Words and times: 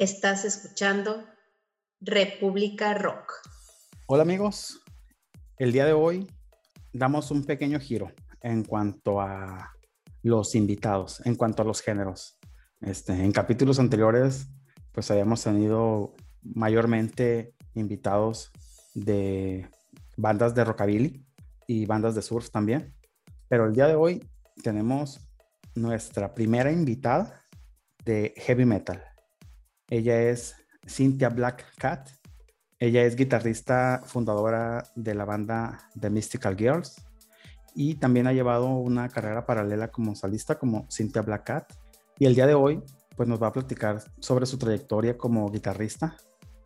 Estás 0.00 0.46
escuchando 0.46 1.26
República 2.00 2.94
Rock. 2.94 3.34
Hola 4.06 4.22
amigos, 4.22 4.80
el 5.58 5.72
día 5.72 5.84
de 5.84 5.92
hoy 5.92 6.26
damos 6.94 7.30
un 7.30 7.44
pequeño 7.44 7.78
giro 7.78 8.10
en 8.40 8.64
cuanto 8.64 9.20
a 9.20 9.74
los 10.22 10.54
invitados, 10.54 11.20
en 11.26 11.34
cuanto 11.34 11.60
a 11.60 11.66
los 11.66 11.82
géneros. 11.82 12.38
Este, 12.80 13.12
en 13.12 13.30
capítulos 13.30 13.78
anteriores, 13.78 14.48
pues 14.90 15.10
habíamos 15.10 15.44
tenido 15.44 16.14
mayormente 16.40 17.54
invitados 17.74 18.52
de 18.94 19.68
bandas 20.16 20.54
de 20.54 20.64
rockabilly 20.64 21.26
y 21.66 21.84
bandas 21.84 22.14
de 22.14 22.22
surf 22.22 22.48
también. 22.48 22.96
Pero 23.48 23.66
el 23.66 23.74
día 23.74 23.86
de 23.86 23.96
hoy 23.96 24.26
tenemos 24.62 25.28
nuestra 25.74 26.32
primera 26.32 26.72
invitada 26.72 27.44
de 28.06 28.32
heavy 28.38 28.64
metal. 28.64 29.09
Ella 29.90 30.22
es 30.22 30.54
Cynthia 30.86 31.28
Black 31.28 31.66
Cat. 31.76 32.08
Ella 32.78 33.02
es 33.02 33.16
guitarrista 33.16 34.00
fundadora 34.06 34.84
de 34.94 35.14
la 35.14 35.24
banda 35.24 35.90
The 35.98 36.08
Mystical 36.08 36.56
Girls 36.56 37.04
y 37.74 37.96
también 37.96 38.28
ha 38.28 38.32
llevado 38.32 38.68
una 38.68 39.08
carrera 39.08 39.44
paralela 39.46 39.88
como 39.88 40.14
solista 40.14 40.58
como 40.58 40.86
Cynthia 40.88 41.22
Black 41.22 41.44
Cat. 41.44 41.72
Y 42.18 42.26
el 42.26 42.36
día 42.36 42.46
de 42.46 42.54
hoy 42.54 42.82
pues 43.16 43.28
nos 43.28 43.42
va 43.42 43.48
a 43.48 43.52
platicar 43.52 44.00
sobre 44.20 44.46
su 44.46 44.58
trayectoria 44.58 45.18
como 45.18 45.50
guitarrista 45.50 46.16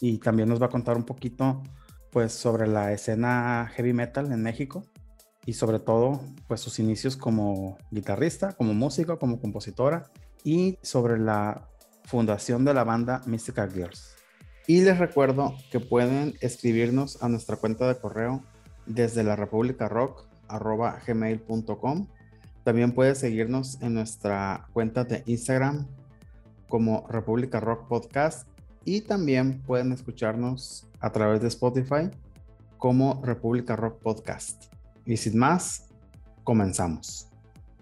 y 0.00 0.18
también 0.18 0.48
nos 0.48 0.60
va 0.60 0.66
a 0.66 0.70
contar 0.70 0.96
un 0.96 1.04
poquito 1.04 1.62
pues 2.10 2.32
sobre 2.32 2.66
la 2.68 2.92
escena 2.92 3.70
heavy 3.74 3.94
metal 3.94 4.30
en 4.30 4.42
México 4.42 4.84
y 5.46 5.54
sobre 5.54 5.78
todo 5.78 6.20
pues 6.46 6.60
sus 6.60 6.78
inicios 6.78 7.16
como 7.16 7.78
guitarrista, 7.90 8.52
como 8.52 8.74
músico, 8.74 9.18
como 9.18 9.40
compositora 9.40 10.10
y 10.44 10.78
sobre 10.82 11.18
la 11.18 11.70
fundación 12.04 12.64
de 12.64 12.74
la 12.74 12.84
banda 12.84 13.22
Mystical 13.26 13.72
Girls. 13.72 14.14
Y 14.66 14.80
les 14.80 14.98
recuerdo 14.98 15.54
que 15.70 15.80
pueden 15.80 16.34
escribirnos 16.40 17.22
a 17.22 17.28
nuestra 17.28 17.56
cuenta 17.56 17.86
de 17.86 17.98
correo 17.98 18.42
desde 18.86 19.22
la 19.22 19.36
República 19.36 19.88
Rock 19.88 20.26
gmail.com. 21.06 22.08
También 22.64 22.92
puedes 22.92 23.18
seguirnos 23.18 23.80
en 23.82 23.94
nuestra 23.94 24.68
cuenta 24.72 25.04
de 25.04 25.22
Instagram 25.26 25.86
como 26.68 27.06
República 27.08 27.60
Rock 27.60 27.88
Podcast 27.88 28.48
y 28.84 29.02
también 29.02 29.62
pueden 29.62 29.92
escucharnos 29.92 30.88
a 31.00 31.10
través 31.12 31.40
de 31.40 31.48
Spotify 31.48 32.10
como 32.78 33.20
República 33.22 33.76
Rock 33.76 34.00
Podcast. 34.00 34.64
Y 35.04 35.16
sin 35.16 35.38
más, 35.38 35.88
comenzamos. 36.42 37.28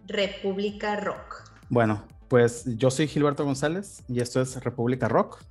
República 0.06 0.96
Rock. 0.96 1.50
Bueno, 1.68 2.04
pues 2.32 2.64
yo 2.78 2.90
soy 2.90 3.08
Gilberto 3.08 3.44
González 3.44 4.02
y 4.08 4.20
esto 4.20 4.40
es 4.40 4.64
República 4.64 5.06
Rock. 5.06 5.42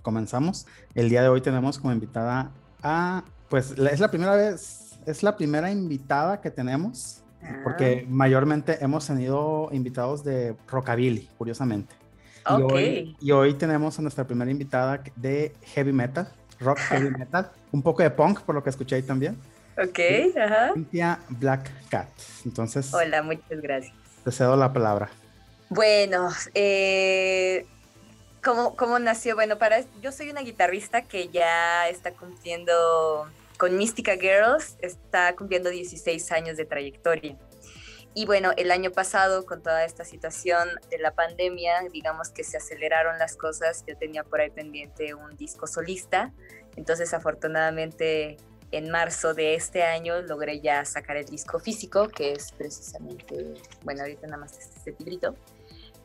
Comenzamos. 0.00 0.66
El 0.94 1.10
día 1.10 1.20
de 1.20 1.28
hoy 1.28 1.42
tenemos 1.42 1.78
como 1.78 1.92
invitada 1.92 2.50
a, 2.82 3.24
pues 3.50 3.72
es 3.72 4.00
la 4.00 4.08
primera 4.08 4.34
vez, 4.34 4.98
es 5.04 5.22
la 5.22 5.36
primera 5.36 5.70
invitada 5.70 6.40
que 6.40 6.50
tenemos, 6.50 7.22
porque 7.62 8.06
ah. 8.06 8.08
mayormente 8.10 8.82
hemos 8.82 9.06
tenido 9.06 9.68
invitados 9.72 10.24
de 10.24 10.56
rockabilly, 10.66 11.28
curiosamente. 11.36 11.94
Y, 12.48 12.62
hoy, 12.62 13.16
y 13.20 13.32
hoy 13.32 13.52
tenemos 13.52 13.98
a 13.98 14.00
nuestra 14.00 14.26
primera 14.26 14.50
invitada 14.50 15.02
de 15.16 15.54
heavy 15.74 15.92
metal, 15.92 16.26
rock 16.58 16.78
heavy 16.88 17.10
metal, 17.10 17.50
un 17.70 17.82
poco 17.82 18.02
de 18.02 18.08
punk, 18.08 18.40
por 18.40 18.54
lo 18.54 18.64
que 18.64 18.70
escuché 18.70 18.96
ahí 18.96 19.02
también. 19.02 19.36
Ok, 19.76 19.98
ajá. 20.38 20.72
Cynthia 20.72 21.18
Black 21.28 21.70
Cat. 21.90 22.08
Entonces. 22.46 22.94
Hola, 22.94 23.22
muchas 23.22 23.60
gracias. 23.60 23.92
Te 24.24 24.32
cedo 24.32 24.56
la 24.56 24.72
palabra. 24.72 25.10
Bueno, 25.72 26.30
eh, 26.54 27.64
¿cómo, 28.42 28.98
nació? 28.98 29.36
Bueno, 29.36 29.56
para 29.56 29.84
yo 30.02 30.10
soy 30.10 30.28
una 30.28 30.40
guitarrista 30.40 31.02
que 31.02 31.28
ya 31.28 31.88
está 31.88 32.10
cumpliendo 32.10 33.28
con 33.56 33.76
Mystica 33.76 34.16
Girls, 34.16 34.76
está 34.80 35.36
cumpliendo 35.36 35.70
16 35.70 36.32
años 36.32 36.56
de 36.56 36.64
trayectoria. 36.64 37.36
Y 38.14 38.26
bueno, 38.26 38.50
el 38.56 38.72
año 38.72 38.90
pasado, 38.90 39.46
con 39.46 39.62
toda 39.62 39.84
esta 39.84 40.04
situación 40.04 40.68
de 40.90 40.98
la 40.98 41.12
pandemia, 41.12 41.82
digamos 41.92 42.30
que 42.30 42.42
se 42.42 42.56
aceleraron 42.56 43.20
las 43.20 43.36
cosas. 43.36 43.84
Yo 43.86 43.96
tenía 43.96 44.24
por 44.24 44.40
ahí 44.40 44.50
pendiente 44.50 45.14
un 45.14 45.36
disco 45.36 45.68
solista. 45.68 46.32
Entonces, 46.74 47.14
afortunadamente, 47.14 48.38
en 48.72 48.90
marzo 48.90 49.34
de 49.34 49.54
este 49.54 49.84
año 49.84 50.20
logré 50.22 50.60
ya 50.60 50.84
sacar 50.84 51.16
el 51.16 51.26
disco 51.26 51.60
físico, 51.60 52.08
que 52.08 52.32
es 52.32 52.50
precisamente, 52.50 53.54
bueno, 53.84 54.00
ahorita 54.02 54.26
nada 54.26 54.38
más 54.38 54.58
este 54.58 54.96
librito 54.98 55.36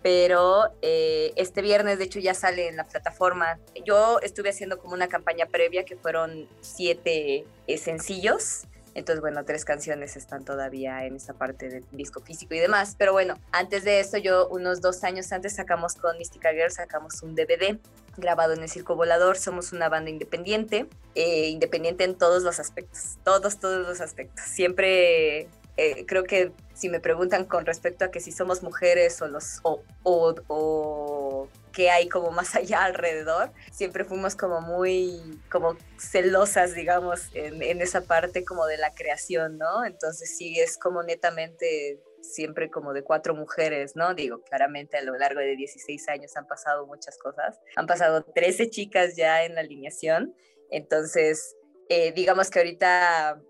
pero 0.05 0.69
eh, 0.83 1.33
este 1.35 1.63
viernes 1.63 1.97
de 1.97 2.03
hecho 2.03 2.19
ya 2.19 2.35
sale 2.35 2.67
en 2.67 2.77
la 2.77 2.83
plataforma. 2.83 3.57
Yo 3.85 4.19
estuve 4.21 4.49
haciendo 4.49 4.77
como 4.77 4.93
una 4.93 5.07
campaña 5.07 5.47
previa 5.47 5.83
que 5.83 5.95
fueron 5.95 6.47
siete 6.61 7.43
eh, 7.65 7.77
sencillos. 7.79 8.67
Entonces, 8.93 9.19
bueno, 9.19 9.43
tres 9.45 9.65
canciones 9.65 10.15
están 10.15 10.45
todavía 10.45 11.07
en 11.07 11.15
esa 11.15 11.33
parte 11.33 11.69
del 11.69 11.85
disco 11.91 12.21
físico 12.21 12.53
y 12.53 12.59
demás. 12.59 12.93
Pero 12.99 13.13
bueno, 13.13 13.33
antes 13.51 13.83
de 13.83 13.99
eso, 13.99 14.19
yo 14.19 14.47
unos 14.49 14.79
dos 14.79 15.03
años 15.03 15.31
antes 15.31 15.55
sacamos 15.55 15.95
con 15.95 16.19
Mystica 16.19 16.51
Girl, 16.51 16.69
sacamos 16.69 17.23
un 17.23 17.33
DVD 17.33 17.79
grabado 18.15 18.53
en 18.53 18.61
el 18.61 18.69
Circo 18.69 18.95
Volador. 18.95 19.37
Somos 19.37 19.73
una 19.73 19.89
banda 19.89 20.11
independiente, 20.11 20.85
eh, 21.15 21.47
independiente 21.47 22.03
en 22.03 22.15
todos 22.15 22.43
los 22.43 22.59
aspectos, 22.59 23.17
todos, 23.23 23.59
todos 23.59 23.87
los 23.87 24.01
aspectos. 24.01 24.45
Siempre 24.45 25.49
eh, 25.77 26.05
creo 26.05 26.23
que 26.23 26.53
si 26.73 26.89
me 26.89 26.99
preguntan 26.99 27.45
con 27.45 27.65
respecto 27.65 28.05
a 28.05 28.11
que 28.11 28.19
si 28.19 28.31
somos 28.31 28.63
mujeres 28.63 29.21
o 29.21 29.27
los 29.27 29.59
o, 29.63 29.81
o, 30.03 30.35
o 30.47 31.49
qué 31.73 31.89
hay 31.89 32.07
como 32.07 32.31
más 32.31 32.55
allá 32.55 32.85
alrededor, 32.85 33.51
siempre 33.71 34.05
fuimos 34.05 34.35
como 34.35 34.61
muy 34.61 35.39
como 35.51 35.77
celosas, 35.97 36.75
digamos, 36.75 37.29
en, 37.33 37.61
en, 37.61 37.81
esa 37.81 38.01
parte 38.01 38.45
como 38.45 38.65
de 38.65 38.77
la 38.77 38.93
creación, 38.93 39.57
¿no? 39.57 39.85
Entonces 39.85 40.37
sí 40.37 40.59
es 40.59 40.77
como 40.77 41.03
netamente 41.03 41.99
siempre 42.21 42.69
como 42.69 42.93
de 42.93 43.03
cuatro 43.03 43.35
mujeres, 43.35 43.95
¿no? 43.95 44.13
Digo, 44.13 44.41
claramente 44.41 44.97
a 44.97 45.03
lo 45.03 45.17
largo 45.17 45.39
de 45.39 45.55
16 45.55 46.07
años 46.09 46.35
han 46.37 46.47
pasado 46.47 46.87
muchas 46.87 47.17
cosas. 47.17 47.59
Han 47.75 47.85
pasado 47.85 48.23
13 48.23 48.69
chicas 48.69 49.15
ya 49.15 49.43
en 49.43 49.55
la 49.55 49.61
alineación. 49.61 50.33
Entonces, 50.71 51.55
eh, 51.89 52.11
digamos 52.13 52.49
que 52.49 52.59
ahorita 52.59 53.41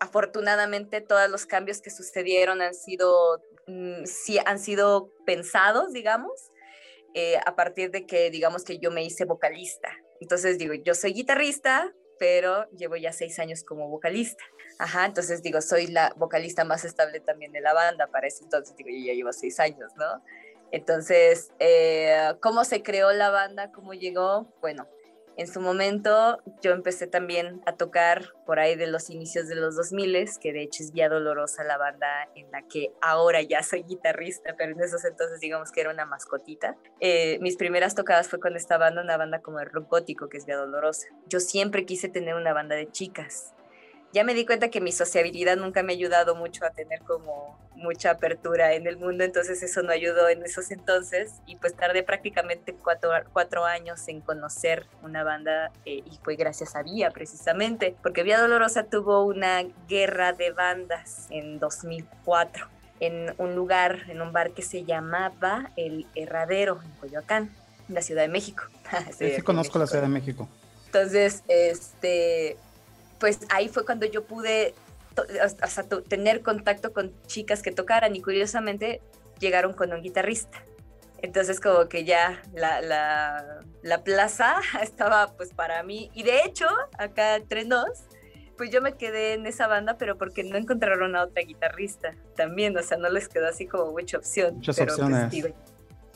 afortunadamente 0.00 1.00
todos 1.00 1.28
los 1.30 1.46
cambios 1.46 1.80
que 1.80 1.90
sucedieron 1.90 2.62
han 2.62 2.74
sido, 2.74 3.42
mm, 3.66 4.04
sí, 4.04 4.38
han 4.44 4.58
sido 4.58 5.12
pensados, 5.24 5.92
digamos, 5.92 6.50
eh, 7.14 7.38
a 7.44 7.56
partir 7.56 7.90
de 7.90 8.06
que, 8.06 8.30
digamos, 8.30 8.64
que 8.64 8.78
yo 8.78 8.90
me 8.90 9.04
hice 9.04 9.24
vocalista. 9.24 9.90
Entonces 10.20 10.58
digo, 10.58 10.74
yo 10.74 10.94
soy 10.94 11.12
guitarrista, 11.12 11.92
pero 12.18 12.68
llevo 12.70 12.96
ya 12.96 13.12
seis 13.12 13.38
años 13.38 13.62
como 13.62 13.88
vocalista. 13.88 14.44
Ajá, 14.78 15.06
entonces 15.06 15.42
digo, 15.42 15.60
soy 15.60 15.86
la 15.86 16.12
vocalista 16.16 16.64
más 16.64 16.84
estable 16.84 17.20
también 17.20 17.52
de 17.52 17.60
la 17.60 17.72
banda 17.72 18.06
para 18.08 18.26
eso, 18.26 18.44
entonces 18.44 18.76
digo, 18.76 18.90
yo 18.90 19.06
ya 19.06 19.14
llevo 19.14 19.32
seis 19.32 19.58
años, 19.60 19.92
¿no? 19.96 20.22
Entonces, 20.72 21.52
eh, 21.58 22.34
¿cómo 22.40 22.64
se 22.64 22.82
creó 22.82 23.12
la 23.12 23.30
banda? 23.30 23.72
¿Cómo 23.72 23.94
llegó? 23.94 24.52
Bueno, 24.60 24.86
en 25.36 25.46
su 25.46 25.60
momento 25.60 26.38
yo 26.62 26.72
empecé 26.72 27.06
también 27.06 27.60
a 27.66 27.72
tocar 27.72 28.32
por 28.46 28.58
ahí 28.58 28.76
de 28.76 28.86
los 28.86 29.10
inicios 29.10 29.48
de 29.48 29.54
los 29.54 29.76
2000, 29.76 30.28
que 30.40 30.52
de 30.52 30.62
hecho 30.62 30.82
es 30.82 30.92
Vía 30.92 31.08
Dolorosa 31.08 31.64
la 31.64 31.76
banda 31.76 32.28
en 32.34 32.50
la 32.50 32.62
que 32.62 32.92
ahora 33.02 33.42
ya 33.42 33.62
soy 33.62 33.82
guitarrista, 33.82 34.54
pero 34.56 34.72
en 34.72 34.80
esos 34.80 35.04
entonces 35.04 35.40
digamos 35.40 35.72
que 35.72 35.80
era 35.80 35.90
una 35.90 36.06
mascotita. 36.06 36.76
Eh, 37.00 37.38
mis 37.40 37.56
primeras 37.56 37.94
tocadas 37.94 38.28
fue 38.28 38.40
con 38.40 38.56
esta 38.56 38.78
banda, 38.78 39.02
una 39.02 39.16
banda 39.16 39.40
como 39.40 39.60
el 39.60 39.70
rock 39.70 39.90
gótico, 39.90 40.28
que 40.28 40.38
es 40.38 40.46
Vía 40.46 40.56
Dolorosa. 40.56 41.08
Yo 41.26 41.40
siempre 41.40 41.84
quise 41.84 42.08
tener 42.08 42.34
una 42.34 42.52
banda 42.52 42.76
de 42.76 42.90
chicas 42.90 43.55
ya 44.12 44.24
me 44.24 44.34
di 44.34 44.46
cuenta 44.46 44.70
que 44.70 44.80
mi 44.80 44.92
sociabilidad 44.92 45.56
nunca 45.56 45.82
me 45.82 45.92
ha 45.92 45.96
ayudado 45.96 46.34
mucho 46.34 46.64
a 46.64 46.70
tener 46.70 47.00
como 47.00 47.58
mucha 47.74 48.12
apertura 48.12 48.72
en 48.72 48.86
el 48.86 48.96
mundo, 48.96 49.24
entonces 49.24 49.62
eso 49.62 49.82
no 49.82 49.92
ayudó 49.92 50.28
en 50.28 50.42
esos 50.42 50.70
entonces 50.70 51.34
y 51.46 51.56
pues 51.56 51.74
tardé 51.74 52.02
prácticamente 52.02 52.74
cuatro, 52.74 53.10
cuatro 53.32 53.64
años 53.66 54.08
en 54.08 54.22
conocer 54.22 54.86
una 55.02 55.22
banda 55.24 55.70
eh, 55.84 56.02
y 56.04 56.18
fue 56.22 56.36
gracias 56.36 56.74
a 56.74 56.82
Vía 56.82 57.10
precisamente, 57.10 57.94
porque 58.02 58.22
Vía 58.22 58.40
Dolorosa 58.40 58.84
tuvo 58.84 59.24
una 59.24 59.62
guerra 59.88 60.32
de 60.32 60.52
bandas 60.52 61.26
en 61.30 61.58
2004 61.58 62.68
en 63.00 63.34
un 63.38 63.54
lugar, 63.54 64.04
en 64.08 64.22
un 64.22 64.32
bar 64.32 64.52
que 64.52 64.62
se 64.62 64.84
llamaba 64.84 65.70
El 65.76 66.06
Herradero 66.14 66.80
en 66.82 66.90
Coyoacán, 66.92 67.50
en 67.88 67.94
la 67.94 68.02
Ciudad 68.02 68.22
de 68.22 68.28
México. 68.28 68.64
sí, 69.18 69.32
sí 69.36 69.42
conozco 69.42 69.78
la 69.78 69.86
Ciudad 69.86 70.02
de 70.02 70.08
México. 70.08 70.48
Entonces, 70.86 71.42
este, 71.48 72.56
pues 73.18 73.40
ahí 73.50 73.68
fue 73.68 73.84
cuando 73.84 74.06
yo 74.06 74.24
pude 74.24 74.74
hasta 75.40 75.82
tener 76.08 76.42
contacto 76.42 76.92
con 76.92 77.12
chicas 77.26 77.62
que 77.62 77.72
tocaran 77.72 78.14
y 78.14 78.22
curiosamente 78.22 79.00
llegaron 79.38 79.72
con 79.72 79.92
un 79.92 80.02
guitarrista. 80.02 80.62
Entonces 81.22 81.60
como 81.60 81.88
que 81.88 82.04
ya 82.04 82.42
la, 82.52 82.80
la, 82.82 83.60
la, 83.82 84.04
plaza 84.04 84.56
estaba 84.82 85.32
pues 85.36 85.54
para 85.54 85.82
mí. 85.82 86.10
Y 86.14 86.22
de 86.22 86.42
hecho, 86.44 86.66
acá 86.98 87.36
entre 87.36 87.64
nos, 87.64 88.04
pues 88.56 88.70
yo 88.70 88.82
me 88.82 88.96
quedé 88.96 89.34
en 89.34 89.46
esa 89.46 89.66
banda, 89.66 89.96
pero 89.98 90.18
porque 90.18 90.44
no 90.44 90.56
encontraron 90.56 91.16
a 91.16 91.24
otra 91.24 91.42
guitarrista 91.42 92.14
también. 92.36 92.76
O 92.76 92.82
sea, 92.82 92.98
no 92.98 93.08
les 93.08 93.28
quedó 93.28 93.48
así 93.48 93.66
como 93.66 93.92
mucha 93.92 94.18
opción. 94.18 94.56
Muchas 94.56 94.78
opciones. 94.78 95.32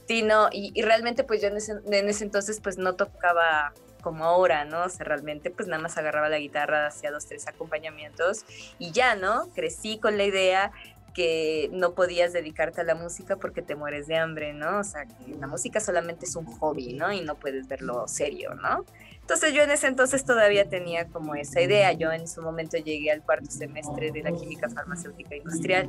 Sí, 0.06 0.22
no, 0.22 0.48
y, 0.50 0.82
realmente 0.82 1.22
pues 1.22 1.40
yo 1.40 1.46
en 1.48 1.56
ese, 1.56 1.74
en 1.86 2.08
ese 2.08 2.24
entonces 2.24 2.60
pues 2.60 2.78
no 2.78 2.96
tocaba 2.96 3.72
como 4.00 4.24
ahora, 4.24 4.64
¿no? 4.64 4.84
O 4.84 4.88
sea, 4.88 5.04
realmente 5.04 5.50
pues 5.50 5.68
nada 5.68 5.82
más 5.82 5.96
agarraba 5.98 6.28
la 6.28 6.38
guitarra, 6.38 6.86
hacía 6.86 7.10
dos, 7.10 7.26
tres 7.26 7.46
acompañamientos 7.46 8.44
y 8.78 8.92
ya, 8.92 9.14
¿no? 9.14 9.48
Crecí 9.54 9.98
con 9.98 10.16
la 10.16 10.24
idea 10.24 10.72
que 11.14 11.68
no 11.72 11.94
podías 11.94 12.32
dedicarte 12.32 12.80
a 12.80 12.84
la 12.84 12.94
música 12.94 13.36
porque 13.36 13.62
te 13.62 13.74
mueres 13.74 14.06
de 14.06 14.16
hambre, 14.16 14.52
¿no? 14.52 14.78
O 14.78 14.84
sea, 14.84 15.06
que 15.06 15.34
la 15.38 15.46
música 15.46 15.80
solamente 15.80 16.24
es 16.24 16.36
un 16.36 16.46
hobby, 16.46 16.94
¿no? 16.94 17.12
Y 17.12 17.20
no 17.20 17.34
puedes 17.34 17.68
verlo 17.68 18.06
serio, 18.06 18.54
¿no? 18.54 18.84
Entonces 19.20 19.52
yo 19.52 19.62
en 19.62 19.70
ese 19.70 19.86
entonces 19.86 20.24
todavía 20.24 20.68
tenía 20.68 21.06
como 21.06 21.34
esa 21.34 21.60
idea. 21.60 21.92
Yo 21.92 22.10
en 22.10 22.26
su 22.26 22.42
momento 22.42 22.76
llegué 22.78 23.12
al 23.12 23.22
cuarto 23.22 23.50
semestre 23.50 24.10
de 24.10 24.22
la 24.22 24.32
química 24.32 24.68
farmacéutica 24.68 25.36
industrial, 25.36 25.88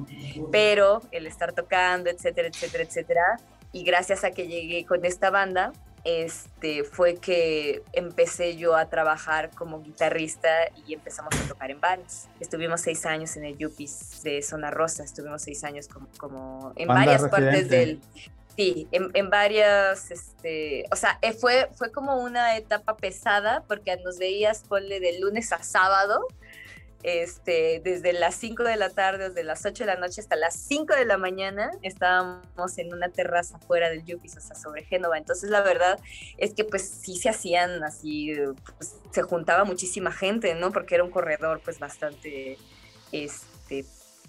pero 0.52 1.02
el 1.12 1.26
estar 1.26 1.52
tocando, 1.54 2.10
etcétera, 2.10 2.50
etcétera, 2.50 2.84
etcétera, 2.84 3.40
y 3.72 3.84
gracias 3.84 4.24
a 4.24 4.32
que 4.32 4.48
llegué 4.48 4.86
con 4.86 5.06
esta 5.06 5.30
banda, 5.30 5.72
este, 6.04 6.84
fue 6.84 7.16
que 7.16 7.84
empecé 7.94 8.56
yo 8.58 8.76
a 8.76 8.88
trabajar 8.90 9.52
como 9.52 9.82
guitarrista 9.82 10.50
y 10.88 10.94
empezamos 10.94 11.34
a 11.36 11.48
tocar 11.48 11.72
en 11.72 11.80
bands. 11.80 12.28
Estuvimos 12.40 12.82
seis 12.82 13.06
años 13.06 13.36
en 13.38 13.46
el 13.46 13.58
Yupis 13.58 14.24
de 14.24 14.42
Zona 14.42 14.72
Rosa, 14.72 15.04
estuvimos 15.04 15.42
seis 15.44 15.64
años 15.64 15.88
como, 15.88 16.08
como 16.18 16.74
en 16.76 16.88
varias 16.88 17.28
partes 17.28 17.70
del... 17.70 18.02
Sí, 18.58 18.88
en, 18.92 19.10
en, 19.14 19.30
varias, 19.30 20.12
este, 20.12 20.86
o 20.92 20.98
sea, 20.98 21.18
eh, 21.22 21.32
fue, 21.32 21.70
fue 21.74 21.90
como 21.90 22.18
una 22.18 22.58
etapa 22.58 22.98
pesada 22.98 23.64
porque 23.66 23.96
nos 24.04 24.20
veías, 24.20 24.64
ponle 24.68 25.00
de 25.00 25.20
lunes 25.20 25.54
a 25.54 25.64
sábado, 25.64 26.28
este, 27.04 27.82
desde 27.84 28.14
las 28.14 28.36
5 28.36 28.64
de 28.64 28.76
la 28.76 28.90
tarde, 28.90 29.30
desde 29.30 29.44
las 29.44 29.66
8 29.66 29.84
de 29.84 29.88
la 29.88 29.96
noche 29.96 30.22
hasta 30.22 30.36
las 30.36 30.56
5 30.56 30.94
de 30.96 31.06
la 31.06 31.18
mañana, 31.18 31.72
estábamos 31.82 32.78
en 32.78 32.94
una 32.94 33.10
terraza 33.10 33.60
fuera 33.60 33.90
del 33.90 34.06
Yupis, 34.06 34.38
o 34.38 34.42
sea, 34.42 34.56
sobre 34.56 34.84
Génova. 34.84 35.18
Entonces, 35.18 35.50
la 35.50 35.62
verdad 35.62 36.00
es 36.38 36.54
que 36.54 36.64
pues 36.64 36.88
sí 36.88 37.18
se 37.18 37.30
hacían 37.30 37.84
así, 37.84 38.34
pues, 38.78 38.96
se 39.12 39.22
juntaba 39.24 39.64
muchísima 39.64 40.12
gente, 40.12 40.54
¿no? 40.56 40.72
Porque 40.72 40.96
era 40.96 41.04
un 41.04 41.12
corredor 41.12 41.62
pues 41.64 41.80
bastante, 41.80 42.58
este, 43.12 43.86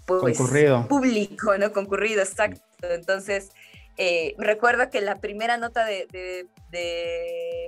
pues, 0.07 0.39
concurrido. 0.39 0.89
público, 0.89 1.57
¿no? 1.59 1.73
Concurrido, 1.73 2.23
exacto. 2.23 2.63
Entonces, 2.83 3.51
eh, 3.99 4.35
recuerdo 4.39 4.89
que 4.91 5.01
la 5.01 5.21
primera 5.21 5.57
nota 5.57 5.85
de, 5.85 6.49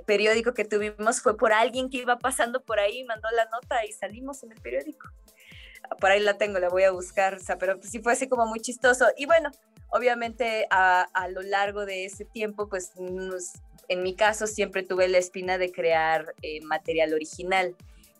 periódico 0.05 0.53
que 0.53 0.65
tuvimos 0.65 1.21
fue 1.21 1.37
por 1.37 1.53
alguien 1.53 1.89
que 1.89 1.97
iba 1.97 2.17
pasando 2.17 2.61
por 2.61 2.79
ahí, 2.79 3.03
mandó 3.03 3.29
la 3.31 3.45
nota 3.45 3.85
y 3.85 3.91
salimos 3.91 4.43
en 4.43 4.51
el 4.51 4.61
periódico. 4.61 5.09
Por 5.99 6.11
ahí 6.11 6.19
la 6.19 6.37
tengo, 6.37 6.57
la 6.59 6.69
voy 6.69 6.83
a 6.83 6.91
buscar, 6.91 7.35
o 7.35 7.39
sea, 7.39 7.57
pero 7.57 7.79
sí 7.83 7.99
fue 7.99 8.13
así 8.13 8.27
como 8.27 8.47
muy 8.47 8.59
chistoso. 8.59 9.07
Y 9.17 9.27
bueno, 9.27 9.51
obviamente 9.89 10.67
a, 10.71 11.07
lo 11.29 11.41
largo 11.41 11.85
de 11.85 12.05
ese 12.05 12.25
tiempo, 12.25 12.67
pues 12.67 12.91
en 13.87 14.03
mi 14.03 14.15
caso 14.15 14.47
siempre 14.47 14.81
tuve 14.81 15.07
la 15.07 15.19
espina 15.19 15.59
de 15.59 15.71
crear 15.71 16.33
eh, 16.41 16.61
material 16.61 17.13
original 17.13 17.75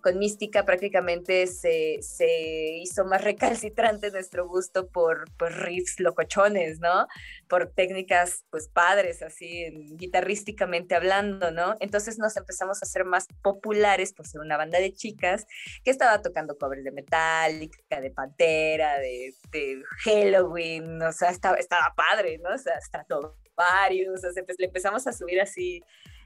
con 0.06 0.20
Mística 0.20 0.66
prácticamente 0.66 1.48
se, 1.48 1.98
se, 2.04 2.78
hizo 2.78 3.06
más 3.06 3.24
recalcitrante 3.24 4.12
nuestro 4.12 4.48
gusto 4.48 4.88
por, 4.88 5.26
por 5.36 5.52
riffs 5.52 6.00
locochones, 6.00 6.80
¿no? 6.80 7.08
Por 7.50 7.72
técnicas, 7.72 8.46
pues, 8.52 8.68
padres, 8.68 9.24
así, 9.24 9.66
guitarrísticamente 9.98 10.94
hablando, 10.94 11.50
¿no? 11.50 11.76
Entonces 11.80 12.20
nos 12.20 12.38
empezamos 12.38 12.84
a 12.84 12.86
hacer 12.86 13.04
más 13.04 13.26
populares 13.42 14.14
por 14.14 14.28
ser 14.28 14.42
una 14.42 14.58
banda 14.58 14.78
de 14.78 14.94
chicas 14.94 15.48
que 15.84 15.90
estaba 15.90 16.22
tocando 16.22 16.56
covers 16.56 16.84
de 16.84 16.92
Metallica, 16.92 18.00
de 18.00 18.12
Pantera, 18.12 19.00
de, 19.00 19.34
de 19.52 19.82
Halloween, 20.04 21.02
o 21.02 21.12
sea, 21.14 21.32
estaba, 21.32 21.58
estaba 21.58 21.96
padre, 21.98 22.38
¿no? 22.44 22.54
O 22.54 22.58
sea, 22.60 22.76
hasta 22.76 23.04
todo 23.06 23.40
varios, 23.56 24.24
o 24.24 24.32
sea, 24.32 24.44
pues, 24.44 24.60
le 24.60 24.68
empezamos 24.68 25.08
a 25.08 25.14
subir 25.14 25.42
así, 25.42 25.82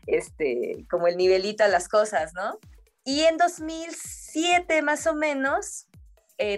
este, 0.06 0.86
como 0.90 1.08
el 1.08 1.16
nivelito 1.16 1.64
a 1.64 1.70
las 1.70 1.88
cosas, 1.88 2.34
¿no? 2.34 2.60
Y 3.10 3.22
en 3.22 3.38
2007 3.38 4.84
más 4.84 5.08
o 5.08 5.16
menos, 5.16 5.88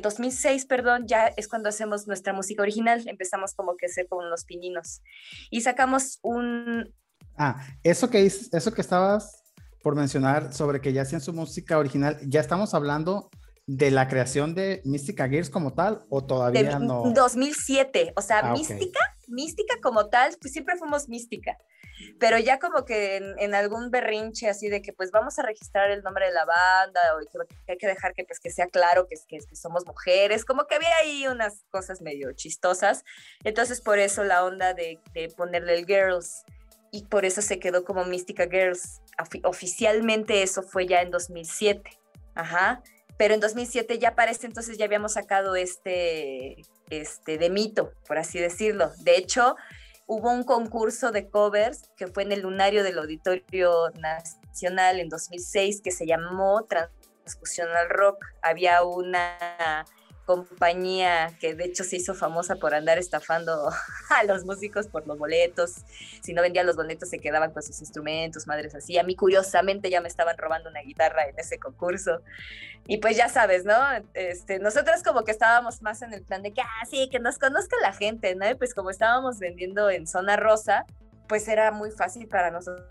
2006, 0.03 0.63
eh, 0.63 0.65
perdón, 0.67 1.07
ya 1.07 1.27
es 1.27 1.47
cuando 1.47 1.69
hacemos 1.69 2.07
nuestra 2.07 2.33
música 2.33 2.61
original, 2.61 3.01
empezamos 3.07 3.53
como 3.53 3.77
que 3.77 3.85
a 3.85 3.89
hacer 3.89 4.09
como 4.09 4.27
unos 4.27 4.43
pininos 4.43 5.01
y 5.49 5.61
sacamos 5.61 6.19
un... 6.23 6.93
Ah, 7.37 7.65
eso 7.83 8.09
que, 8.09 8.25
eso 8.25 8.73
que 8.73 8.81
estabas 8.81 9.43
por 9.81 9.95
mencionar 9.95 10.53
sobre 10.53 10.81
que 10.81 10.91
ya 10.91 11.03
hacían 11.03 11.21
su 11.21 11.31
música 11.31 11.77
original, 11.77 12.19
¿ya 12.27 12.41
estamos 12.41 12.73
hablando 12.73 13.29
de 13.65 13.89
la 13.89 14.09
creación 14.09 14.53
de 14.53 14.81
Mística 14.83 15.29
Gears 15.29 15.49
como 15.49 15.71
tal 15.71 16.03
o 16.09 16.25
todavía 16.25 16.79
no? 16.79 17.13
2007, 17.13 18.11
o 18.17 18.21
sea, 18.21 18.39
ah, 18.39 18.51
Mística, 18.51 18.99
Mística 19.31 19.75
como 19.81 20.09
tal, 20.09 20.35
pues 20.39 20.53
siempre 20.53 20.77
fuimos 20.77 21.09
Mística 21.09 21.57
pero 22.19 22.37
ya 22.37 22.59
como 22.59 22.85
que 22.85 23.17
en, 23.17 23.55
algún 23.55 23.91
berrinche 23.91 24.49
así 24.49 24.69
de 24.69 24.81
que 24.81 24.93
pues 24.93 25.11
vamos 25.11 25.37
a 25.39 25.43
registrar 25.43 25.91
el 25.91 26.03
nombre 26.03 26.27
de 26.27 26.33
la 26.33 26.45
banda 26.45 27.01
o 27.15 27.41
hay 27.67 27.77
que 27.77 27.87
dejar 27.87 28.13
que 28.13 28.23
pues 28.23 28.39
que 28.39 28.49
sea 28.49 28.67
claro 28.67 29.07
que, 29.07 29.15
que, 29.27 29.39
que 29.39 29.55
somos 29.55 29.85
mujeres, 29.85 30.45
como 30.45 30.65
que 30.65 30.75
había 30.75 30.95
ahí 31.01 31.27
unas 31.27 31.63
cosas 31.69 32.01
medio 32.01 32.31
chistosas, 32.33 33.03
entonces 33.43 33.81
por 33.81 33.99
eso 33.99 34.23
la 34.23 34.43
onda 34.43 34.73
de, 34.73 34.99
de 35.13 35.29
ponerle 35.29 35.75
el 35.75 35.85
Girls 35.85 36.43
y 36.91 37.05
por 37.05 37.25
eso 37.25 37.41
se 37.41 37.59
quedó 37.59 37.85
como 37.85 38.03
Mística 38.03 38.47
Girls. 38.49 39.01
Oficialmente 39.43 40.41
eso 40.41 40.61
fue 40.63 40.87
ya 40.87 41.01
en 41.01 41.11
2007, 41.11 41.89
ajá, 42.35 42.81
pero 43.21 43.35
en 43.35 43.39
2007 43.39 43.99
ya 43.99 44.15
parece 44.15 44.47
entonces 44.47 44.79
ya 44.79 44.85
habíamos 44.85 45.13
sacado 45.13 45.55
este, 45.55 46.63
este 46.89 47.37
de 47.37 47.51
mito, 47.51 47.91
por 48.07 48.17
así 48.17 48.39
decirlo. 48.39 48.89
De 48.97 49.15
hecho, 49.15 49.55
hubo 50.07 50.31
un 50.31 50.43
concurso 50.43 51.11
de 51.11 51.29
covers 51.29 51.83
que 51.95 52.07
fue 52.07 52.23
en 52.23 52.31
el 52.31 52.41
lunario 52.41 52.81
del 52.83 52.97
Auditorio 52.97 53.91
Nacional 53.99 54.99
en 54.99 55.07
2006 55.09 55.81
que 55.83 55.91
se 55.91 56.07
llamó 56.07 56.65
Transfusión 56.65 57.69
al 57.69 57.91
Rock. 57.91 58.25
Había 58.41 58.81
una 58.81 59.85
compañía 60.31 61.35
que 61.39 61.55
de 61.55 61.65
hecho 61.65 61.83
se 61.83 61.97
hizo 61.97 62.13
famosa 62.13 62.55
por 62.55 62.73
andar 62.73 62.97
estafando 62.97 63.69
a 64.09 64.23
los 64.23 64.45
músicos 64.45 64.87
por 64.87 65.05
los 65.07 65.17
boletos. 65.17 65.83
Si 66.21 66.33
no 66.33 66.41
vendían 66.41 66.65
los 66.65 66.75
boletos 66.75 67.09
se 67.09 67.19
quedaban 67.19 67.51
con 67.51 67.63
sus 67.63 67.79
instrumentos, 67.81 68.47
madres 68.47 68.75
así. 68.75 68.97
A 68.97 69.03
mí 69.03 69.15
curiosamente 69.15 69.89
ya 69.89 70.01
me 70.01 70.07
estaban 70.07 70.37
robando 70.37 70.69
una 70.69 70.81
guitarra 70.81 71.25
en 71.27 71.37
ese 71.39 71.59
concurso. 71.59 72.21
Y 72.87 72.97
pues 72.97 73.15
ya 73.15 73.29
sabes, 73.29 73.65
¿no? 73.65 73.75
Este, 74.13 74.59
nosotros 74.59 75.03
como 75.03 75.23
que 75.23 75.31
estábamos 75.31 75.81
más 75.81 76.01
en 76.01 76.13
el 76.13 76.23
plan 76.23 76.41
de 76.41 76.51
que, 76.51 76.61
ah, 76.61 76.85
sí, 76.89 77.09
que 77.11 77.19
nos 77.19 77.37
conozca 77.37 77.75
la 77.81 77.93
gente, 77.93 78.35
¿no? 78.35 78.49
Y 78.49 78.55
pues 78.55 78.73
como 78.73 78.89
estábamos 78.89 79.39
vendiendo 79.39 79.89
en 79.89 80.07
zona 80.07 80.35
rosa, 80.35 80.85
pues 81.27 81.47
era 81.47 81.71
muy 81.71 81.91
fácil 81.91 82.27
para 82.27 82.51
nosotros 82.51 82.85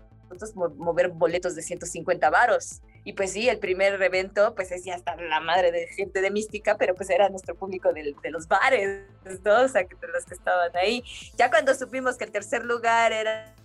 mover 0.77 1.09
boletos 1.09 1.55
de 1.55 1.61
150 1.61 2.29
varos. 2.29 2.81
Y 3.03 3.13
pues 3.13 3.31
sí, 3.31 3.49
el 3.49 3.57
primer 3.57 3.99
evento, 4.01 4.53
pues 4.53 4.71
es 4.71 4.85
ya 4.85 4.95
hasta 4.95 5.15
la 5.15 5.39
madre 5.39 5.71
de 5.71 5.87
gente 5.87 6.21
de 6.21 6.29
mística, 6.29 6.77
pero 6.77 6.93
pues 6.93 7.09
era 7.09 7.29
nuestro 7.29 7.55
público 7.55 7.91
de, 7.93 8.15
de 8.21 8.31
los 8.31 8.47
bares, 8.47 9.01
¿no? 9.43 9.61
O 9.61 9.67
sea, 9.67 9.85
que 9.85 9.95
de 9.95 10.07
los 10.07 10.25
que 10.25 10.35
estaban 10.35 10.69
ahí. 10.75 11.03
Ya 11.35 11.49
cuando 11.49 11.73
supimos 11.73 12.17
que 12.17 12.25
el 12.25 12.31
tercer 12.31 12.63
lugar 12.63 13.11
era, 13.11 13.55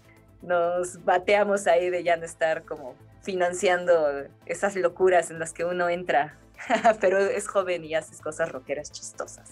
nos 0.40 1.04
bateamos 1.04 1.66
ahí 1.66 1.90
de 1.90 2.02
ya 2.02 2.16
no 2.16 2.24
estar 2.24 2.64
como 2.64 2.94
financiando 3.22 4.24
esas 4.46 4.74
locuras 4.76 5.30
en 5.30 5.38
las 5.38 5.52
que 5.52 5.64
uno 5.64 5.90
entra, 5.90 6.38
pero 7.00 7.18
es 7.18 7.46
joven 7.46 7.84
y 7.84 7.94
haces 7.94 8.20
cosas 8.22 8.50
rockeras 8.50 8.90
chistosas. 8.90 9.50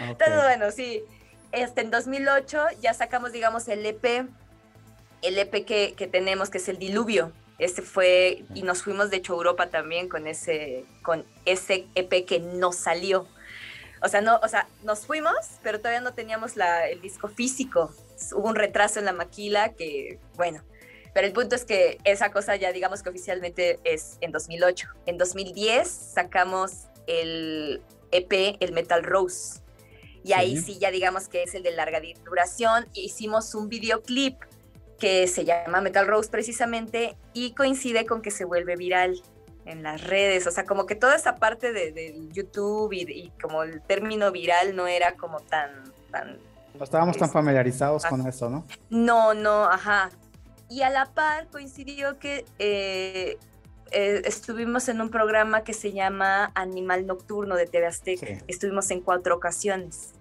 Entonces, 0.00 0.42
bueno, 0.42 0.72
sí, 0.72 1.04
este, 1.52 1.82
en 1.82 1.90
2008 1.92 2.64
ya 2.80 2.94
sacamos, 2.94 3.30
digamos, 3.30 3.68
el 3.68 3.86
EP, 3.86 4.26
el 5.22 5.38
EP 5.38 5.64
que, 5.64 5.94
que 5.96 6.08
tenemos, 6.08 6.50
que 6.50 6.58
es 6.58 6.68
el 6.68 6.78
Diluvio 6.78 7.32
ese 7.60 7.82
fue, 7.82 8.44
y 8.54 8.62
nos 8.62 8.82
fuimos 8.82 9.10
de 9.10 9.18
hecho 9.18 9.34
a 9.34 9.36
Europa 9.36 9.68
también 9.68 10.08
con 10.08 10.26
ese, 10.26 10.84
con 11.02 11.24
ese 11.44 11.86
EP 11.94 12.24
que 12.24 12.40
no 12.40 12.72
salió. 12.72 13.26
O 14.02 14.08
sea, 14.08 14.22
no, 14.22 14.40
o 14.42 14.48
sea, 14.48 14.66
nos 14.82 15.06
fuimos, 15.06 15.34
pero 15.62 15.78
todavía 15.78 16.00
no 16.00 16.14
teníamos 16.14 16.56
la, 16.56 16.88
el 16.88 17.02
disco 17.02 17.28
físico. 17.28 17.94
Hubo 18.32 18.48
un 18.48 18.56
retraso 18.56 18.98
en 18.98 19.04
la 19.04 19.12
maquila 19.12 19.74
que, 19.74 20.18
bueno, 20.36 20.62
pero 21.12 21.26
el 21.26 21.34
punto 21.34 21.54
es 21.54 21.66
que 21.66 21.98
esa 22.04 22.32
cosa 22.32 22.56
ya 22.56 22.72
digamos 22.72 23.02
que 23.02 23.10
oficialmente 23.10 23.78
es 23.84 24.16
en 24.22 24.32
2008. 24.32 24.88
En 25.04 25.18
2010 25.18 25.86
sacamos 25.86 26.86
el 27.06 27.82
EP, 28.10 28.56
el 28.60 28.72
Metal 28.72 29.02
Rose. 29.02 29.60
Y 30.22 30.32
ahí 30.32 30.56
sí 30.56 30.78
ya 30.78 30.90
digamos 30.90 31.28
que 31.28 31.42
es 31.42 31.54
el 31.54 31.62
de 31.62 31.72
larga 31.72 32.00
duración. 32.24 32.86
Hicimos 32.94 33.54
un 33.54 33.68
videoclip 33.68 34.36
que 35.00 35.26
se 35.26 35.44
llama 35.44 35.80
Metal 35.80 36.06
Rose 36.06 36.30
precisamente 36.30 37.16
y 37.32 37.54
coincide 37.54 38.06
con 38.06 38.22
que 38.22 38.30
se 38.30 38.44
vuelve 38.44 38.76
viral 38.76 39.20
en 39.64 39.82
las 39.82 40.04
redes, 40.04 40.46
o 40.46 40.50
sea, 40.50 40.64
como 40.64 40.86
que 40.86 40.94
toda 40.94 41.16
esa 41.16 41.36
parte 41.36 41.72
de, 41.72 42.28
YouTube 42.30 42.92
y, 42.92 43.32
como 43.42 43.62
el 43.62 43.82
término 43.82 44.30
viral 44.30 44.76
no 44.76 44.86
era 44.86 45.14
como 45.14 45.40
tan... 45.40 45.70
tan 46.10 46.38
no 46.78 46.84
estábamos 46.84 47.16
tan 47.18 47.30
familiarizados 47.30 48.04
con 48.06 48.26
eso, 48.26 48.48
¿no? 48.48 48.64
No, 48.88 49.34
no, 49.34 49.64
ajá. 49.64 50.10
Y 50.68 50.82
a 50.82 50.90
la 50.90 51.06
par 51.06 51.48
coincidió 51.48 52.18
que 52.18 52.44
eh, 52.58 53.38
eh, 53.90 54.22
estuvimos 54.24 54.88
en 54.88 55.00
un 55.00 55.10
programa 55.10 55.62
que 55.62 55.74
se 55.74 55.92
llama 55.92 56.52
Animal 56.54 57.06
Nocturno 57.06 57.56
de 57.56 57.66
TV 57.66 57.86
Azteca. 57.86 58.26
Estuvimos 58.46 58.90
en 58.90 59.00
cuatro 59.00 59.34
ocasiones. 59.34 60.12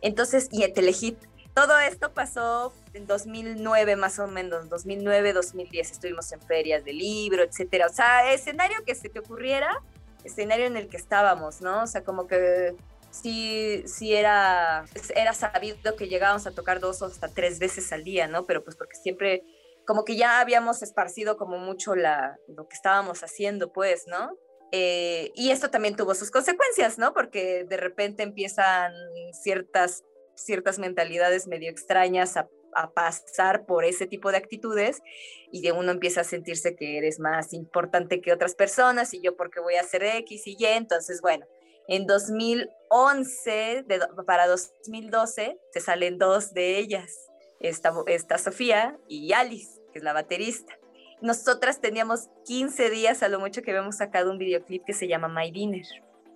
Entonces, 0.00 0.48
y 0.50 0.66
Telehit. 0.72 1.18
Todo 1.54 1.78
esto 1.78 2.12
pasó 2.12 2.72
en 2.94 3.06
2009 3.06 3.96
más 3.96 4.18
o 4.18 4.26
menos, 4.26 4.68
2009, 4.68 5.32
2010 5.32 5.90
estuvimos 5.90 6.30
en 6.32 6.40
ferias 6.40 6.84
de 6.84 6.92
libro, 6.92 7.42
etcétera. 7.42 7.86
O 7.86 7.92
sea, 7.92 8.32
escenario 8.32 8.78
que 8.84 8.94
se 8.94 9.08
te 9.08 9.18
ocurriera, 9.18 9.82
escenario 10.24 10.66
en 10.66 10.76
el 10.76 10.88
que 10.88 10.96
estábamos, 10.96 11.60
¿no? 11.60 11.82
O 11.82 11.86
sea, 11.86 12.04
como 12.04 12.26
que 12.26 12.74
sí, 13.10 13.82
sí 13.86 14.14
era, 14.14 14.84
era 15.14 15.32
sabido 15.32 15.96
que 15.96 16.08
llegábamos 16.08 16.46
a 16.46 16.52
tocar 16.52 16.80
dos 16.80 17.02
o 17.02 17.06
hasta 17.06 17.28
tres 17.28 17.58
veces 17.58 17.92
al 17.92 18.04
día, 18.04 18.28
¿no? 18.28 18.46
Pero 18.46 18.64
pues 18.64 18.76
porque 18.76 18.96
siempre, 18.96 19.42
como 19.86 20.04
que 20.04 20.16
ya 20.16 20.40
habíamos 20.40 20.82
esparcido 20.82 21.36
como 21.36 21.58
mucho 21.58 21.94
lo 21.94 22.68
que 22.68 22.74
estábamos 22.74 23.22
haciendo, 23.22 23.72
pues, 23.72 24.06
¿no? 24.06 24.36
Eh, 24.72 25.32
y 25.34 25.50
esto 25.50 25.70
también 25.70 25.96
tuvo 25.96 26.14
sus 26.14 26.30
consecuencias, 26.30 26.98
¿no? 26.98 27.12
Porque 27.12 27.64
de 27.64 27.76
repente 27.76 28.22
empiezan 28.22 28.92
ciertas, 29.32 30.04
ciertas 30.44 30.78
mentalidades 30.78 31.46
medio 31.46 31.70
extrañas 31.70 32.36
a, 32.36 32.48
pasar 32.94 33.66
por 33.66 33.84
ese 33.84 34.06
tipo 34.06 34.30
de 34.30 34.36
actitudes 34.36 35.02
y 35.50 35.60
de 35.60 35.72
uno 35.72 35.90
empieza 35.90 36.20
a 36.20 36.24
sentirse 36.24 36.76
que 36.76 36.98
eres 36.98 37.18
más 37.18 37.52
importante 37.52 38.20
que 38.20 38.32
otras 38.32 38.54
personas 38.54 39.12
y 39.12 39.20
yo 39.20 39.36
porque 39.36 39.58
voy 39.58 39.74
a 39.74 39.80
hacer 39.80 40.04
X 40.04 40.46
y 40.46 40.56
Y, 40.56 40.66
entonces 40.66 41.20
bueno, 41.20 41.46
en 41.88 42.06
2011, 42.06 43.84
de, 43.88 44.00
para 44.24 44.46
2012, 44.46 45.58
se 45.72 45.80
salen 45.80 46.18
dos 46.18 46.54
de 46.54 46.78
ellas, 46.78 47.28
esta, 47.58 47.92
esta 48.06 48.38
Sofía 48.38 48.96
y 49.08 49.32
Alice, 49.32 49.80
que 49.92 49.98
es 49.98 50.04
la 50.04 50.12
baterista. 50.12 50.78
Nosotras 51.20 51.80
teníamos 51.80 52.28
15 52.46 52.90
días 52.90 53.24
a 53.24 53.28
lo 53.28 53.40
mucho 53.40 53.62
que 53.62 53.72
habíamos 53.72 53.96
sacado 53.96 54.30
un 54.30 54.38
videoclip 54.38 54.84
que 54.84 54.94
se 54.94 55.08
llama 55.08 55.28
My 55.28 55.50
Dinner. 55.50 55.84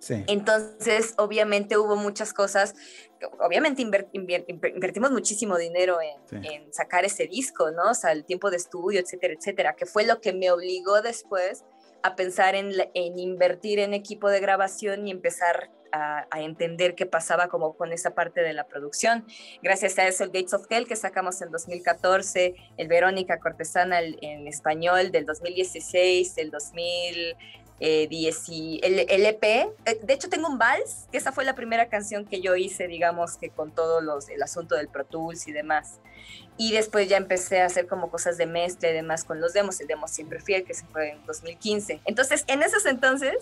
Sí. 0.05 0.23
Entonces, 0.27 1.15
obviamente 1.17 1.79
hubo 1.79 1.95
muchas 1.95 2.31
cosas, 2.31 2.75
obviamente 3.39 3.81
inver, 3.81 4.07
inver, 4.11 4.45
invertimos 4.47 5.09
muchísimo 5.09 5.57
dinero 5.57 5.97
en, 5.99 6.43
sí. 6.43 6.47
en, 6.47 6.71
sacar 6.71 7.05
ese 7.05 7.25
disco, 7.25 7.71
¿no? 7.71 7.89
O 7.89 7.93
sea, 7.95 8.11
el 8.11 8.23
tiempo 8.23 8.51
de 8.51 8.57
estudio, 8.57 8.99
etcétera, 8.99 9.33
etcétera, 9.33 9.75
que 9.75 9.87
fue 9.87 10.05
lo 10.05 10.21
que 10.21 10.31
me 10.31 10.51
obligó 10.51 11.01
después 11.01 11.65
a 12.03 12.15
pensar 12.15 12.53
en, 12.53 12.71
en, 12.93 13.17
invertir 13.17 13.79
en 13.79 13.95
equipo 13.95 14.29
de 14.29 14.39
grabación 14.39 15.07
y 15.07 15.11
empezar 15.11 15.71
a, 15.91 16.27
a, 16.29 16.41
entender 16.41 16.93
qué 16.93 17.07
pasaba 17.07 17.47
como 17.47 17.75
con 17.75 17.91
esa 17.91 18.11
parte 18.11 18.41
de 18.41 18.53
la 18.53 18.67
producción. 18.67 19.25
Gracias 19.63 19.97
a 19.97 20.07
eso 20.07 20.23
el 20.23 20.29
Gates 20.29 20.53
of 20.53 20.67
Hell 20.69 20.87
que 20.87 20.95
sacamos 20.95 21.41
en 21.41 21.49
2014, 21.49 22.53
el 22.77 22.87
Verónica 22.87 23.39
Cortesana 23.39 24.01
en 24.01 24.47
español 24.47 25.11
del 25.11 25.25
2016, 25.25 26.37
el 26.37 26.51
2000 26.51 27.35
eh, 27.79 28.07
el, 28.09 29.05
el, 29.09 29.25
EP. 29.25 29.43
Eh, 29.43 29.99
de 30.01 30.13
hecho, 30.13 30.29
tengo 30.29 30.47
un 30.47 30.57
vals, 30.57 31.07
que 31.11 31.17
esa 31.17 31.31
fue 31.31 31.43
la 31.43 31.55
primera 31.55 31.89
canción 31.89 32.25
que 32.25 32.41
yo 32.41 32.55
hice, 32.55 32.87
digamos, 32.87 33.37
que 33.37 33.49
con 33.49 33.71
todo 33.71 34.01
los, 34.01 34.29
el 34.29 34.41
asunto 34.41 34.75
del 34.75 34.87
Pro 34.87 35.05
Tools 35.05 35.47
y 35.47 35.51
demás. 35.51 35.99
Y 36.57 36.71
después 36.71 37.09
ya 37.09 37.17
empecé 37.17 37.61
a 37.61 37.65
hacer 37.65 37.87
como 37.87 38.09
cosas 38.09 38.37
de 38.37 38.45
mezcla 38.45 38.89
y 38.89 38.93
demás 38.93 39.25
con 39.25 39.41
los 39.41 39.53
demos, 39.53 39.79
el 39.81 39.87
demo 39.87 40.07
Siempre 40.07 40.39
Fiel, 40.39 40.63
que 40.63 40.73
se 40.73 40.85
fue 40.85 41.11
en 41.11 41.25
2015. 41.25 41.99
Entonces, 42.05 42.45
en 42.47 42.63
esos 42.63 42.85
entonces, 42.85 43.35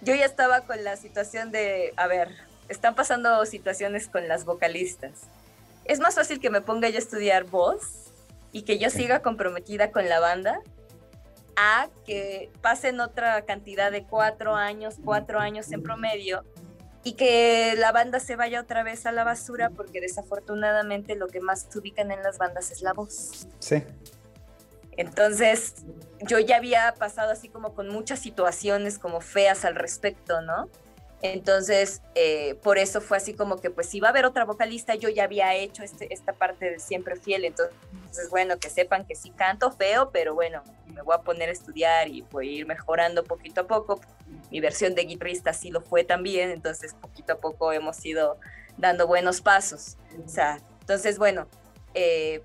yo 0.00 0.14
ya 0.14 0.24
estaba 0.24 0.62
con 0.62 0.82
la 0.82 0.96
situación 0.96 1.52
de, 1.52 1.92
a 1.96 2.08
ver, 2.08 2.28
están 2.68 2.94
pasando 2.96 3.44
situaciones 3.46 4.08
con 4.08 4.26
las 4.26 4.44
vocalistas. 4.44 5.12
Es 5.84 6.00
más 6.00 6.16
fácil 6.16 6.40
que 6.40 6.50
me 6.50 6.60
ponga 6.60 6.88
yo 6.88 6.96
a 6.96 6.98
estudiar 6.98 7.44
voz 7.44 8.12
y 8.52 8.62
que 8.62 8.78
yo 8.78 8.90
siga 8.90 9.22
comprometida 9.22 9.92
con 9.92 10.08
la 10.08 10.18
banda 10.18 10.60
a 11.56 11.88
que 12.04 12.50
pasen 12.60 13.00
otra 13.00 13.44
cantidad 13.44 13.92
de 13.92 14.04
cuatro 14.04 14.54
años, 14.54 14.96
cuatro 15.04 15.38
años 15.38 15.70
en 15.72 15.82
promedio, 15.82 16.44
y 17.02 17.14
que 17.14 17.74
la 17.78 17.92
banda 17.92 18.20
se 18.20 18.36
vaya 18.36 18.60
otra 18.60 18.82
vez 18.82 19.06
a 19.06 19.12
la 19.12 19.24
basura 19.24 19.70
porque 19.70 20.00
desafortunadamente 20.00 21.14
lo 21.14 21.28
que 21.28 21.40
más 21.40 21.68
ubican 21.74 22.10
en 22.10 22.22
las 22.22 22.38
bandas 22.38 22.70
es 22.70 22.82
la 22.82 22.92
voz. 22.92 23.46
Sí. 23.58 23.82
Entonces, 24.96 25.76
yo 26.20 26.38
ya 26.38 26.56
había 26.56 26.92
pasado 26.98 27.30
así 27.32 27.48
como 27.48 27.74
con 27.74 27.88
muchas 27.88 28.18
situaciones 28.18 28.98
como 28.98 29.22
feas 29.22 29.64
al 29.64 29.76
respecto, 29.76 30.42
¿no? 30.42 30.68
Entonces, 31.22 32.00
eh, 32.14 32.54
por 32.62 32.78
eso 32.78 33.00
fue 33.00 33.18
así 33.18 33.34
como 33.34 33.58
que, 33.60 33.70
pues, 33.70 33.88
si 33.88 34.00
va 34.00 34.08
a 34.08 34.10
haber 34.10 34.24
otra 34.24 34.46
vocalista, 34.46 34.94
yo 34.94 35.10
ya 35.10 35.24
había 35.24 35.54
hecho 35.54 35.82
este, 35.82 36.12
esta 36.14 36.32
parte 36.32 36.70
de 36.70 36.78
siempre 36.78 37.16
fiel. 37.16 37.44
Entonces, 37.44 37.76
bueno, 38.30 38.58
que 38.58 38.70
sepan 38.70 39.06
que 39.06 39.14
sí 39.14 39.30
canto 39.30 39.70
feo, 39.70 40.10
pero 40.12 40.34
bueno, 40.34 40.62
me 40.86 41.02
voy 41.02 41.14
a 41.14 41.18
poner 41.18 41.50
a 41.50 41.52
estudiar 41.52 42.08
y 42.08 42.22
voy 42.22 42.48
a 42.48 42.52
ir 42.60 42.66
mejorando 42.66 43.22
poquito 43.22 43.62
a 43.62 43.66
poco. 43.66 44.00
Mi 44.50 44.60
versión 44.60 44.94
de 44.94 45.02
guitarrista 45.02 45.52
sí 45.52 45.70
lo 45.70 45.82
fue 45.82 46.04
también, 46.04 46.50
entonces, 46.50 46.94
poquito 46.94 47.34
a 47.34 47.36
poco 47.36 47.72
hemos 47.72 48.02
ido 48.06 48.38
dando 48.78 49.06
buenos 49.06 49.42
pasos. 49.42 49.98
O 50.24 50.28
sea, 50.28 50.58
entonces, 50.80 51.18
bueno, 51.18 51.48
eh, 51.92 52.42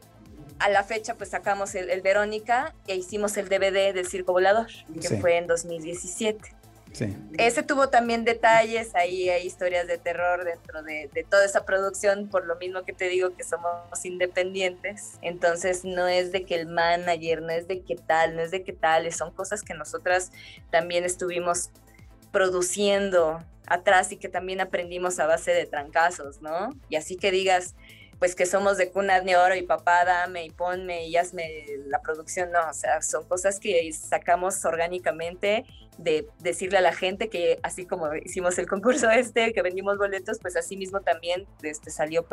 a 0.59 0.69
la 0.69 0.83
fecha, 0.83 1.15
pues 1.15 1.29
sacamos 1.29 1.75
el, 1.75 1.89
el, 1.89 2.01
Verónica 2.01 2.75
e 2.87 2.95
hicimos 2.95 3.37
el 3.37 3.47
DVD 3.47 3.93
del 3.93 4.07
Circo 4.07 4.33
Volador, 4.33 4.67
que 4.93 5.07
sí. 5.07 5.17
fue 5.17 5.37
en 5.37 5.47
2017. 5.47 6.64
Sí. 6.95 7.13
Ese 7.37 7.61
tuvo 7.61 7.89
también 7.89 8.23
detalles, 8.23 8.95
ahí 8.95 9.27
hay 9.27 9.45
historias 9.45 9.85
de 9.85 9.97
terror 9.97 10.45
dentro 10.45 10.81
de, 10.81 11.09
de, 11.13 11.23
toda 11.25 11.43
esa 11.43 11.65
producción, 11.65 12.29
por 12.29 12.45
lo 12.45 12.55
mismo 12.55 12.83
que 12.83 12.93
te 12.93 13.09
digo 13.09 13.35
que 13.35 13.43
somos 13.43 14.05
independientes. 14.05 15.19
Entonces 15.21 15.83
no 15.83 16.07
es 16.07 16.31
de 16.31 16.45
que 16.45 16.55
el 16.55 16.67
manager, 16.67 17.41
no 17.41 17.49
es 17.49 17.67
de 17.67 17.81
qué 17.81 17.97
tal, 17.97 18.37
no 18.37 18.41
es 18.41 18.51
de 18.51 18.63
qué 18.63 18.71
tal, 18.71 19.11
son 19.11 19.31
cosas 19.31 19.61
que 19.61 19.73
nosotras 19.73 20.31
también 20.71 21.03
estuvimos 21.03 21.69
produciendo 22.31 23.43
atrás 23.67 24.13
y 24.13 24.17
que 24.17 24.29
también 24.29 24.61
aprendimos 24.61 25.19
a 25.19 25.25
base 25.25 25.51
de 25.51 25.65
trancazos, 25.65 26.41
¿no? 26.41 26.69
Y 26.89 26.95
así 26.95 27.17
que 27.17 27.31
digas, 27.31 27.75
pues 28.19 28.35
que 28.35 28.45
somos 28.45 28.77
de 28.77 28.89
cuna 28.91 29.21
de 29.21 29.35
oro 29.35 29.55
y 29.55 29.63
papá 29.63 30.05
dame 30.05 30.45
y 30.45 30.49
ponme 30.49 31.07
y 31.07 31.17
hazme 31.17 31.65
la 31.87 32.01
producción, 32.01 32.51
no, 32.51 32.69
o 32.69 32.73
sea, 32.73 33.01
son 33.01 33.27
cosas 33.27 33.59
que 33.59 33.91
sacamos 33.93 34.63
orgánicamente 34.65 35.65
de 35.97 36.27
decirle 36.39 36.77
a 36.77 36.81
la 36.81 36.93
gente 36.93 37.29
que 37.29 37.59
así 37.63 37.85
como 37.85 38.13
hicimos 38.15 38.57
el 38.57 38.67
concurso 38.67 39.09
este, 39.09 39.53
que 39.53 39.61
vendimos 39.61 39.97
boletos, 39.97 40.39
pues 40.39 40.55
así 40.55 40.77
mismo 40.77 41.01
también 41.01 41.45
este, 41.61 41.89
salió 41.89 42.25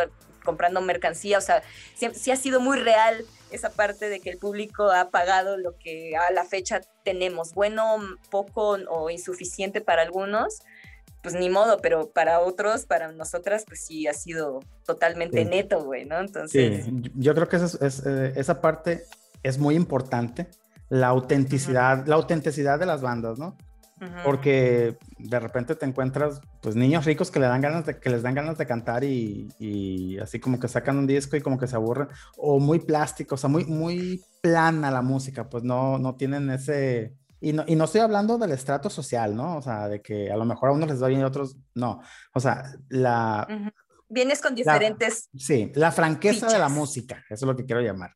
comprando 0.45 0.81
mercancía, 0.81 1.39
o 1.39 1.41
sea, 1.41 1.63
sí, 1.95 2.09
sí, 2.15 2.31
ha 2.31 2.37
sido 2.37 2.61
muy 2.61 2.79
real 2.79 3.25
esa 3.51 3.71
parte 3.71 4.09
de 4.09 4.21
que 4.21 4.31
el 4.31 4.39
público 4.39 4.91
ha 4.91 5.11
pagado 5.11 5.57
lo 5.57 5.77
que 5.79 6.17
a 6.17 6.33
la 6.33 6.45
fecha 6.45 6.81
tenemos, 7.05 7.55
bueno, 7.55 7.99
poco 8.31 8.79
o 8.89 9.11
insuficiente 9.11 9.81
para 9.81 10.03
algunos, 10.03 10.63
pues 11.23 11.35
ni 11.35 11.49
modo, 11.49 11.79
pero 11.81 12.11
para 12.11 12.41
otros, 12.41 12.85
para 12.85 13.13
nosotras, 13.13 13.65
pues 13.67 13.85
sí 13.85 14.09
ha 14.09 14.13
sido 14.13 14.61
totalmente 14.85 15.45
sí. 15.45 15.49
neto, 15.49 15.85
güey, 15.85 16.05
¿no? 16.05 16.19
Entonces... 16.19 16.85
Sí, 16.85 17.03
yo 17.15 17.35
creo 17.35 17.49
que 17.49 17.57
esa, 17.57 17.87
es, 17.87 18.05
eh, 18.05 18.33
esa 18.37 18.61
parte 18.61 19.05
es 19.43 19.59
muy 19.59 19.77
importante, 19.77 20.49
la 20.89 21.09
autenticidad, 21.09 22.01
uh 22.01 22.03
-huh. 22.03 22.07
la 22.09 22.15
autenticidad 22.17 22.79
de 22.79 22.87
las 22.87 23.03
bandas, 23.03 23.39
¿no? 23.39 23.57
Uh 24.01 24.05
-huh. 24.05 24.23
Porque 24.25 24.99
de 25.19 25.39
repente 25.39 25.77
te 25.77 25.87
encuentras, 25.87 26.41
pues, 26.61 26.75
niños 26.75 27.05
ricos 27.05 27.31
que, 27.31 27.39
le 27.39 27.47
dan 27.47 27.61
ganas 27.61 27.87
de, 27.87 28.01
que 28.01 28.11
les 28.11 28.23
dan 28.23 28.35
ganas 28.35 28.59
de 28.59 28.67
cantar 28.67 29.05
y, 29.05 29.49
y 29.61 30.19
así 30.19 30.41
como 30.41 30.59
que 30.59 30.67
sacan 30.67 30.99
un 30.99 31.07
disco 31.07 31.37
y 31.37 31.41
como 31.41 31.57
que 31.57 31.69
se 31.69 31.77
aburren, 31.77 32.09
o 32.37 32.59
muy 32.59 32.81
plástico, 32.81 33.37
o 33.37 33.39
sea, 33.39 33.49
muy, 33.49 33.65
muy 33.65 34.25
plana 34.41 34.91
la 34.91 35.03
música, 35.03 35.49
pues 35.49 35.63
no, 35.63 35.99
no 35.99 36.17
tienen 36.17 36.51
ese 36.51 37.15
y 37.43 37.53
no, 37.53 37.65
y 37.67 37.75
no, 37.75 37.85
estoy 37.85 38.01
hablando 38.01 38.39
del 38.39 38.53
estrato 38.53 38.89
social, 38.89 39.35
¿no? 39.35 39.57
O 39.57 39.63
sea, 39.63 39.89
de 39.89 40.01
que 40.01 40.31
a 40.31 40.37
lo 40.37 40.45
mejor 40.45 40.69
a 40.69 40.73
unos 40.73 40.89
les 40.89 41.03
va 41.03 41.09
bien 41.09 41.21
y 41.21 41.25
a 41.25 41.27
otros 41.27 41.57
no. 41.75 42.01
O 42.35 42.41
sea, 42.41 42.63
la... 42.89 43.47
Uh 43.49 43.53
-huh. 43.53 43.73
Vienes 44.09 44.41
con 44.41 44.55
diferentes... 44.55 45.29
La, 45.33 45.41
sí, 45.41 45.73
la 45.75 45.91
franqueza 45.91 46.35
fichas. 46.35 46.53
de 46.53 46.59
la 46.59 46.69
música, 46.69 47.17
eso 47.29 47.45
es 47.45 47.49
lo 47.49 47.57
que 47.57 47.65
quiero 47.65 47.81
llamar. 47.81 48.13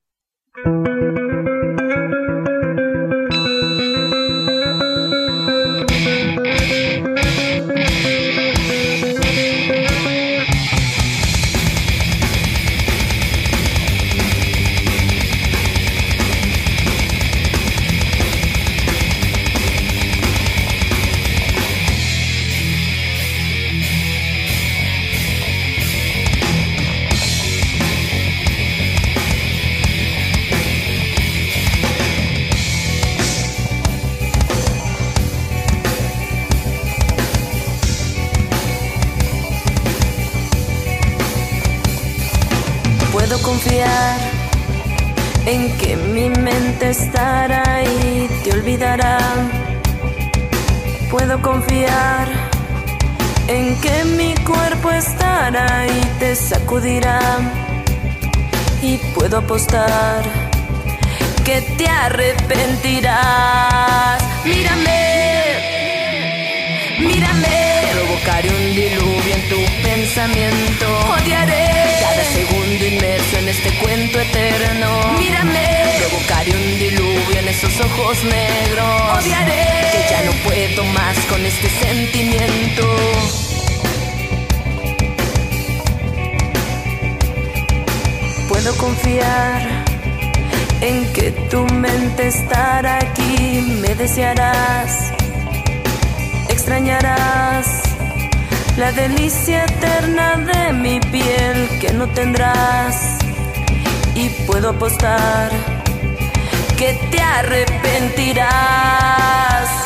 Confiar 51.46 52.26
en 53.46 53.80
que 53.80 54.04
mi 54.18 54.34
cuerpo 54.50 54.90
estará 54.90 55.86
y 55.86 56.00
te 56.18 56.34
sacudirá. 56.34 57.20
y 58.82 58.98
puedo 59.14 59.38
apostar 59.38 60.22
que 61.44 61.60
te 61.78 61.86
arrepentirás. 61.88 64.20
Mírame, 64.44 65.00
mírame, 66.98 67.56
provocaré 67.94 68.48
un 68.48 68.74
diluvio 68.80 69.32
en 69.38 69.44
tu 69.52 69.60
pensamiento. 69.86 70.86
Odiaré 71.16 71.66
cada 72.02 72.24
segundo 72.36 72.55
inmerso 72.84 73.38
en 73.38 73.48
este 73.48 73.70
cuento 73.78 74.20
eterno. 74.20 75.14
Mírame, 75.18 75.68
provocaré 75.98 76.50
un 76.50 76.78
diluvio 76.78 77.38
en 77.38 77.48
esos 77.48 77.80
ojos 77.80 78.24
negros. 78.24 79.24
Odiaré 79.24 79.90
que 79.92 80.10
ya 80.10 80.22
no 80.24 80.32
puedo 80.44 80.84
más 80.84 81.16
con 81.28 81.44
este 81.44 81.68
sentimiento. 81.68 82.96
Puedo 88.48 88.76
confiar 88.76 89.84
en 90.80 91.12
que 91.12 91.30
tu 91.50 91.64
mente 91.66 92.28
estará 92.28 92.98
aquí, 92.98 93.76
me 93.80 93.94
desearás, 93.94 95.12
extrañarás 96.48 97.75
la 98.76 98.92
delicia 98.92 99.64
eterna 99.64 100.36
de 100.36 100.72
mi 100.72 101.00
piel 101.00 101.68
que 101.80 101.92
no 101.94 102.06
tendrás 102.08 103.18
y 104.14 104.28
puedo 104.46 104.70
apostar 104.70 105.50
que 106.76 106.92
te 107.10 107.20
arrepentirás. 107.20 109.85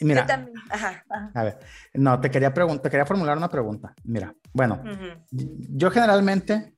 Mira, 0.00 0.22
Yo 0.22 0.26
también. 0.26 0.56
Ajá. 0.70 1.04
ajá. 1.08 1.30
a 1.34 1.42
ver, 1.44 1.58
no, 1.94 2.20
te 2.20 2.30
quería 2.30 2.52
preguntar, 2.52 2.82
te 2.82 2.90
quería 2.90 3.06
formular 3.06 3.36
una 3.36 3.48
pregunta. 3.48 3.94
Mira, 4.04 4.34
bueno, 4.52 4.82
yo 5.30 5.90
generalmente, 5.90 6.74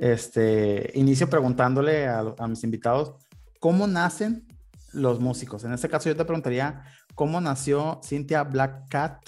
este, 0.00 0.90
inicio 0.94 1.28
preguntándole 1.28 2.06
a, 2.06 2.24
a 2.38 2.48
mis 2.48 2.62
invitados 2.64 3.14
cómo 3.60 3.86
nacen 3.86 4.46
los 4.92 5.20
músicos. 5.20 5.64
En 5.64 5.72
este 5.72 5.88
caso, 5.88 6.08
yo 6.08 6.16
te 6.16 6.24
preguntaría 6.24 6.82
cómo 7.14 7.40
nació 7.40 8.00
Cynthia 8.04 8.44
Black 8.44 8.88
Cat, 8.88 9.24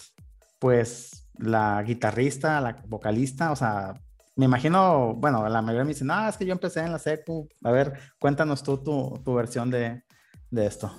pues 0.58 1.28
la 1.38 1.82
guitarrista, 1.82 2.60
la 2.60 2.82
vocalista, 2.86 3.52
o 3.52 3.56
sea, 3.56 3.94
me 4.38 4.44
imagino, 4.44 5.14
bueno, 5.14 5.48
la 5.48 5.62
mayoría 5.62 5.84
me 5.84 5.94
dicen, 5.94 6.10
ah, 6.12 6.28
es 6.28 6.36
que 6.36 6.46
yo 6.46 6.52
empecé 6.52 6.80
en 6.80 6.92
la 6.92 7.00
secu. 7.00 7.48
A 7.64 7.72
ver, 7.72 7.98
cuéntanos 8.20 8.62
tú 8.62 8.78
tu, 8.78 9.20
tu 9.24 9.34
versión 9.34 9.68
de, 9.68 10.04
de 10.50 10.66
esto. 10.66 10.92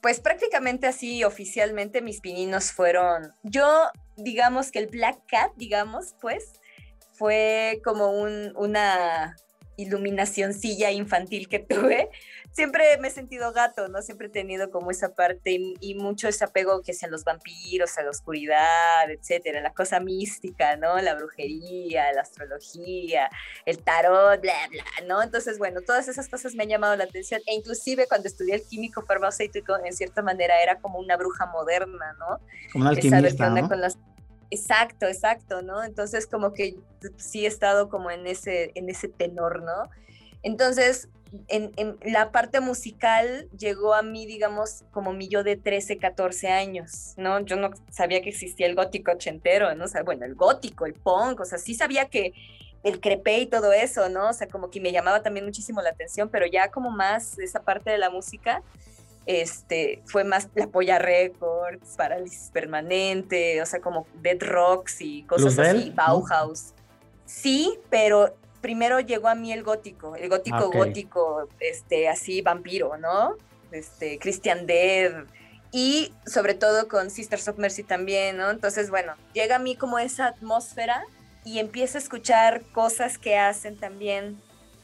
Pues 0.00 0.20
prácticamente 0.20 0.86
así 0.86 1.24
oficialmente 1.24 2.02
mis 2.02 2.20
pininos 2.20 2.72
fueron, 2.72 3.34
yo 3.42 3.90
digamos 4.16 4.70
que 4.70 4.78
el 4.78 4.86
Black 4.86 5.18
Cat, 5.26 5.52
digamos, 5.56 6.14
pues, 6.20 6.60
fue 7.12 7.80
como 7.84 8.12
un, 8.12 8.52
una 8.56 9.36
iluminacioncilla 9.76 10.90
infantil 10.90 11.48
que 11.48 11.58
tuve. 11.68 12.10
Siempre 12.52 12.98
me 12.98 13.08
he 13.08 13.10
sentido 13.10 13.52
gato, 13.52 13.88
¿no? 13.88 14.02
Siempre 14.02 14.26
he 14.26 14.30
tenido 14.30 14.70
como 14.70 14.90
esa 14.90 15.14
parte 15.14 15.52
y, 15.52 15.74
y 15.80 15.94
mucho 15.94 16.26
ese 16.26 16.44
apego 16.44 16.82
que 16.82 16.92
sean 16.92 17.12
los 17.12 17.22
vampiros, 17.22 17.96
a 17.98 18.02
la 18.02 18.10
oscuridad, 18.10 19.10
etcétera, 19.10 19.60
la 19.60 19.72
cosa 19.72 20.00
mística, 20.00 20.76
¿no? 20.76 20.98
La 20.98 21.14
brujería, 21.14 22.12
la 22.12 22.22
astrología, 22.22 23.30
el 23.64 23.78
tarot, 23.78 24.40
bla, 24.40 24.54
bla, 24.70 24.84
¿no? 25.06 25.22
Entonces, 25.22 25.58
bueno, 25.58 25.82
todas 25.82 26.08
esas 26.08 26.28
cosas 26.28 26.54
me 26.54 26.64
han 26.64 26.68
llamado 26.68 26.96
la 26.96 27.04
atención 27.04 27.40
e 27.46 27.54
inclusive 27.54 28.06
cuando 28.08 28.28
estudié 28.28 28.56
el 28.56 28.62
químico 28.62 29.02
farmacéutico, 29.02 29.76
en 29.84 29.92
cierta 29.92 30.22
manera 30.22 30.60
era 30.62 30.80
como 30.80 30.98
una 30.98 31.16
bruja 31.16 31.46
moderna, 31.46 32.16
¿no? 32.18 32.40
Como 32.72 32.88
un 32.88 32.96
El 32.96 32.96
saber 32.96 33.00
qué 33.00 33.14
alquimista, 33.14 33.46
onda 33.48 33.62
¿no? 33.62 33.68
con 33.68 33.80
las... 33.80 33.98
Exacto, 34.50 35.06
exacto, 35.06 35.62
¿no? 35.62 35.84
Entonces 35.84 36.26
como 36.26 36.54
que 36.54 36.76
sí 37.18 37.44
he 37.44 37.48
estado 37.48 37.88
como 37.88 38.10
en 38.10 38.26
ese, 38.26 38.72
en 38.74 38.88
ese 38.88 39.08
tenor, 39.08 39.62
¿no? 39.62 39.90
Entonces, 40.42 41.08
en, 41.48 41.72
en 41.76 41.98
la 42.04 42.30
parte 42.32 42.60
musical 42.60 43.48
llegó 43.58 43.94
a 43.94 44.02
mí, 44.02 44.26
digamos, 44.26 44.84
como 44.90 45.12
mi 45.12 45.28
yo 45.28 45.42
de 45.42 45.56
13, 45.56 45.98
14 45.98 46.48
años, 46.48 47.14
¿no? 47.16 47.40
Yo 47.40 47.56
no 47.56 47.70
sabía 47.90 48.22
que 48.22 48.30
existía 48.30 48.66
el 48.66 48.74
gótico 48.74 49.12
ochentero, 49.12 49.74
¿no? 49.74 49.84
O 49.84 49.88
sea, 49.88 50.02
bueno, 50.02 50.24
el 50.24 50.34
gótico, 50.34 50.86
el 50.86 50.94
punk, 50.94 51.40
o 51.40 51.44
sea, 51.44 51.58
sí 51.58 51.74
sabía 51.74 52.06
que 52.06 52.32
el 52.82 53.00
crepé 53.00 53.38
y 53.38 53.46
todo 53.46 53.72
eso, 53.72 54.08
¿no? 54.08 54.30
O 54.30 54.32
sea, 54.32 54.48
como 54.48 54.70
que 54.70 54.80
me 54.80 54.92
llamaba 54.92 55.22
también 55.22 55.44
muchísimo 55.44 55.82
la 55.82 55.90
atención, 55.90 56.28
pero 56.28 56.46
ya 56.46 56.70
como 56.70 56.90
más 56.90 57.38
esa 57.38 57.60
parte 57.60 57.90
de 57.90 57.98
la 57.98 58.10
música, 58.10 58.62
este, 59.26 60.00
fue 60.06 60.24
más 60.24 60.48
la 60.54 60.68
Polla 60.68 60.98
Records, 60.98 61.96
Parálisis 61.96 62.50
Permanente, 62.50 63.60
o 63.60 63.66
sea, 63.66 63.80
como 63.80 64.06
Dead 64.22 64.38
Rocks 64.40 65.00
y 65.00 65.24
cosas 65.24 65.56
Luzbel, 65.56 65.76
así, 65.76 65.90
¿no? 65.90 65.96
Bauhaus. 65.96 66.72
Sí, 67.26 67.78
pero 67.90 68.34
primero 68.60 69.00
llegó 69.00 69.28
a 69.28 69.34
mí 69.34 69.52
el 69.52 69.62
gótico, 69.62 70.16
el 70.16 70.28
gótico 70.28 70.70
gótico, 70.70 71.48
este, 71.60 72.08
así 72.08 72.42
vampiro, 72.42 72.96
¿no? 72.96 73.36
Este, 73.70 74.18
Christian 74.18 74.66
Dead 74.66 75.24
y 75.70 76.12
sobre 76.26 76.54
todo 76.54 76.88
con 76.88 77.10
Sisters 77.10 77.48
of 77.48 77.58
Mercy 77.58 77.82
también, 77.82 78.36
¿no? 78.36 78.50
Entonces, 78.50 78.90
bueno, 78.90 79.14
llega 79.34 79.56
a 79.56 79.58
mí 79.58 79.76
como 79.76 79.98
esa 79.98 80.26
atmósfera 80.26 81.04
y 81.44 81.58
empiezo 81.58 81.98
a 81.98 82.00
escuchar 82.00 82.62
cosas 82.72 83.18
que 83.18 83.36
hacen 83.36 83.76
también 83.76 84.40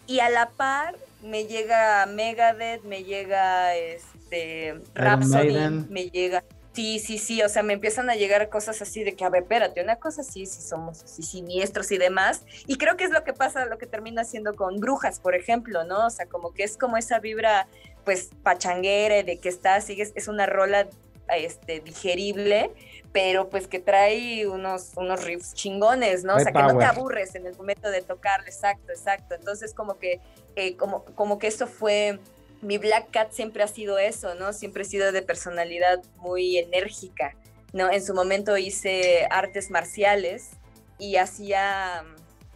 y 0.07 0.21
a 0.21 0.29
la 0.29 0.51
par 0.51 0.97
me 1.23 1.47
llega 1.47 2.05
Megadeth, 2.07 2.85
me 2.85 3.03
llega 3.05 3.75
este 3.75 4.81
Rhapsody, 4.95 5.87
me 5.89 6.11
llega 6.11 6.45
Sí, 6.75 6.99
sí, 6.99 7.19
sí, 7.19 7.41
o 7.41 7.49
sea, 7.49 7.63
me 7.63 7.75
empiezan 7.75 8.11
a 8.11 8.17
llegar 8.17 8.49
cosas 8.49 8.83
así 8.83 9.05
de 9.05 9.15
que, 9.15 9.25
a 9.25 9.29
ver, 9.29 9.45
espérate, 9.45 9.81
una 9.81 9.97
cosa 9.97 10.23
así, 10.23 10.45
si 10.45 10.61
somos 10.61 11.05
así 11.05 11.23
siniestros 11.23 11.93
y 11.93 11.99
demás. 11.99 12.43
Y 12.67 12.79
creo 12.79 12.97
que 12.97 13.05
es 13.05 13.11
lo 13.11 13.23
que 13.23 13.33
pasa, 13.33 13.65
lo 13.67 13.79
que 13.79 13.87
termina 13.87 14.23
haciendo 14.23 14.55
con 14.55 14.81
Brujas, 14.81 15.21
por 15.21 15.37
ejemplo, 15.37 15.85
¿no? 15.85 16.07
O 16.07 16.11
sea, 16.11 16.27
como 16.27 16.53
que 16.53 16.65
es 16.65 16.77
como 16.77 16.97
esa 16.97 17.21
vibra, 17.21 17.69
pues, 18.05 18.31
pachanguera, 18.43 19.23
de 19.23 19.39
que 19.39 19.49
está, 19.49 19.81
sigues, 19.81 20.11
es 20.17 20.27
una 20.27 20.47
rola 20.47 20.89
este, 21.29 21.79
digerible, 21.79 22.73
pero 23.13 23.49
pues 23.49 23.69
que 23.69 23.79
trae 23.79 24.47
unos, 24.49 24.93
unos 24.97 25.25
riffs 25.25 25.55
chingones, 25.55 26.25
¿no? 26.25 26.35
O 26.35 26.41
sea, 26.41 26.53
que 26.53 26.61
no 26.61 26.77
te 26.77 26.85
aburres 26.85 27.37
en 27.37 27.47
el 27.47 27.57
momento 27.57 27.89
de 27.91 28.03
tocarle, 28.03 28.49
exacto, 28.49 28.91
exacto. 28.91 29.37
Entonces, 29.37 29.73
como 29.73 29.99
que, 29.99 30.21
eh, 30.57 30.77
como, 30.77 31.05
como 31.15 31.39
que 31.39 31.47
eso 31.47 31.69
fue 31.69 32.19
mi 32.65 32.79
Black 32.79 33.11
Cat 33.11 33.33
siempre 33.33 33.63
ha 33.63 33.69
sido 33.69 33.99
eso, 33.99 34.35
¿no? 34.35 34.53
Siempre 34.53 34.83
he 34.83 34.87
sido 34.87 35.13
de 35.13 35.23
personalidad 35.23 36.03
muy 36.17 36.59
enérgica, 36.59 37.37
¿no? 37.73 37.91
En 37.91 38.05
su 38.05 38.15
momento 38.15 38.57
hice 38.57 39.27
artes 39.31 39.71
marciales 39.71 40.51
y 40.99 41.17
hacía 41.17 42.05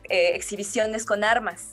eh, 0.09 0.33
exhibiciones 0.35 1.05
con 1.05 1.25
armas, 1.25 1.73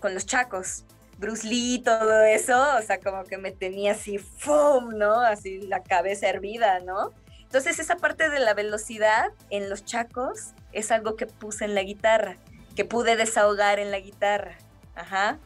con 0.00 0.14
los 0.14 0.24
chacos. 0.24 0.84
Bruce 1.18 1.46
Lee, 1.46 1.82
todo 1.84 2.22
eso, 2.22 2.76
o 2.78 2.82
sea, 2.82 3.00
como 3.00 3.24
que 3.24 3.38
me 3.38 3.50
tenía 3.50 3.92
así, 3.92 4.18
¡fum! 4.18 4.96
¿no? 4.96 5.20
Así 5.20 5.60
la 5.62 5.82
cabeza 5.82 6.28
hervida, 6.28 6.78
¿no? 6.80 7.12
Entonces 7.42 7.80
esa 7.80 7.96
parte 7.96 8.30
de 8.30 8.38
la 8.38 8.54
velocidad 8.54 9.32
en 9.50 9.68
los 9.68 9.84
chacos 9.84 10.52
es 10.72 10.92
algo 10.92 11.16
que 11.16 11.26
puse 11.26 11.64
en 11.64 11.74
la 11.74 11.82
guitarra, 11.82 12.36
que 12.76 12.84
pude 12.84 13.16
desahogar 13.16 13.80
en 13.80 13.90
la 13.90 13.98
guitarra. 13.98 14.56
Ajá. 14.94 15.38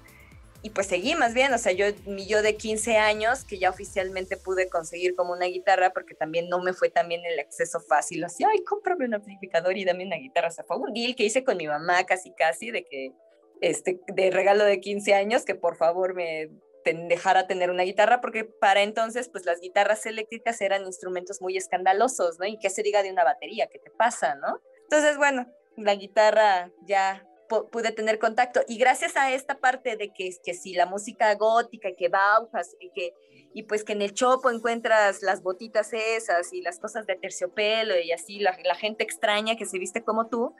Y 0.62 0.70
pues 0.70 0.86
seguí 0.86 1.16
más 1.16 1.34
bien, 1.34 1.52
o 1.52 1.58
sea, 1.58 1.72
yo, 1.72 1.86
mi 2.06 2.26
yo 2.26 2.40
de 2.40 2.56
15 2.56 2.96
años, 2.96 3.44
que 3.44 3.58
ya 3.58 3.68
oficialmente 3.68 4.36
pude 4.36 4.68
conseguir 4.68 5.16
como 5.16 5.32
una 5.32 5.46
guitarra, 5.46 5.90
porque 5.92 6.14
también 6.14 6.48
no 6.48 6.60
me 6.60 6.72
fue 6.72 6.88
también 6.88 7.24
el 7.24 7.40
acceso 7.40 7.80
fácil, 7.80 8.22
así, 8.22 8.44
ay, 8.44 8.62
cómprame 8.62 9.06
un 9.06 9.14
amplificador 9.14 9.76
y 9.76 9.84
dame 9.84 10.06
una 10.06 10.16
guitarra, 10.16 10.48
o 10.48 10.52
sea, 10.52 10.64
fue 10.64 10.76
un 10.76 10.92
deal 10.92 11.16
que 11.16 11.24
hice 11.24 11.42
con 11.42 11.56
mi 11.56 11.66
mamá 11.66 12.04
casi 12.04 12.32
casi, 12.32 12.70
de 12.70 12.84
que, 12.84 13.12
este, 13.60 14.00
de 14.06 14.30
regalo 14.30 14.64
de 14.64 14.80
15 14.80 15.14
años, 15.14 15.44
que 15.44 15.56
por 15.56 15.76
favor 15.76 16.14
me 16.14 16.48
dejara 16.84 17.48
tener 17.48 17.70
una 17.70 17.82
guitarra, 17.82 18.20
porque 18.20 18.44
para 18.44 18.82
entonces, 18.82 19.28
pues 19.28 19.44
las 19.44 19.60
guitarras 19.60 20.06
eléctricas 20.06 20.60
eran 20.60 20.84
instrumentos 20.84 21.40
muy 21.40 21.56
escandalosos, 21.56 22.38
¿no? 22.38 22.46
Y 22.46 22.58
qué 22.58 22.70
se 22.70 22.82
diga 22.82 23.02
de 23.02 23.10
una 23.10 23.24
batería, 23.24 23.68
¿qué 23.68 23.78
te 23.78 23.90
pasa, 23.90 24.34
no? 24.36 24.60
Entonces, 24.84 25.16
bueno, 25.16 25.46
la 25.76 25.94
guitarra 25.94 26.70
ya 26.86 27.26
pude 27.70 27.92
tener 27.92 28.18
contacto. 28.18 28.60
Y 28.68 28.78
gracias 28.78 29.16
a 29.16 29.32
esta 29.32 29.58
parte 29.58 29.96
de 29.96 30.12
que, 30.12 30.30
que 30.44 30.54
si 30.54 30.74
la 30.74 30.86
música 30.86 31.34
gótica, 31.34 31.90
que 31.96 32.08
Bauhaus, 32.08 32.76
y 32.80 32.90
que 32.90 33.14
y 33.54 33.64
pues 33.64 33.84
que 33.84 33.92
en 33.92 34.02
el 34.02 34.14
Chopo 34.14 34.50
encuentras 34.50 35.22
las 35.22 35.42
botitas 35.42 35.92
esas 35.92 36.52
y 36.52 36.62
las 36.62 36.78
cosas 36.78 37.06
de 37.06 37.16
terciopelo 37.16 37.98
y 37.98 38.12
así 38.12 38.38
la, 38.38 38.56
la 38.64 38.74
gente 38.74 39.04
extraña 39.04 39.56
que 39.56 39.66
se 39.66 39.78
viste 39.78 40.02
como 40.02 40.28
tú. 40.28 40.54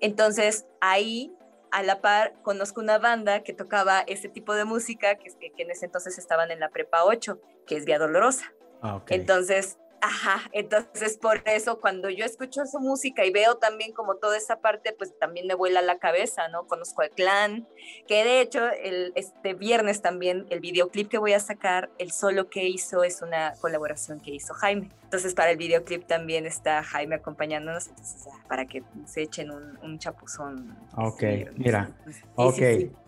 Entonces 0.00 0.66
ahí 0.80 1.32
a 1.70 1.82
la 1.82 2.00
par 2.00 2.34
conozco 2.42 2.80
una 2.80 2.98
banda 2.98 3.42
que 3.42 3.52
tocaba 3.52 4.00
ese 4.00 4.28
tipo 4.28 4.54
de 4.54 4.64
música 4.64 5.16
que, 5.16 5.30
que, 5.38 5.62
en 5.62 5.70
ese 5.70 5.86
entonces 5.86 6.18
estaban 6.18 6.50
en 6.50 6.60
la 6.60 6.68
prepa 6.68 7.04
8, 7.04 7.40
que 7.66 7.76
es 7.76 7.84
Vía 7.84 7.98
Dolorosa. 7.98 8.52
Ah, 8.82 9.02
Entonces 9.08 9.78
Ajá, 10.00 10.42
entonces 10.52 11.16
por 11.16 11.42
eso 11.46 11.80
cuando 11.80 12.10
yo 12.10 12.24
escucho 12.24 12.66
su 12.66 12.78
música 12.78 13.24
y 13.24 13.30
veo 13.30 13.56
también 13.56 13.92
como 13.92 14.16
toda 14.16 14.36
esa 14.36 14.60
parte, 14.60 14.92
pues 14.92 15.18
también 15.18 15.46
me 15.46 15.54
vuela 15.54 15.80
la 15.80 15.98
cabeza, 15.98 16.48
¿no? 16.48 16.66
Conozco 16.66 17.02
al 17.02 17.10
clan, 17.10 17.66
que 18.06 18.22
de 18.22 18.40
hecho 18.40 18.68
el, 18.68 19.12
este 19.14 19.54
viernes 19.54 20.02
también 20.02 20.46
el 20.50 20.60
videoclip 20.60 21.08
que 21.08 21.18
voy 21.18 21.32
a 21.32 21.40
sacar, 21.40 21.90
el 21.98 22.12
solo 22.12 22.50
que 22.50 22.68
hizo 22.68 23.02
es 23.02 23.22
una 23.22 23.54
colaboración 23.60 24.20
que 24.20 24.32
hizo 24.32 24.52
Jaime. 24.54 24.90
Entonces 25.04 25.34
para 25.34 25.52
el 25.52 25.56
videoclip 25.56 26.06
también 26.06 26.44
está 26.44 26.82
Jaime 26.82 27.16
acompañándonos, 27.16 27.86
entonces 27.86 28.26
para 28.48 28.66
que 28.66 28.82
se 29.06 29.22
echen 29.22 29.50
un, 29.50 29.98
chapuzón. 29.98 30.76
Ok, 30.96 31.22
mira, 31.56 31.90
ok. 32.34 32.60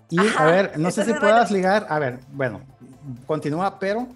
Y 0.08 0.18
a 0.38 0.44
ver, 0.44 0.78
no 0.78 0.90
sé 0.90 1.04
si 1.04 1.12
puedas 1.12 1.50
ligar, 1.50 1.86
a 1.88 1.98
ver, 1.98 2.20
bueno, 2.30 2.62
continúa, 3.26 3.78
pero 3.78 4.06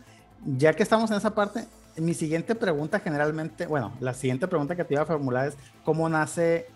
ya 0.44 0.72
que 0.72 0.82
estamos 0.82 1.10
en 1.10 1.16
esa 1.16 1.34
parte, 1.34 1.64
mi 1.96 2.14
siguiente 2.14 2.54
pregunta 2.54 3.00
generalmente, 3.00 3.66
bueno, 3.66 3.92
la 4.00 4.14
siguiente 4.14 4.48
pregunta 4.48 4.76
que 4.76 4.84
te 4.84 4.94
iba 4.94 5.02
a 5.02 5.06
formular 5.06 5.48
es 5.48 5.56
cómo 5.84 6.08
nace, 6.08 6.66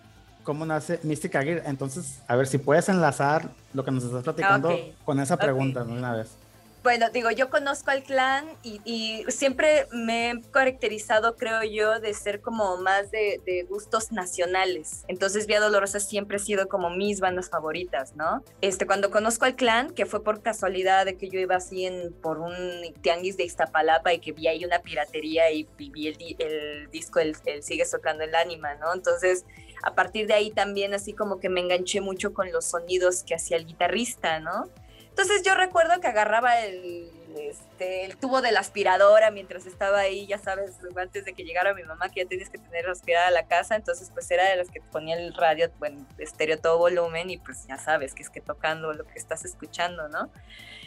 cómo 0.42 0.66
nace 0.66 1.00
Mystic 1.02 1.32
Gear. 1.32 1.62
Entonces, 1.66 2.22
a 2.26 2.36
ver 2.36 2.46
si 2.46 2.58
puedes 2.58 2.88
enlazar 2.88 3.50
lo 3.72 3.84
que 3.84 3.90
nos 3.90 4.04
estás 4.04 4.22
platicando 4.22 4.74
con 5.04 5.20
esa 5.20 5.36
pregunta 5.36 5.82
una 5.82 6.14
vez. 6.14 6.36
Bueno, 6.84 7.08
digo, 7.08 7.30
yo 7.30 7.48
conozco 7.48 7.92
al 7.92 8.02
clan 8.02 8.46
y, 8.62 9.24
siempre 9.28 9.86
me 9.90 10.32
he 10.32 10.40
caracterizado, 10.50 11.34
creo 11.34 11.62
yo, 11.62 11.98
de 11.98 12.12
ser 12.12 12.42
como 12.42 12.76
más 12.76 13.10
de, 13.10 13.66
gustos 13.70 14.12
nacionales. 14.12 15.06
Entonces, 15.08 15.46
Vía 15.46 15.60
Dolorosa 15.60 15.98
siempre 15.98 16.36
ha 16.36 16.40
sido 16.40 16.68
como 16.68 16.90
mis 16.90 17.20
bandas 17.20 17.48
favoritas, 17.48 18.14
¿no? 18.16 18.44
Este, 18.60 18.86
cuando 18.86 19.10
conozco 19.10 19.46
al 19.46 19.56
clan, 19.56 19.94
que 19.94 20.04
fue 20.04 20.22
por 20.22 20.42
casualidad 20.42 21.06
de 21.06 21.16
que 21.16 21.30
yo 21.30 21.40
iba 21.40 21.56
así 21.56 21.86
en, 21.86 22.12
por 22.12 22.38
un 22.38 22.52
tianguis 23.00 23.38
de 23.38 23.44
Iztapalapa 23.44 24.12
y 24.12 24.18
que 24.18 24.32
vi 24.32 24.46
ahí 24.46 24.62
una 24.66 24.80
piratería 24.80 25.50
y, 25.52 25.66
vi 25.78 26.08
el, 26.08 26.90
disco, 26.90 27.18
el, 27.18 27.34
Sigue 27.62 27.86
Tocando 27.90 28.24
el 28.24 28.34
Ánima, 28.34 28.74
¿no? 28.74 28.92
Entonces, 28.92 29.46
a 29.82 29.94
partir 29.94 30.26
de 30.26 30.34
ahí 30.34 30.50
también 30.50 30.92
así 30.92 31.14
como 31.14 31.40
que 31.40 31.48
me 31.48 31.60
enganché 31.60 32.02
mucho 32.02 32.34
con 32.34 32.52
los 32.52 32.66
sonidos 32.66 33.22
que 33.22 33.34
hacía 33.34 33.56
el 33.56 33.64
guitarrista, 33.64 34.38
¿no? 34.40 34.68
Entonces 35.16 35.42
yo 35.44 35.54
recuerdo 35.54 36.00
que 36.00 36.08
agarraba 36.08 36.58
el, 36.58 37.08
este, 37.38 38.04
el 38.04 38.16
tubo 38.16 38.42
de 38.42 38.50
la 38.50 38.58
aspiradora 38.58 39.30
mientras 39.30 39.64
estaba 39.64 40.00
ahí, 40.00 40.26
ya 40.26 40.38
sabes, 40.38 40.72
antes 40.96 41.24
de 41.24 41.34
que 41.34 41.44
llegara 41.44 41.72
mi 41.72 41.84
mamá, 41.84 42.08
que 42.08 42.24
ya 42.24 42.28
tienes 42.28 42.50
que 42.50 42.58
tener 42.58 42.88
aspirada 42.88 43.30
la 43.30 43.46
casa, 43.46 43.76
entonces 43.76 44.10
pues 44.12 44.28
era 44.32 44.50
de 44.50 44.56
las 44.56 44.70
que 44.70 44.80
ponía 44.80 45.16
el 45.16 45.32
radio, 45.32 45.70
bueno, 45.78 46.04
estéreo 46.18 46.58
todo 46.58 46.78
volumen 46.78 47.30
y 47.30 47.36
pues 47.36 47.64
ya 47.68 47.78
sabes 47.78 48.12
que 48.12 48.24
es 48.24 48.30
que 48.30 48.40
tocando 48.40 48.92
lo 48.92 49.04
que 49.04 49.16
estás 49.16 49.44
escuchando, 49.44 50.08
¿no? 50.08 50.30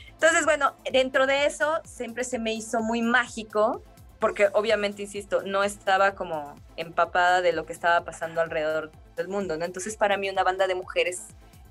Entonces, 0.10 0.44
bueno, 0.44 0.76
dentro 0.92 1.26
de 1.26 1.46
eso 1.46 1.80
siempre 1.86 2.26
se 2.26 2.38
me 2.38 2.54
hizo 2.54 2.82
muy 2.82 3.02
mágico, 3.02 3.82
porque 4.20 4.50
obviamente, 4.52 5.04
insisto, 5.04 5.42
no 5.44 5.64
estaba 5.64 6.16
como 6.16 6.56
empapada 6.76 7.42
de 7.42 7.54
lo 7.54 7.66
que 7.66 7.72
estaba 7.72 8.04
pasando 8.04 8.42
alrededor 8.42 8.92
del 9.16 9.30
mundo, 9.30 9.56
¿no? 9.58 9.64
Entonces 9.64 9.96
para 9.96 10.18
mí 10.18 10.30
una 10.30 10.44
banda 10.44 10.68
de 10.68 10.76
mujeres 10.76 11.28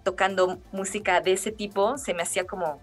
tocando 0.07 0.61
música 0.71 1.21
de 1.21 1.33
ese 1.33 1.51
tipo, 1.51 1.99
se 1.99 2.15
me 2.15 2.23
hacía 2.23 2.47
como... 2.47 2.81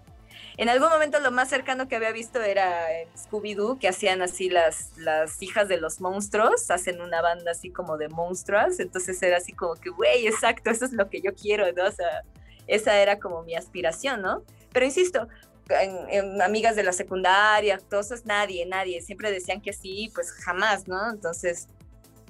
En 0.58 0.68
algún 0.68 0.90
momento 0.90 1.18
lo 1.20 1.30
más 1.30 1.48
cercano 1.48 1.88
que 1.88 1.96
había 1.96 2.12
visto 2.12 2.38
era 2.42 3.00
en 3.00 3.08
Scooby-Doo, 3.16 3.78
que 3.78 3.88
hacían 3.88 4.20
así 4.20 4.50
las, 4.50 4.90
las 4.98 5.40
hijas 5.42 5.66
de 5.68 5.78
los 5.78 6.02
monstruos, 6.02 6.70
hacen 6.70 7.00
una 7.00 7.22
banda 7.22 7.52
así 7.52 7.70
como 7.70 7.96
de 7.96 8.10
monstruos, 8.10 8.78
entonces 8.78 9.20
era 9.22 9.38
así 9.38 9.54
como 9.54 9.74
que, 9.76 9.88
güey, 9.88 10.26
exacto, 10.26 10.68
eso 10.68 10.84
es 10.84 10.92
lo 10.92 11.08
que 11.08 11.22
yo 11.22 11.34
quiero, 11.34 11.64
¿no? 11.72 11.86
O 11.86 11.90
sea, 11.90 12.24
esa 12.66 13.00
era 13.00 13.18
como 13.18 13.42
mi 13.42 13.54
aspiración, 13.54 14.20
¿no? 14.20 14.42
Pero 14.70 14.84
insisto, 14.84 15.26
en, 15.70 16.42
amigas 16.42 16.76
de 16.76 16.82
la 16.82 16.92
secundaria, 16.92 17.78
todos, 17.78 18.26
nadie, 18.26 18.66
nadie, 18.66 19.00
siempre 19.00 19.32
decían 19.32 19.62
que 19.62 19.72
sí, 19.72 20.12
pues 20.14 20.30
jamás, 20.30 20.86
¿no? 20.86 21.10
Entonces, 21.10 21.68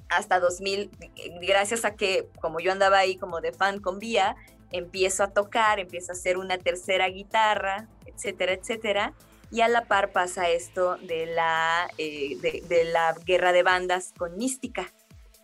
hasta 0.09 0.39
2000, 0.39 0.89
gracias 1.41 1.83
a 1.83 1.95
que 1.95 2.27
como 2.39 2.59
yo 2.59 2.71
andaba 2.71 2.97
ahí 2.97 3.17
como 3.17 3.41
de 3.41 3.51
fan 3.51 3.79
con 3.79 3.99
Vía, 3.99 4.35
empiezo 4.77 5.23
a 5.23 5.31
tocar, 5.31 5.79
empiezo 5.79 6.11
a 6.11 6.15
hacer 6.15 6.37
una 6.37 6.57
tercera 6.57 7.07
guitarra, 7.09 7.87
etcétera, 8.05 8.53
etcétera. 8.53 9.13
Y 9.51 9.61
a 9.61 9.67
la 9.67 9.85
par 9.85 10.11
pasa 10.11 10.49
esto 10.49 10.97
de 10.97 11.27
la, 11.27 11.89
eh, 11.97 12.37
de, 12.41 12.83
la 12.85 13.15
guerra 13.25 13.53
de 13.53 13.63
bandas 13.63 14.13
con 14.17 14.37
Mística. 14.37 14.91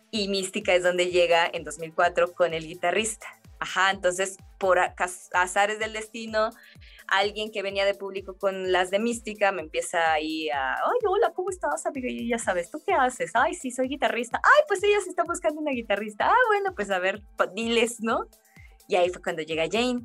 Y 0.09 0.27
Mística 0.27 0.73
es 0.73 0.83
donde 0.83 1.11
llega 1.11 1.49
en 1.51 1.63
2004 1.63 2.33
con 2.33 2.53
el 2.53 2.67
guitarrista. 2.67 3.27
Ajá, 3.59 3.91
entonces 3.91 4.37
por 4.57 4.79
azares 5.33 5.79
del 5.79 5.93
destino, 5.93 6.49
alguien 7.07 7.51
que 7.51 7.61
venía 7.61 7.85
de 7.85 7.93
público 7.93 8.37
con 8.37 8.71
las 8.71 8.89
de 8.89 8.99
Mística 8.99 9.51
me 9.51 9.61
empieza 9.61 10.13
ahí 10.13 10.49
a, 10.49 10.73
ay, 10.73 10.99
hola, 11.07 11.31
¿cómo 11.33 11.49
estás, 11.49 11.85
amiga? 11.85 12.09
Y 12.09 12.27
ya 12.27 12.39
sabes, 12.39 12.71
¿tú 12.71 12.81
qué 12.85 12.93
haces? 12.93 13.31
Ay, 13.33 13.53
sí, 13.53 13.69
soy 13.69 13.87
guitarrista. 13.87 14.41
Ay, 14.43 14.63
pues 14.67 14.83
ella 14.83 14.99
se 15.01 15.09
está 15.09 15.23
buscando 15.23 15.61
una 15.61 15.71
guitarrista. 15.71 16.27
Ah, 16.27 16.43
bueno, 16.49 16.73
pues 16.75 16.89
a 16.89 16.99
ver, 16.99 17.21
diles, 17.53 18.01
¿no? 18.01 18.27
Y 18.87 18.95
ahí 18.95 19.09
fue 19.09 19.21
cuando 19.21 19.41
llega 19.41 19.67
Jane. 19.71 20.01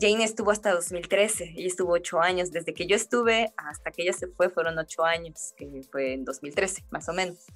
Jane 0.00 0.24
estuvo 0.24 0.50
hasta 0.50 0.72
2013, 0.72 1.54
ella 1.56 1.66
estuvo 1.66 1.92
ocho 1.92 2.20
años, 2.20 2.52
desde 2.52 2.72
que 2.72 2.86
yo 2.86 2.94
estuve 2.94 3.52
hasta 3.56 3.90
que 3.90 4.02
ella 4.02 4.12
se 4.12 4.28
fue 4.28 4.48
fueron 4.48 4.78
ocho 4.78 5.04
años, 5.04 5.54
que 5.56 5.82
fue 5.90 6.14
en 6.14 6.24
2013, 6.24 6.84
más 6.90 7.08
o 7.08 7.12
menos. 7.12 7.46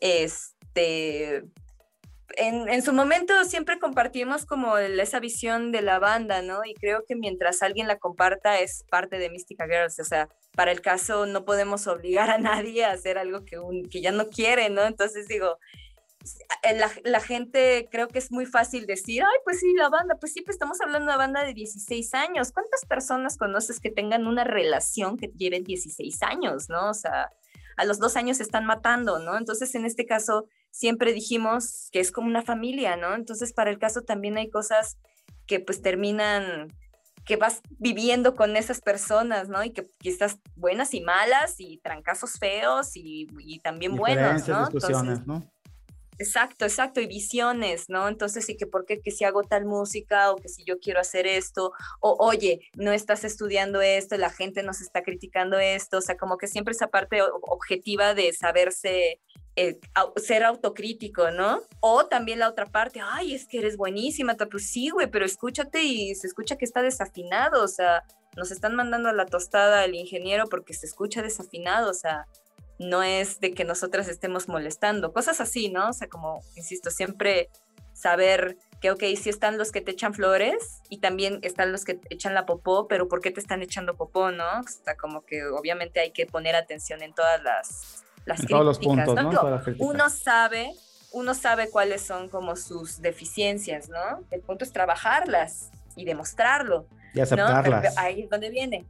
Este, 0.00 1.44
en, 2.36 2.68
en, 2.68 2.82
su 2.82 2.92
momento 2.92 3.44
siempre 3.44 3.78
compartimos 3.78 4.46
como 4.46 4.78
esa 4.78 5.20
visión 5.20 5.70
de 5.70 5.82
la 5.82 5.98
banda, 5.98 6.42
¿no? 6.42 6.64
Y 6.64 6.74
creo 6.74 7.04
que 7.06 7.14
mientras 7.14 7.62
alguien 7.62 7.86
la 7.86 7.98
comparta 7.98 8.58
es 8.58 8.84
parte 8.90 9.18
de 9.18 9.30
Mystica 9.30 9.66
Girls, 9.66 10.00
o 10.00 10.04
sea, 10.04 10.28
para 10.54 10.72
el 10.72 10.80
caso 10.80 11.26
no 11.26 11.44
podemos 11.44 11.86
obligar 11.86 12.30
a 12.30 12.38
nadie 12.38 12.84
a 12.84 12.92
hacer 12.92 13.18
algo 13.18 13.44
que, 13.44 13.58
un, 13.58 13.88
que 13.88 14.00
ya 14.00 14.12
no 14.12 14.28
quiere, 14.28 14.70
¿no? 14.70 14.84
Entonces 14.84 15.28
digo, 15.28 15.58
la, 16.74 16.90
la, 17.04 17.20
gente 17.20 17.88
creo 17.90 18.08
que 18.08 18.18
es 18.18 18.30
muy 18.30 18.44
fácil 18.46 18.86
decir, 18.86 19.22
ay, 19.22 19.38
pues 19.44 19.60
sí, 19.60 19.72
la 19.74 19.88
banda, 19.88 20.16
pues 20.20 20.32
sí, 20.32 20.42
pues 20.42 20.56
estamos 20.56 20.80
hablando 20.80 21.06
de 21.06 21.16
una 21.16 21.16
banda 21.16 21.44
de 21.44 21.54
16 21.54 22.14
años. 22.14 22.52
¿Cuántas 22.52 22.84
personas 22.84 23.38
conoces 23.38 23.80
que 23.80 23.90
tengan 23.90 24.26
una 24.26 24.44
relación 24.44 25.16
que 25.16 25.28
lleven 25.28 25.64
16 25.64 26.22
años, 26.22 26.68
no? 26.68 26.90
O 26.90 26.94
sea, 26.94 27.30
a 27.76 27.84
los 27.84 27.98
dos 27.98 28.16
años 28.16 28.36
se 28.36 28.42
están 28.42 28.66
matando, 28.66 29.18
¿no? 29.18 29.38
Entonces, 29.38 29.74
en 29.74 29.86
este 29.86 30.04
caso, 30.04 30.46
siempre 30.70 31.12
dijimos 31.12 31.88
que 31.92 32.00
es 32.00 32.12
como 32.12 32.28
una 32.28 32.42
familia, 32.42 32.96
¿no? 32.96 33.14
Entonces, 33.14 33.52
para 33.52 33.70
el 33.70 33.78
caso 33.78 34.02
también 34.02 34.36
hay 34.36 34.50
cosas 34.50 34.98
que 35.46 35.60
pues 35.60 35.80
terminan 35.80 36.68
que 37.24 37.36
vas 37.36 37.60
viviendo 37.78 38.34
con 38.34 38.56
esas 38.56 38.80
personas, 38.80 39.48
¿no? 39.48 39.62
Y 39.62 39.70
que 39.70 39.88
quizás 39.98 40.38
buenas 40.56 40.94
y 40.94 41.00
malas 41.00 41.56
y 41.58 41.78
trancazos 41.78 42.32
feos 42.38 42.96
y, 42.96 43.28
y 43.38 43.60
también 43.60 43.96
buenos, 43.96 44.48
¿no? 44.48 44.66
Entonces, 44.66 45.26
¿no? 45.26 45.50
Exacto, 46.20 46.66
exacto, 46.66 47.00
y 47.00 47.06
visiones, 47.06 47.88
¿no? 47.88 48.06
Entonces, 48.06 48.44
sí 48.44 48.54
que 48.54 48.66
por 48.66 48.84
qué 48.84 49.00
que 49.00 49.10
si 49.10 49.24
hago 49.24 49.42
tal 49.42 49.64
música 49.64 50.30
o 50.30 50.36
que 50.36 50.50
si 50.50 50.64
yo 50.64 50.78
quiero 50.78 51.00
hacer 51.00 51.26
esto, 51.26 51.72
o 51.98 52.14
oye, 52.18 52.60
no 52.74 52.92
estás 52.92 53.24
estudiando 53.24 53.80
esto, 53.80 54.18
la 54.18 54.28
gente 54.28 54.62
nos 54.62 54.82
está 54.82 55.02
criticando 55.02 55.58
esto, 55.58 55.96
o 55.96 56.00
sea, 56.02 56.18
como 56.18 56.36
que 56.36 56.46
siempre 56.46 56.72
esa 56.72 56.88
parte 56.88 57.22
objetiva 57.22 58.12
de 58.12 58.34
saberse, 58.34 59.18
eh, 59.56 59.80
ser 60.16 60.44
autocrítico, 60.44 61.30
¿no? 61.30 61.62
O 61.80 62.04
también 62.04 62.40
la 62.40 62.50
otra 62.50 62.66
parte, 62.66 63.00
ay, 63.02 63.34
es 63.34 63.48
que 63.48 63.60
eres 63.60 63.78
buenísima, 63.78 64.36
pues 64.36 64.70
sí, 64.70 64.90
güey, 64.90 65.06
pero 65.06 65.24
escúchate 65.24 65.82
y 65.84 66.14
se 66.16 66.26
escucha 66.26 66.56
que 66.56 66.66
está 66.66 66.82
desafinado, 66.82 67.64
o 67.64 67.68
sea, 67.68 68.04
nos 68.36 68.50
están 68.50 68.76
mandando 68.76 69.08
a 69.08 69.14
la 69.14 69.24
tostada 69.24 69.80
al 69.80 69.94
ingeniero 69.94 70.44
porque 70.50 70.74
se 70.74 70.84
escucha 70.84 71.22
desafinado, 71.22 71.90
o 71.90 71.94
sea, 71.94 72.26
no 72.80 73.02
es 73.02 73.40
de 73.40 73.52
que 73.52 73.64
nosotras 73.64 74.08
estemos 74.08 74.48
molestando, 74.48 75.12
cosas 75.12 75.40
así, 75.42 75.68
¿no? 75.68 75.90
O 75.90 75.92
sea, 75.92 76.08
como, 76.08 76.40
insisto, 76.56 76.90
siempre 76.90 77.50
saber 77.92 78.56
que, 78.80 78.90
ok, 78.90 79.02
sí 79.20 79.28
están 79.28 79.58
los 79.58 79.70
que 79.70 79.82
te 79.82 79.90
echan 79.90 80.14
flores 80.14 80.80
y 80.88 80.98
también 80.98 81.40
están 81.42 81.72
los 81.72 81.84
que 81.84 81.94
te 81.94 82.14
echan 82.14 82.32
la 82.32 82.46
popó, 82.46 82.88
pero 82.88 83.06
¿por 83.06 83.20
qué 83.20 83.30
te 83.30 83.38
están 83.38 83.60
echando 83.60 83.96
popó, 83.96 84.30
no? 84.30 84.60
O 84.60 84.66
sea, 84.66 84.96
como 84.96 85.26
que 85.26 85.44
obviamente 85.44 86.00
hay 86.00 86.12
que 86.12 86.24
poner 86.24 86.56
atención 86.56 87.02
en 87.02 87.12
todas 87.12 87.42
las, 87.42 88.02
las 88.24 88.40
En 88.40 88.46
críticas, 88.46 88.48
todos 88.48 88.64
los 88.64 88.78
puntos, 88.78 89.14
¿no? 89.14 89.30
Todas 89.30 89.66
las 89.66 89.76
uno 89.78 90.08
sabe, 90.08 90.72
uno 91.12 91.34
sabe 91.34 91.68
cuáles 91.68 92.00
son 92.00 92.30
como 92.30 92.56
sus 92.56 93.02
deficiencias, 93.02 93.90
¿no? 93.90 94.24
El 94.30 94.40
punto 94.40 94.64
es 94.64 94.72
trabajarlas 94.72 95.70
y 95.96 96.06
demostrarlo. 96.06 96.86
Y 97.12 97.18
¿no? 97.18 97.24
aceptarlas. 97.24 97.94
Pero 97.94 97.94
Ahí 97.98 98.22
es 98.22 98.30
donde 98.30 98.48
viene. 98.48 98.86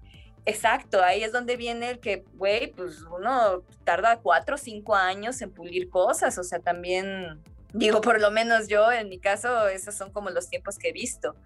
Exacto, 0.47 1.03
ahí 1.03 1.23
es 1.23 1.33
donde 1.33 1.57
viene 1.57 1.91
el 1.91 2.01
que, 2.01 2.25
güey, 2.35 2.73
pues 2.73 3.03
uno 3.03 3.63
tarda 3.85 4.21
cuatro 4.21 4.55
o 4.55 4.59
cinco 4.59 4.95
años 4.95 5.41
en 5.43 5.51
pulir 5.51 5.91
cosas, 5.91 6.39
o 6.39 6.43
sea, 6.43 6.61
también, 6.61 7.43
digo, 7.73 8.01
por 8.01 8.21
lo 8.21 8.31
menos 8.31 8.67
yo, 8.67 8.91
en 8.91 9.09
mi 9.09 9.19
caso, 9.19 9.69
esos 9.69 9.95
son 9.95 10.11
como 10.13 10.31
los 10.31 10.49
tiempos 10.49 10.79
que 10.79 10.89
he 10.89 10.93
visto, 10.93 11.37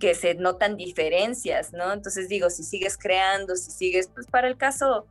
que 0.00 0.14
se 0.14 0.34
notan 0.34 0.76
diferencias, 0.76 1.72
¿no? 1.72 1.92
Entonces 1.92 2.28
digo, 2.28 2.48
si 2.50 2.62
sigues 2.62 2.96
creando, 2.96 3.54
si 3.56 3.70
sigues, 3.70 4.08
pues 4.08 4.26
para 4.26 4.48
el 4.48 4.56
caso, 4.56 5.06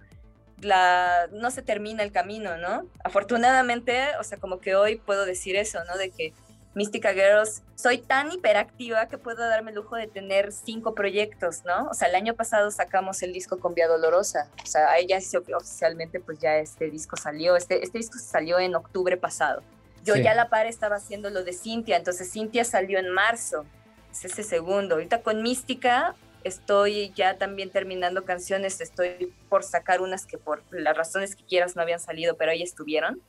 la, 0.61 1.27
no 1.31 1.51
se 1.51 1.61
termina 1.61 2.03
el 2.03 2.11
camino, 2.11 2.57
¿no? 2.57 2.87
Afortunadamente, 3.03 4.15
o 4.19 4.23
sea, 4.23 4.39
como 4.39 4.59
que 4.59 4.75
hoy 4.75 4.97
puedo 4.97 5.25
decir 5.25 5.55
eso, 5.55 5.79
¿no? 5.85 5.97
De 5.97 6.09
que 6.09 6.33
Mística 6.77 7.11
Girls, 7.11 7.63
soy 7.73 7.97
tan 7.97 8.31
hiperactiva 8.31 9.07
que 9.07 9.17
puedo 9.17 9.49
darme 9.49 9.71
el 9.71 9.75
lujo 9.77 9.95
de 9.95 10.05
tener 10.05 10.51
cinco 10.51 10.93
proyectos, 10.93 11.65
¿no? 11.65 11.87
O 11.89 11.95
sea, 11.95 12.07
el 12.07 12.13
año 12.13 12.35
pasado 12.35 12.69
sacamos 12.69 13.23
el 13.23 13.33
disco 13.33 13.59
con 13.59 13.73
Vía 13.73 13.87
Dolorosa, 13.87 14.51
o 14.63 14.65
sea, 14.67 14.91
ahí 14.91 15.07
ya 15.07 15.17
oficialmente 15.17 16.19
pues 16.19 16.37
ya 16.37 16.57
este 16.57 16.91
disco 16.91 17.17
salió, 17.17 17.55
este, 17.55 17.83
este 17.83 17.97
disco 17.97 18.19
salió 18.19 18.59
en 18.59 18.75
octubre 18.75 19.17
pasado. 19.17 19.63
Yo 20.03 20.13
Sí. 20.13 20.21
ya 20.21 20.33
a 20.33 20.35
la 20.35 20.49
par 20.49 20.67
estaba 20.67 20.97
haciendo 20.97 21.31
lo 21.31 21.43
de 21.43 21.51
Cintia, 21.51 21.97
entonces 21.97 22.31
Cintia 22.31 22.63
salió 22.63 22.99
en 22.99 23.09
marzo, 23.09 23.65
es 24.11 24.25
ese 24.25 24.43
segundo. 24.43 24.93
Ahorita 24.95 25.23
con 25.23 25.41
Mística 25.41 26.15
estoy 26.43 27.11
ya 27.15 27.39
también 27.39 27.71
terminando 27.71 28.23
canciones, 28.23 28.81
estoy 28.81 29.33
por 29.49 29.63
sacar 29.63 29.99
unas 29.99 30.27
que 30.27 30.37
por 30.37 30.61
las 30.69 30.95
razones 30.95 31.35
que 31.35 31.43
quieras 31.43 31.75
no 31.75 31.81
habían 31.81 31.99
salido, 31.99 32.37
pero 32.37 32.51
ahí 32.51 32.61
estuvieron 32.61 33.19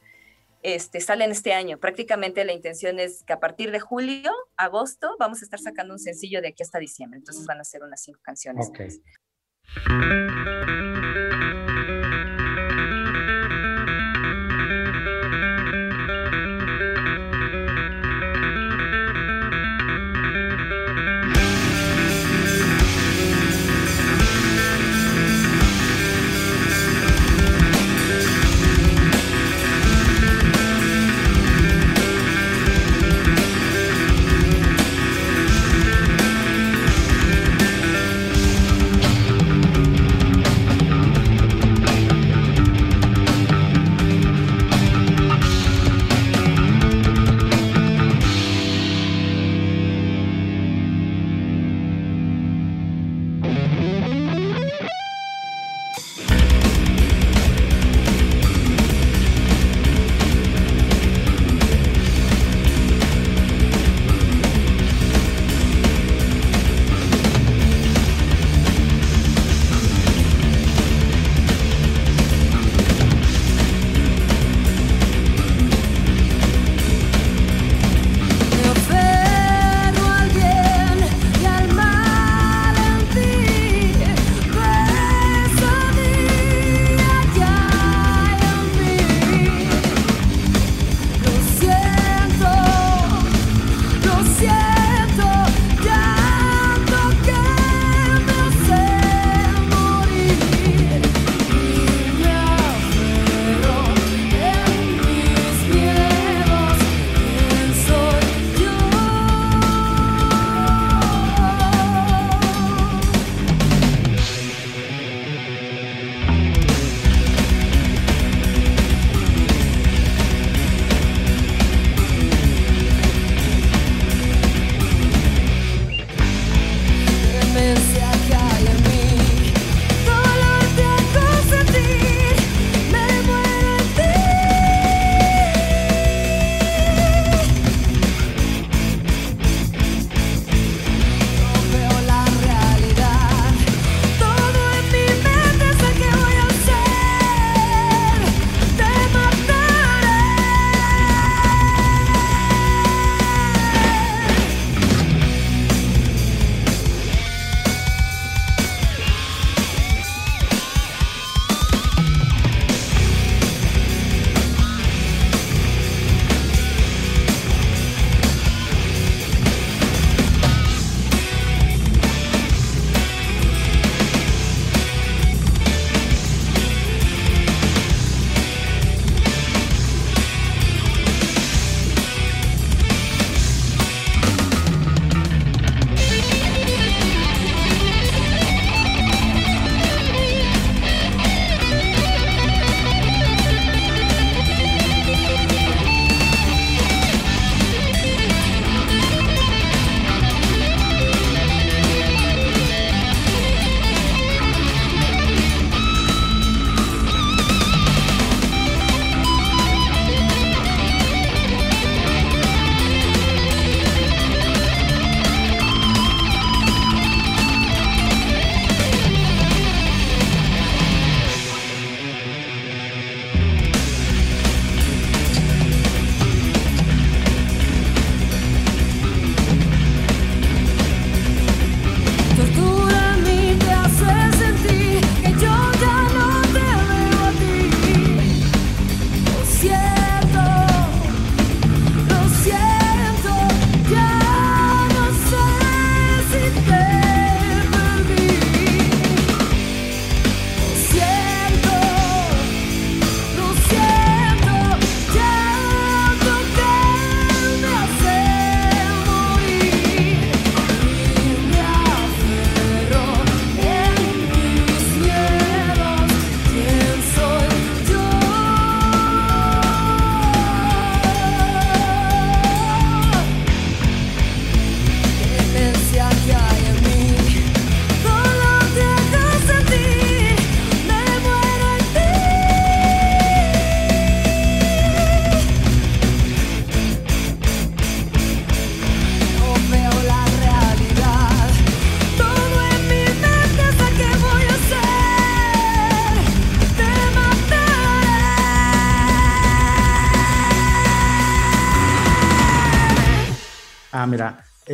este, 0.63 1.01
salen 1.01 1.31
este 1.31 1.53
año. 1.53 1.79
Prácticamente 1.79 2.45
la 2.45 2.53
intención 2.53 2.99
es 2.99 3.23
que 3.25 3.33
a 3.33 3.41
partir 3.41 3.71
de 3.71 3.81
julio, 3.81 4.33
agosto, 4.57 5.17
vamos 5.19 5.43
a 5.43 5.45
estar 5.45 5.61
sacando 5.61 5.95
un 5.95 6.01
sencillo 6.01 6.41
de 6.41 6.49
aquí 6.49 6.63
hasta 6.63 6.79
diciembre. 6.79 7.19
Entonces 7.19 7.47
van 7.47 7.61
a 7.61 7.65
ser 7.65 7.83
unas 7.83 8.03
cinco 8.03 8.21
canciones. 8.23 8.69
Ok. 8.69 8.81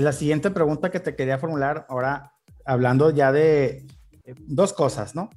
La 0.04 0.12
siguiente 0.12 0.50
pregunta 0.50 0.90
que 0.90 1.00
te 1.00 1.16
quería 1.16 1.38
formular 1.38 1.86
ahora, 1.88 2.32
hablando 2.64 3.10
ya 3.10 3.32
de 3.32 3.86
eh, 4.24 4.34
dos 4.38 4.72
cosas, 4.72 5.14
¿no? 5.14 5.30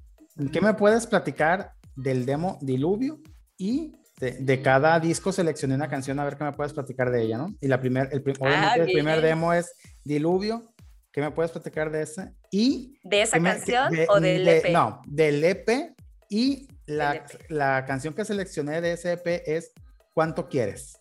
¿Qué 0.51 0.62
me 0.62 0.73
puedes 0.75 1.08
platicar 1.08 1.71
del 1.95 2.25
demo 2.25 2.60
Diluvio 2.62 3.19
y 3.58 3.93
de, 4.19 4.62
cada 4.63 4.99
disco 4.99 5.32
seleccioné 5.32 5.75
una 5.75 5.88
canción 5.89 6.19
a 6.19 6.23
ver 6.23 6.38
qué 6.38 6.43
me 6.43 6.51
puedes 6.53 6.73
platicar 6.73 7.12
de 7.12 7.21
ella, 7.23 7.38
¿no? 7.38 7.56
Y 7.62 7.67
la 7.67 7.80
primer, 7.80 8.10
el, 8.12 8.23
Ah, 8.27 8.34
obviamente 8.39 8.82
el 8.82 8.91
primer 8.93 9.21
demo 9.21 9.53
es 9.53 9.71
Diluvio. 10.03 10.73
¿Qué 11.12 11.21
me 11.21 11.32
puedes 11.32 11.51
platicar 11.51 11.91
de 11.91 12.01
ese? 12.03 12.34
Y 12.51 12.97
¿De 13.03 13.21
esa 13.23 13.38
¿qué 13.38 13.41
me- 13.41 13.49
canción 13.51 13.91
de- 13.91 14.08
o 14.10 14.19
del 14.19 14.45
de- 14.45 14.58
EP? 14.58 14.71
No, 14.71 15.01
del 15.08 15.43
EP 15.43 15.95
y 16.30 16.67
la, 16.86 17.15
EP. 17.15 17.25
la 17.49 17.86
canción 17.86 18.13
que 18.13 18.25
seleccioné 18.25 18.82
de 18.82 18.93
ese 18.93 19.13
EP 19.13 19.43
es 19.45 19.71
¿Cuánto 20.13 20.47
quieres? 20.49 20.97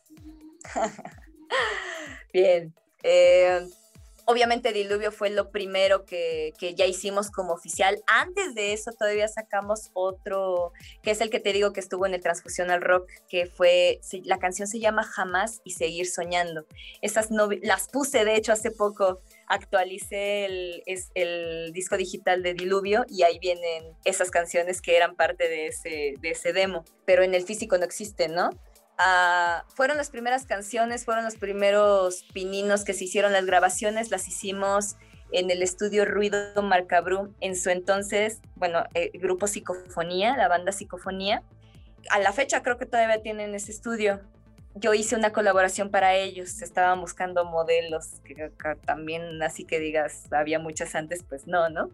Bien. 2.32 2.74
Eh, 3.08 3.60
obviamente 4.24 4.72
Diluvio 4.72 5.12
fue 5.12 5.30
lo 5.30 5.50
primero 5.50 6.04
que, 6.04 6.52
ya 6.76 6.84
hicimos 6.84 7.30
como 7.30 7.52
oficial. 7.52 8.02
Antes 8.06 8.54
de 8.54 8.72
eso 8.72 8.90
todavía 8.90 9.28
sacamos 9.28 9.90
otro, 9.94 10.72
que 11.02 11.12
es 11.12 11.20
el 11.20 11.30
que 11.30 11.38
te 11.38 11.52
digo 11.52 11.72
que 11.72 11.78
estuvo 11.80 12.04
en 12.04 12.14
el 12.14 12.20
Transfusión 12.20 12.70
al 12.70 12.82
Rock, 12.82 13.08
que 13.28 13.46
fue, 13.46 14.00
la 14.24 14.38
canción 14.38 14.66
se 14.66 14.80
llama 14.80 15.04
Jamás 15.04 15.60
y 15.64 15.70
Seguir 15.70 16.08
Soñando. 16.08 16.66
Esas 17.00 17.30
no, 17.30 17.48
las 17.62 17.88
puse 17.88 18.24
de 18.24 18.34
hecho 18.34 18.52
hace 18.52 18.72
poco, 18.72 19.20
actualicé 19.46 20.44
el, 20.46 20.82
es, 20.86 21.10
el 21.14 21.72
disco 21.72 21.96
digital 21.96 22.42
de 22.42 22.54
Diluvio 22.54 23.06
y 23.08 23.22
ahí 23.22 23.38
vienen 23.38 23.84
esas 24.04 24.30
canciones 24.30 24.82
que 24.82 24.96
eran 24.96 25.14
parte 25.14 25.48
de 25.48 25.68
ese, 25.68 26.14
de 26.20 26.30
ese 26.30 26.52
demo, 26.52 26.84
pero 27.04 27.22
en 27.22 27.34
el 27.34 27.44
físico 27.44 27.78
no 27.78 27.84
existen, 27.84 28.34
¿no? 28.34 28.50
Ah, 28.98 29.64
fueron 29.68 29.98
las 29.98 30.10
primeras 30.10 30.46
canciones, 30.46 31.04
fueron 31.04 31.24
los 31.24 31.36
primeros 31.36 32.24
pininos 32.32 32.84
que 32.84 32.94
se 32.94 33.04
hicieron, 33.04 33.32
las 33.32 33.44
grabaciones 33.44 34.10
las 34.10 34.26
hicimos 34.26 34.96
en 35.32 35.50
el 35.50 35.62
estudio 35.62 36.04
Ruido 36.04 36.62
Marcabru, 36.62 37.34
en 37.40 37.56
su 37.56 37.70
entonces, 37.70 38.40
bueno, 38.54 38.84
el 38.94 39.10
grupo 39.20 39.46
Psicofonía, 39.46 40.36
la 40.36 40.48
banda 40.48 40.72
Psicofonía. 40.72 41.42
A 42.10 42.20
la 42.20 42.32
fecha 42.32 42.62
creo 42.62 42.78
que 42.78 42.86
todavía 42.86 43.20
tienen 43.20 43.54
ese 43.54 43.72
estudio. 43.72 44.20
Yo 44.74 44.94
hice 44.94 45.16
una 45.16 45.32
colaboración 45.32 45.90
para 45.90 46.14
ellos, 46.14 46.62
estaban 46.62 47.00
buscando 47.00 47.44
modelos, 47.44 48.20
que 48.24 48.52
también 48.84 49.42
así 49.42 49.64
que 49.64 49.80
digas, 49.80 50.30
había 50.32 50.58
muchas 50.58 50.94
antes, 50.94 51.22
pues 51.22 51.46
no, 51.46 51.68
¿no? 51.70 51.90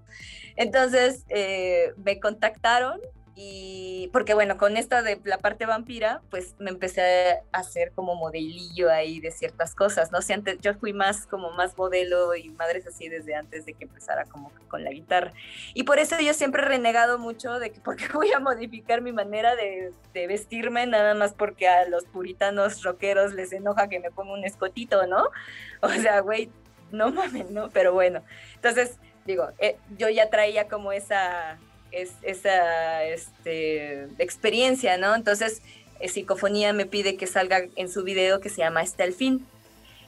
Entonces 0.57 1.25
eh, 1.29 1.95
me 1.97 2.21
contactaron 2.21 3.01
y 3.35 4.11
porque 4.13 4.35
bueno, 4.35 4.59
con 4.59 4.77
esta 4.77 5.01
de 5.01 5.19
la 5.25 5.39
parte 5.39 5.65
vampira, 5.65 6.21
pues 6.31 6.55
me 6.59 6.71
empecé 6.71 7.41
a 7.53 7.59
hacer 7.59 7.93
como 7.93 8.15
modelillo 8.15 8.91
ahí 8.91 9.21
de 9.21 9.31
ciertas 9.31 9.75
cosas, 9.75 10.13
¿no? 10.13 10.19
O 10.19 10.23
sea, 10.23 10.37
antes 10.37 10.59
yo 10.61 10.75
fui 10.75 10.93
más 10.93 11.27
como 11.27 11.51
más 11.53 11.79
modelo 11.79 12.35
y 12.35 12.51
madres 12.51 12.87
así 12.87 13.09
desde 13.09 13.35
antes 13.35 13.65
de 13.65 13.73
que 13.73 13.85
empezara 13.85 14.27
como 14.27 14.53
con 14.69 14.85
la 14.85 14.91
guitarra. 14.91 15.33
Y 15.73 15.85
por 15.85 15.99
eso 15.99 16.21
yo 16.21 16.35
siempre 16.35 16.63
he 16.63 16.67
renegado 16.67 17.19
mucho 17.19 17.59
de 17.59 17.71
que 17.71 17.81
porque 17.81 18.07
voy 18.13 18.31
a 18.33 18.39
modificar 18.39 19.01
mi 19.01 19.13
manera 19.13 19.57
de, 19.57 19.93
de 20.13 20.27
vestirme 20.27 20.87
nada 20.87 21.15
más 21.15 21.33
porque 21.33 21.69
a 21.69 21.89
los 21.89 22.05
puritanos 22.05 22.83
rockeros 22.83 23.33
les 23.33 23.53
enoja 23.55 23.89
que 23.89 23.99
me 23.99 24.11
ponga 24.11 24.35
un 24.35 24.45
escotito, 24.45 25.07
¿no? 25.07 25.29
O 25.81 25.89
sea, 25.89 26.21
güey, 26.21 26.49
no 26.93 27.11
mames, 27.11 27.51
¿no? 27.51 27.71
Pero 27.71 27.93
bueno, 27.93 28.23
entonces 28.55 28.99
digo, 29.25 29.49
eh, 29.59 29.79
yo 29.99 30.09
ya 30.09 30.31
traía 30.31 30.69
como 30.69 30.93
esa 30.93 31.59
es, 31.93 32.13
esa 32.23 33.05
este, 33.05 34.05
experiencia, 34.19 34.97
¿no? 34.99 35.15
Entonces, 35.15 35.63
eh, 36.01 36.09
Psicofonía 36.09 36.73
me 36.73 36.87
pide 36.87 37.17
que 37.17 37.27
salga 37.27 37.67
en 37.77 37.89
su 37.89 38.03
video 38.03 38.41
que 38.41 38.49
se 38.49 38.59
llama 38.59 38.81
Hasta 38.81 39.05
el 39.05 39.15
fin. 39.15 39.47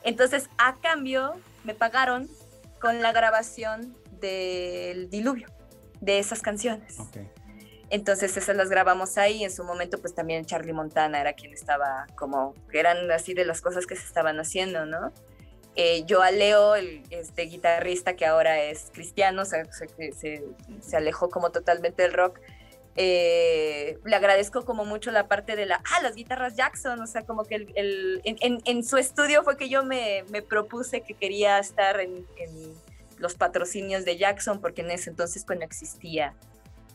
Entonces, 0.03 0.49
a 0.59 0.77
cambio, 0.77 1.35
me 1.64 1.75
pagaron 1.75 2.29
con 2.81 3.01
la 3.01 3.12
grabación 3.12 3.97
del 4.20 5.09
diluvio, 5.11 5.49
de 6.01 6.18
esas 6.18 6.42
canciones. 6.42 6.97
Entonces 7.90 8.37
esas 8.37 8.57
las 8.57 8.70
grabamos 8.70 9.18
ahí. 9.18 9.44
En 9.44 9.51
su 9.51 9.64
momento, 9.64 10.01
pues 10.01 10.14
también 10.14 10.44
Charlie 10.44 10.73
Montana 10.73 11.20
era 11.20 11.35
quien 11.35 11.53
estaba 11.53 12.07
como, 12.16 12.55
que 12.70 12.81
eran 12.81 13.11
así 13.11 13.35
de 13.35 13.44
las 13.44 13.61
cosas 13.61 13.87
que 13.87 13.94
se 13.97 14.05
estaban 14.05 14.38
haciendo, 14.40 14.85
¿no? 14.87 15.12
Eh, 15.76 16.04
yo 16.06 16.22
a 16.22 16.30
Leo, 16.30 16.76
el 16.76 17.02
este 17.10 17.42
guitarrista 17.42 18.14
que 18.14 18.26
ahora 18.26 18.62
es 18.62 18.90
cristiano, 18.92 19.42
o 19.42 19.44
sea, 19.44 19.64
se, 19.72 20.12
se, 20.80 20.96
alejó 20.96 21.28
como 21.28 21.50
totalmente 21.50 22.02
del 22.02 22.12
rock. 22.12 22.38
Eh, 22.96 23.98
le 24.04 24.14
agradezco 24.14 24.64
como 24.64 24.84
mucho 24.84 25.10
la 25.10 25.26
parte 25.26 25.56
de 25.56 25.66
la, 25.66 25.82
ah, 25.96 26.02
las 26.02 26.14
guitarras 26.14 26.54
Jackson, 26.54 27.00
o 27.00 27.08
sea, 27.08 27.22
como 27.22 27.44
que 27.44 27.56
el, 27.56 27.72
el, 27.74 28.22
en, 28.64 28.84
su 28.84 28.98
estudio 28.98 29.42
fue 29.42 29.56
que 29.56 29.68
yo 29.68 29.84
me, 29.84 30.24
me 30.30 30.42
propuse 30.42 31.00
que 31.00 31.14
quería 31.14 31.58
estar 31.58 31.98
en, 31.98 32.24
los 33.18 33.34
patrocinios 33.34 34.04
de 34.04 34.16
Jackson, 34.16 34.60
porque 34.60 34.82
en 34.82 34.90
ese 34.90 35.08
entonces 35.08 35.44
pues 35.46 35.58
no 35.58 35.64
existía 35.64 36.34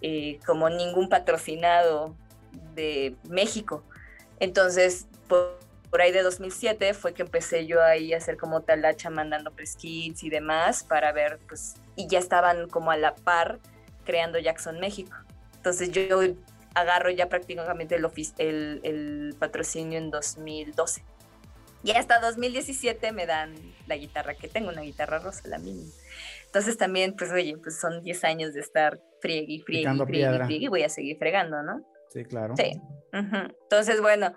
eh, 0.01 0.37
como 0.45 0.69
ningún 0.69 1.09
patrocinado 1.09 2.15
de 2.75 3.15
México. 3.29 3.83
Entonces, 4.39 5.07
por, 5.27 5.57
por, 5.89 6.01
ahí 6.01 6.11
de 6.11 6.21
2007 6.21 6.93
fue 6.93 7.13
que 7.13 7.23
empecé 7.23 7.65
yo 7.65 7.81
ahí 7.81 8.13
a 8.13 8.17
hacer 8.17 8.37
como 8.37 8.61
talacha 8.61 9.09
mandando 9.09 9.51
press 9.51 9.75
kits 9.75 10.23
y 10.23 10.29
demás 10.29 10.83
para 10.83 11.11
ver, 11.11 11.39
pues, 11.47 11.75
y 11.95 12.07
ya 12.07 12.19
estaban 12.19 12.69
como 12.69 12.91
a 12.91 12.97
la 12.97 13.15
par 13.15 13.59
creando 14.05 14.39
Jackson 14.39 14.79
México. 14.79 15.15
Entonces 15.55 15.91
yo 15.91 16.21
agarro 16.73 17.09
ya 17.09 17.29
prácticamente 17.29 17.95
el, 17.95 18.05
el, 18.37 18.79
el 18.83 19.35
patrocinio 19.37 19.97
en 19.97 20.09
2012. 20.09 21.03
Y 21.83 21.91
hasta 21.91 22.19
2017 22.19 23.11
me 23.13 23.25
dan 23.25 23.55
la 23.87 23.95
guitarra 23.95 24.33
que 24.35 24.49
tengo, 24.49 24.69
una 24.69 24.81
guitarra 24.81 25.19
rosa, 25.19 25.47
la 25.47 25.59
mínima. 25.59 25.91
Entonces 26.45 26.77
también, 26.77 27.15
pues 27.15 27.31
oye, 27.31 27.57
pues 27.57 27.79
son 27.79 28.03
10 28.03 28.23
años 28.23 28.53
de 28.53 28.59
estar 28.59 28.99
friegue, 29.21 29.63
friegue, 29.63 30.05
friegue, 30.05 30.45
friegue, 30.45 30.65
y 30.65 30.67
voy 30.67 30.83
a 30.83 30.89
seguir 30.89 31.17
fregando, 31.17 31.61
¿no? 31.63 31.85
Sí, 32.11 32.25
claro. 32.25 32.55
Sí. 32.57 32.81
Uh 33.13 33.17
-huh. 33.17 33.55
Entonces, 33.63 34.01
bueno, 34.01 34.33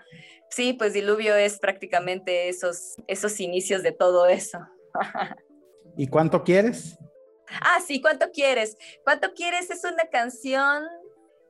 sí, 0.52 0.74
pues 0.74 0.92
Diluvio 0.92 1.34
es 1.34 1.58
prácticamente 1.58 2.48
esos, 2.48 2.96
esos 3.06 3.40
inicios 3.40 3.82
de 3.82 3.92
todo 3.92 4.26
eso. 4.26 4.58
¿Y 5.96 6.08
cuánto 6.08 6.44
quieres? 6.44 6.98
Ah, 7.60 7.80
sí, 7.86 8.00
¿cuánto 8.00 8.30
quieres? 8.30 8.76
¿Cuánto 9.04 9.32
quieres? 9.34 9.70
Es 9.70 9.84
una 9.84 10.04
canción, 10.10 10.84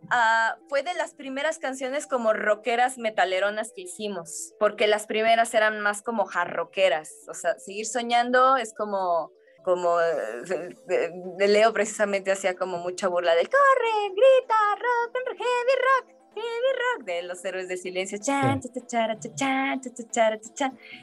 uh, 0.04 0.68
fue 0.68 0.82
de 0.82 0.94
las 0.94 1.14
primeras 1.14 1.58
canciones 1.58 2.06
como 2.06 2.32
rockeras 2.32 2.98
metaleronas 2.98 3.72
que 3.74 3.82
hicimos, 3.82 4.54
porque 4.58 4.86
las 4.86 5.06
primeras 5.06 5.54
eran 5.54 5.80
más 5.80 6.02
como 6.02 6.24
jarroqueras, 6.24 7.12
o 7.28 7.34
sea, 7.34 7.58
seguir 7.58 7.86
soñando 7.86 8.56
es 8.56 8.74
como, 8.74 9.32
como 9.64 9.96
de, 9.98 10.74
de, 10.86 11.12
de 11.36 11.48
Leo 11.48 11.72
precisamente 11.72 12.32
hacía 12.32 12.56
como 12.56 12.78
mucha 12.78 13.06
burla 13.06 13.34
del 13.36 13.48
corre, 13.48 14.08
grita, 14.08 14.54
rock, 14.74 15.38
heavy 15.38 16.08
rock, 16.08 16.21
heavy 16.34 16.98
rock, 16.98 17.06
de 17.06 17.22
los 17.22 17.44
héroes 17.44 17.68
de 17.68 17.76
silencio, 17.76 18.18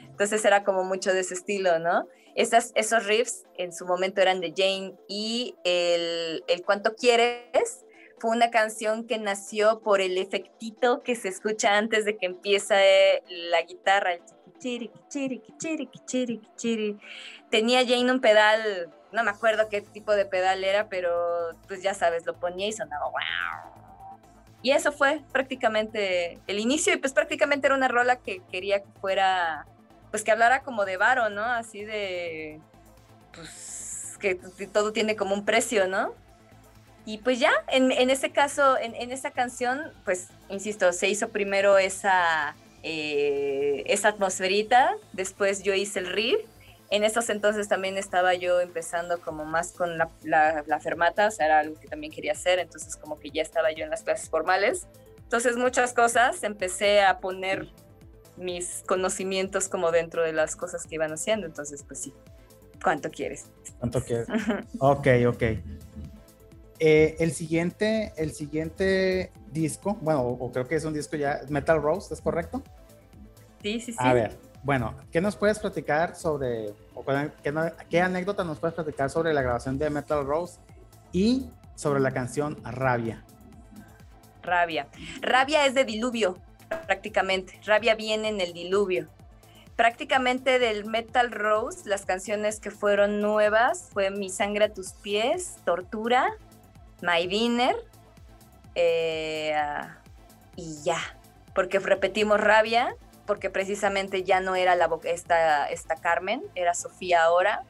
entonces 0.08 0.44
era 0.44 0.64
como 0.64 0.84
mucho 0.84 1.12
de 1.12 1.20
ese 1.20 1.34
estilo, 1.34 1.78
¿no? 1.78 2.06
Esas, 2.34 2.72
esos 2.74 3.06
riffs 3.06 3.44
en 3.56 3.72
su 3.72 3.86
momento 3.86 4.20
eran 4.20 4.40
de 4.40 4.52
Jane 4.56 4.94
y 5.08 5.56
el, 5.64 6.44
el 6.46 6.62
Cuánto 6.64 6.94
Quieres 6.94 7.84
fue 8.18 8.30
una 8.30 8.50
canción 8.50 9.06
que 9.06 9.18
nació 9.18 9.80
por 9.80 10.00
el 10.00 10.18
efectito 10.18 11.02
que 11.02 11.16
se 11.16 11.28
escucha 11.28 11.76
antes 11.76 12.04
de 12.04 12.16
que 12.18 12.26
empieza 12.26 12.76
la 13.28 13.62
guitarra, 13.62 14.12
el 14.12 14.22
chiri, 14.58 14.90
chiri, 15.08 15.42
chiri, 15.58 15.88
chiri, 16.06 16.40
chiri. 16.56 16.98
Tenía 17.50 17.80
Jane 17.80 18.12
un 18.12 18.20
pedal, 18.20 18.92
no 19.10 19.24
me 19.24 19.30
acuerdo 19.30 19.68
qué 19.68 19.80
tipo 19.80 20.12
de 20.12 20.26
pedal 20.26 20.62
era, 20.62 20.88
pero 20.88 21.56
pues 21.66 21.82
ya 21.82 21.94
sabes, 21.94 22.26
lo 22.26 22.38
ponía 22.38 22.68
y 22.68 22.72
sonaba 22.72 23.06
wow. 23.06 23.79
Y 24.62 24.72
eso 24.72 24.92
fue 24.92 25.22
prácticamente 25.32 26.38
el 26.46 26.58
inicio 26.58 26.92
y 26.92 26.98
pues 26.98 27.12
prácticamente 27.12 27.66
era 27.66 27.76
una 27.76 27.88
rola 27.88 28.16
que 28.16 28.42
quería 28.50 28.80
que 28.80 28.88
fuera 29.00 29.66
pues 30.10 30.22
que 30.24 30.32
hablara 30.32 30.62
como 30.62 30.84
de 30.84 30.96
varo, 30.96 31.30
¿no? 31.30 31.44
Así 31.44 31.84
de, 31.84 32.60
pues, 33.32 34.16
que 34.20 34.34
todo 34.72 34.92
tiene 34.92 35.16
como 35.16 35.34
un 35.34 35.44
precio, 35.44 35.86
¿no? 35.86 36.14
Y 37.06 37.18
pues 37.18 37.40
ya, 37.40 37.50
en, 37.68 37.92
en 37.92 38.10
ese 38.10 38.30
caso, 38.30 38.78
en, 38.78 38.94
en, 38.94 39.10
esa 39.10 39.30
canción, 39.30 39.80
pues, 40.04 40.28
insisto, 40.48 40.92
se 40.92 41.08
hizo 41.08 41.30
primero 41.30 41.78
esa, 41.78 42.54
eh, 42.82 43.82
esa 43.86 44.08
atmosferita, 44.08 44.94
después 45.12 45.62
yo 45.62 45.74
hice 45.74 46.00
el 46.00 46.06
riff, 46.12 46.40
en 46.90 47.04
esos 47.04 47.30
entonces 47.30 47.68
también 47.68 47.96
estaba 47.96 48.34
yo 48.34 48.60
empezando 48.60 49.20
como 49.20 49.44
más 49.44 49.72
con 49.72 49.96
la, 49.96 50.10
la, 50.22 50.64
la 50.66 50.80
fermata, 50.80 51.28
o 51.28 51.30
sea, 51.30 51.46
era 51.46 51.58
algo 51.60 51.78
que 51.80 51.88
también 51.88 52.12
quería 52.12 52.32
hacer, 52.32 52.58
entonces 52.58 52.96
como 52.96 53.18
que 53.18 53.30
ya 53.30 53.42
estaba 53.42 53.72
yo 53.72 53.84
en 53.84 53.90
las 53.90 54.02
clases 54.02 54.28
formales, 54.28 54.86
entonces 55.30 55.56
muchas 55.56 55.92
cosas, 55.92 56.42
empecé 56.42 57.02
a 57.02 57.20
poner 57.20 57.68
mis 58.36 58.82
conocimientos 58.86 59.68
como 59.68 59.92
dentro 59.92 60.24
de 60.24 60.32
las 60.32 60.56
cosas 60.56 60.86
que 60.86 60.96
iban 60.96 61.12
haciendo. 61.12 61.46
Entonces, 61.46 61.84
pues 61.86 62.00
sí, 62.00 62.12
¿cuánto 62.82 63.10
quieres? 63.10 63.46
¿Cuánto 63.78 64.02
quieres? 64.02 64.26
ok, 64.80 65.06
ok. 65.28 65.42
Eh, 66.82 67.16
el, 67.20 67.30
siguiente, 67.32 68.12
el 68.16 68.32
siguiente 68.32 69.30
disco, 69.52 69.98
bueno, 70.00 70.22
o, 70.22 70.46
o, 70.46 70.50
creo 70.50 70.66
que 70.66 70.76
es 70.76 70.84
un 70.84 70.94
disco 70.94 71.16
ya, 71.16 71.42
Metal 71.48 71.80
Rose, 71.80 72.12
¿es 72.12 72.20
correcto? 72.22 72.62
Sí, 73.62 73.80
sí, 73.80 73.92
sí. 73.92 73.98
A 74.00 74.14
ver, 74.14 74.36
bueno, 74.62 74.94
¿qué 75.10 75.20
nos 75.20 75.36
puedes 75.36 75.58
platicar 75.58 76.14
sobre, 76.16 76.74
¿O 76.94 77.02
cuál- 77.02 77.32
¿Qué, 77.42 77.52
qué 77.88 78.00
anécdota 78.00 78.44
nos 78.44 78.58
puedes 78.58 78.74
platicar 78.74 79.08
sobre 79.10 79.32
la 79.32 79.42
grabación 79.42 79.78
de 79.78 79.88
Metal 79.90 80.24
Rose 80.26 80.58
y 81.12 81.48
sobre 81.74 82.00
la 82.00 82.10
canción 82.12 82.56
Rabia? 82.62 83.24
Rabia. 84.42 84.86
Rabia 85.20 85.66
es 85.66 85.74
de 85.74 85.84
diluvio, 85.84 86.36
prácticamente. 86.86 87.60
Rabia 87.64 87.94
viene 87.94 88.28
en 88.28 88.40
el 88.40 88.52
diluvio. 88.52 89.06
Prácticamente 89.76 90.58
del 90.58 90.84
Metal 90.84 91.30
Rose, 91.30 91.88
las 91.88 92.04
canciones 92.04 92.60
que 92.60 92.70
fueron 92.70 93.20
nuevas 93.22 93.88
fue 93.92 94.10
Mi 94.10 94.28
sangre 94.28 94.66
a 94.66 94.72
tus 94.74 94.92
pies, 94.92 95.56
Tortura, 95.64 96.32
My 97.00 97.26
Dinner 97.26 97.74
eh, 98.74 99.54
y 100.56 100.82
ya. 100.82 100.98
Porque 101.54 101.78
repetimos 101.78 102.38
Rabia, 102.40 102.94
porque 103.30 103.48
precisamente 103.48 104.24
ya 104.24 104.40
no 104.40 104.56
era 104.56 104.74
la 104.74 104.90
esta, 105.04 105.68
esta 105.70 105.94
Carmen, 105.94 106.42
era 106.56 106.74
Sofía 106.74 107.22
ahora. 107.22 107.62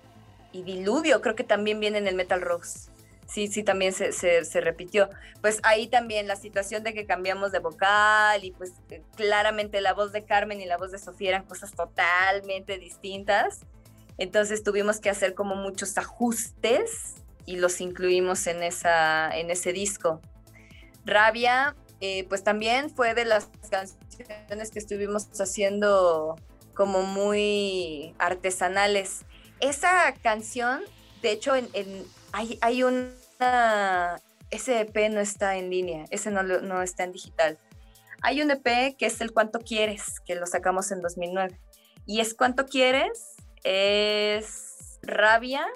Y 0.53 0.63
Diluvio, 0.63 1.21
creo 1.21 1.35
que 1.35 1.45
también 1.45 1.81
viene 1.81 1.99
en 1.99 2.07
el 2.07 2.15
Metal 2.15 2.41
Rose. 2.41 2.89
Sí, 3.27 3.47
sí, 3.47 3.63
también 3.63 3.93
se, 3.93 4.13
se- 4.13 4.47
se 4.47 4.63
repitió 4.63 5.11
pues 5.43 5.61
ahí 5.63 5.87
también 5.87 6.27
la 6.27 6.37
situación 6.37 6.83
de 6.83 6.95
que 6.95 7.05
cambiamos 7.05 7.53
de 7.53 7.59
vocal 7.59 8.43
y 8.43 8.53
pues 8.53 8.73
eh, 8.89 9.03
claramente 9.17 9.83
la 9.83 9.93
voz 9.93 10.13
de 10.13 10.25
Carmen 10.25 10.63
y 10.63 10.65
la 10.65 10.79
voz 10.79 10.93
de 10.93 10.99
Sofía 10.99 11.29
eran 11.29 11.45
cosas 11.45 11.73
totalmente 11.73 12.79
distintas. 12.79 13.61
Entonces 14.17 14.63
tuvimos 14.63 14.99
que 14.99 15.11
hacer 15.11 15.35
como 15.35 15.57
muchos 15.57 15.99
ajustes 15.99 17.17
y 17.45 17.57
los 17.57 17.83
incluimos 17.83 18.47
en, 18.47 18.63
esa, 18.63 19.29
en 19.37 19.51
ese 19.51 19.75
disco. 19.75 20.23
Rabia, 21.05 21.77
eh, 22.01 22.25
pues 22.31 22.43
también 22.45 22.89
fue 22.89 23.13
de 23.13 23.27
las 23.27 23.51
canciones 23.71 24.10
que 24.25 24.79
estuvimos 24.79 25.29
haciendo 25.41 26.37
como 26.75 27.03
muy 27.03 28.15
artesanales. 28.19 29.21
Esa 29.61 30.15
canción, 30.23 30.81
de 31.23 31.33
hecho, 31.33 31.55
en, 31.57 31.69
en- 31.75 32.05
hay, 32.33 32.59
hay 32.63 32.83
una 32.83 34.21
ese 34.51 34.81
EP 34.81 35.11
no 35.11 35.21
está 35.21 35.57
en 35.57 35.71
línea, 35.71 36.05
ese 36.11 36.31
no, 36.31 36.43
no 36.43 36.83
está 36.83 37.05
en 37.05 37.13
digital. 37.13 37.59
Hay 38.23 38.43
un 38.43 38.51
EP 38.51 38.97
que 38.97 39.07
es 39.07 39.21
el 39.21 39.33
Cuánto 39.33 39.61
Quieres, 39.61 40.21
que 40.27 40.35
lo 40.35 40.47
sacamos 40.47 40.91
en 40.91 41.01
2009. 41.01 41.59
Y 42.07 42.21
es 42.21 42.35
Cuánto 42.35 42.67
Quieres, 42.67 43.37
es 43.63 44.99
Rabia, 45.03 45.67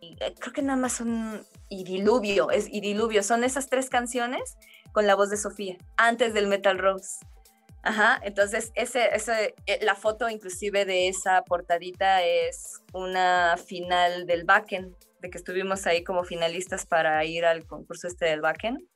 y 0.00 0.16
eh, 0.20 0.34
creo 0.38 0.52
que 0.52 0.62
nada 0.62 0.78
más 0.78 0.94
son 0.94 1.46
y 1.68 1.84
Diluvio, 1.84 2.50
es 2.50 2.68
y 2.68 2.80
Diluvio, 2.80 3.22
son 3.22 3.44
esas 3.44 3.68
tres 3.68 3.88
canciones 3.88 4.56
con 4.92 5.06
la 5.06 5.14
voz 5.14 5.30
de 5.30 5.36
Sofía, 5.36 5.76
antes 5.96 6.34
del 6.34 6.46
Metal 6.46 6.78
Rose. 6.78 7.24
Ajá, 7.86 8.18
entonces 8.22 8.72
ese, 8.76 9.14
ese, 9.14 9.54
eh, 9.66 9.78
la 9.82 9.94
foto 9.94 10.30
inclusive 10.30 10.86
de 10.86 11.08
esa 11.08 11.42
portadita 11.44 12.22
es 12.22 12.80
una 12.94 13.56
final 13.58 14.24
del 14.24 14.44
Backen, 14.44 14.96
de 15.20 15.28
que 15.28 15.36
estuvimos 15.36 15.86
ahí 15.86 16.02
como 16.02 16.24
finalistas 16.24 16.86
para 16.86 17.22
ir 17.26 17.44
al 17.44 17.66
concurso 17.66 18.08
este 18.08 18.24
del 18.24 18.40
Backen. 18.40 18.88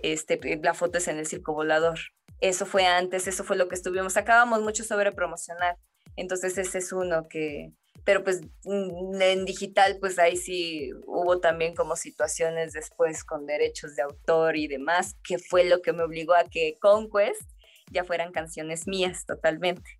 Este, 0.00 0.40
la 0.60 0.74
foto 0.74 0.98
es 0.98 1.06
en 1.06 1.18
el 1.18 1.26
Circo 1.28 1.54
Volador. 1.54 2.00
Eso 2.40 2.66
fue 2.66 2.84
antes, 2.84 3.28
eso 3.28 3.44
fue 3.44 3.56
lo 3.56 3.68
que 3.68 3.76
estuvimos. 3.76 4.14
Sacábamos 4.14 4.60
mucho 4.60 4.82
sobre 4.82 5.12
promocionar. 5.12 5.76
Entonces 6.16 6.58
ese 6.58 6.78
es 6.78 6.92
uno 6.92 7.28
que, 7.30 7.70
pero 8.02 8.24
pues 8.24 8.40
mm, 8.64 9.22
en 9.22 9.44
digital 9.44 9.98
pues 10.00 10.18
ahí 10.18 10.36
sí 10.36 10.90
hubo 11.06 11.38
también 11.38 11.76
como 11.76 11.94
situaciones 11.94 12.72
después 12.72 13.22
con 13.22 13.46
derechos 13.46 13.94
de 13.94 14.02
autor 14.02 14.56
y 14.56 14.66
demás, 14.66 15.14
que 15.22 15.38
fue 15.38 15.62
lo 15.62 15.80
que 15.80 15.92
me 15.92 16.02
obligó 16.02 16.34
a 16.34 16.42
que 16.50 16.74
Conquest 16.80 17.42
ya 17.90 18.04
fueran 18.04 18.32
canciones 18.32 18.86
mías 18.86 19.24
totalmente. 19.26 19.90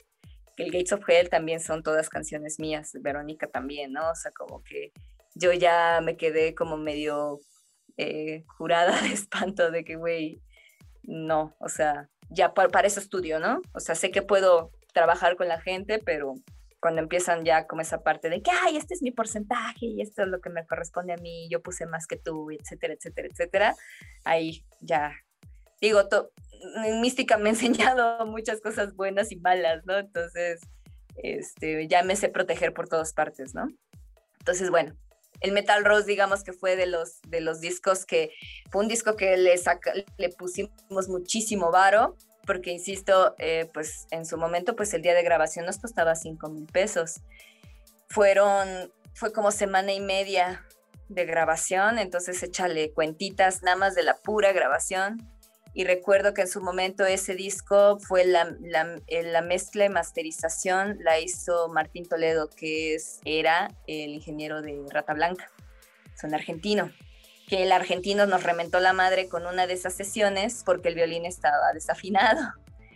Que 0.56 0.64
el 0.64 0.72
Gates 0.72 0.92
of 0.92 1.06
Hell 1.08 1.28
también 1.28 1.60
son 1.60 1.82
todas 1.82 2.08
canciones 2.08 2.58
mías, 2.58 2.92
Verónica 3.00 3.46
también, 3.46 3.92
¿no? 3.92 4.10
O 4.10 4.14
sea, 4.14 4.32
como 4.32 4.62
que 4.62 4.92
yo 5.34 5.52
ya 5.52 6.00
me 6.02 6.16
quedé 6.16 6.54
como 6.54 6.76
medio 6.76 7.38
eh, 7.98 8.44
curada 8.56 9.00
de 9.02 9.12
espanto 9.12 9.70
de 9.70 9.84
que, 9.84 9.96
güey, 9.96 10.40
no, 11.02 11.54
o 11.60 11.68
sea, 11.68 12.08
ya 12.30 12.54
pa- 12.54 12.68
para 12.68 12.86
eso 12.86 13.00
estudio, 13.00 13.38
¿no? 13.38 13.60
O 13.72 13.80
sea, 13.80 13.94
sé 13.94 14.10
que 14.10 14.22
puedo 14.22 14.72
trabajar 14.92 15.36
con 15.36 15.46
la 15.48 15.60
gente, 15.60 15.98
pero 15.98 16.34
cuando 16.80 17.02
empiezan 17.02 17.44
ya 17.44 17.66
como 17.66 17.82
esa 17.82 18.02
parte 18.02 18.28
de 18.30 18.42
que, 18.42 18.50
ay, 18.50 18.76
este 18.76 18.94
es 18.94 19.02
mi 19.02 19.10
porcentaje 19.10 19.86
y 19.86 20.00
esto 20.00 20.22
es 20.22 20.28
lo 20.28 20.40
que 20.40 20.50
me 20.50 20.66
corresponde 20.66 21.12
a 21.12 21.16
mí, 21.16 21.48
yo 21.50 21.60
puse 21.62 21.84
más 21.86 22.06
que 22.06 22.16
tú, 22.16 22.50
etcétera, 22.50 22.94
etcétera, 22.94 23.28
etcétera, 23.30 23.76
ahí 24.24 24.64
ya, 24.80 25.12
digo, 25.80 26.08
to- 26.08 26.30
Mística 27.00 27.36
me 27.38 27.50
ha 27.50 27.52
enseñado 27.52 28.24
muchas 28.26 28.60
cosas 28.60 28.94
buenas 28.94 29.30
y 29.32 29.36
malas, 29.36 29.84
¿no? 29.84 29.96
Entonces, 29.98 30.60
este, 31.16 31.86
ya 31.88 32.02
me 32.02 32.16
sé 32.16 32.28
proteger 32.28 32.72
por 32.72 32.88
todas 32.88 33.12
partes, 33.12 33.54
¿no? 33.54 33.68
Entonces, 34.38 34.70
bueno, 34.70 34.96
el 35.40 35.52
Metal 35.52 35.84
Rose, 35.84 36.06
digamos 36.06 36.42
que 36.44 36.52
fue 36.52 36.76
de 36.76 36.86
los, 36.86 37.20
de 37.28 37.40
los 37.40 37.60
discos 37.60 38.06
que, 38.06 38.30
fue 38.70 38.82
un 38.82 38.88
disco 38.88 39.16
que 39.16 39.36
le, 39.36 39.56
saca- 39.58 39.92
le 40.16 40.28
pusimos 40.30 41.08
muchísimo 41.08 41.70
varo, 41.70 42.16
porque 42.46 42.70
insisto, 42.70 43.34
eh, 43.38 43.68
pues 43.74 44.06
en 44.10 44.24
su 44.24 44.38
momento, 44.38 44.76
pues 44.76 44.94
el 44.94 45.02
día 45.02 45.14
de 45.14 45.22
grabación 45.22 45.66
nos 45.66 45.78
costaba 45.78 46.14
5 46.14 46.48
mil 46.48 46.66
pesos. 46.66 47.20
Fueron, 48.08 48.92
fue 49.14 49.32
como 49.32 49.50
semana 49.50 49.92
y 49.92 50.00
media 50.00 50.64
de 51.08 51.24
grabación, 51.24 51.98
entonces 51.98 52.42
échale 52.42 52.92
cuentitas 52.92 53.62
nada 53.62 53.76
más 53.76 53.94
de 53.94 54.02
la 54.04 54.14
pura 54.16 54.52
grabación. 54.52 55.18
Y 55.78 55.84
recuerdo 55.84 56.32
que 56.32 56.40
en 56.40 56.48
su 56.48 56.62
momento 56.62 57.04
ese 57.04 57.34
disco 57.34 57.98
fue 58.00 58.24
la, 58.24 58.56
la, 58.62 58.98
eh, 59.08 59.22
la 59.24 59.42
mezcla 59.42 59.84
y 59.84 59.90
masterización, 59.90 60.96
la 61.02 61.20
hizo 61.20 61.68
Martín 61.68 62.08
Toledo, 62.08 62.48
que 62.48 62.94
es, 62.94 63.20
era 63.26 63.70
el 63.86 64.10
ingeniero 64.10 64.62
de 64.62 64.82
Rata 64.90 65.12
Blanca, 65.12 65.50
son 66.18 66.34
argentino 66.34 66.90
que 67.46 67.62
el 67.62 67.72
argentino 67.72 68.26
nos 68.26 68.42
rementó 68.42 68.80
la 68.80 68.92
madre 68.92 69.28
con 69.28 69.46
una 69.46 69.66
de 69.66 69.74
esas 69.74 69.94
sesiones 69.94 70.62
porque 70.64 70.88
el 70.88 70.94
violín 70.94 71.26
estaba 71.26 71.72
desafinado. 71.72 72.40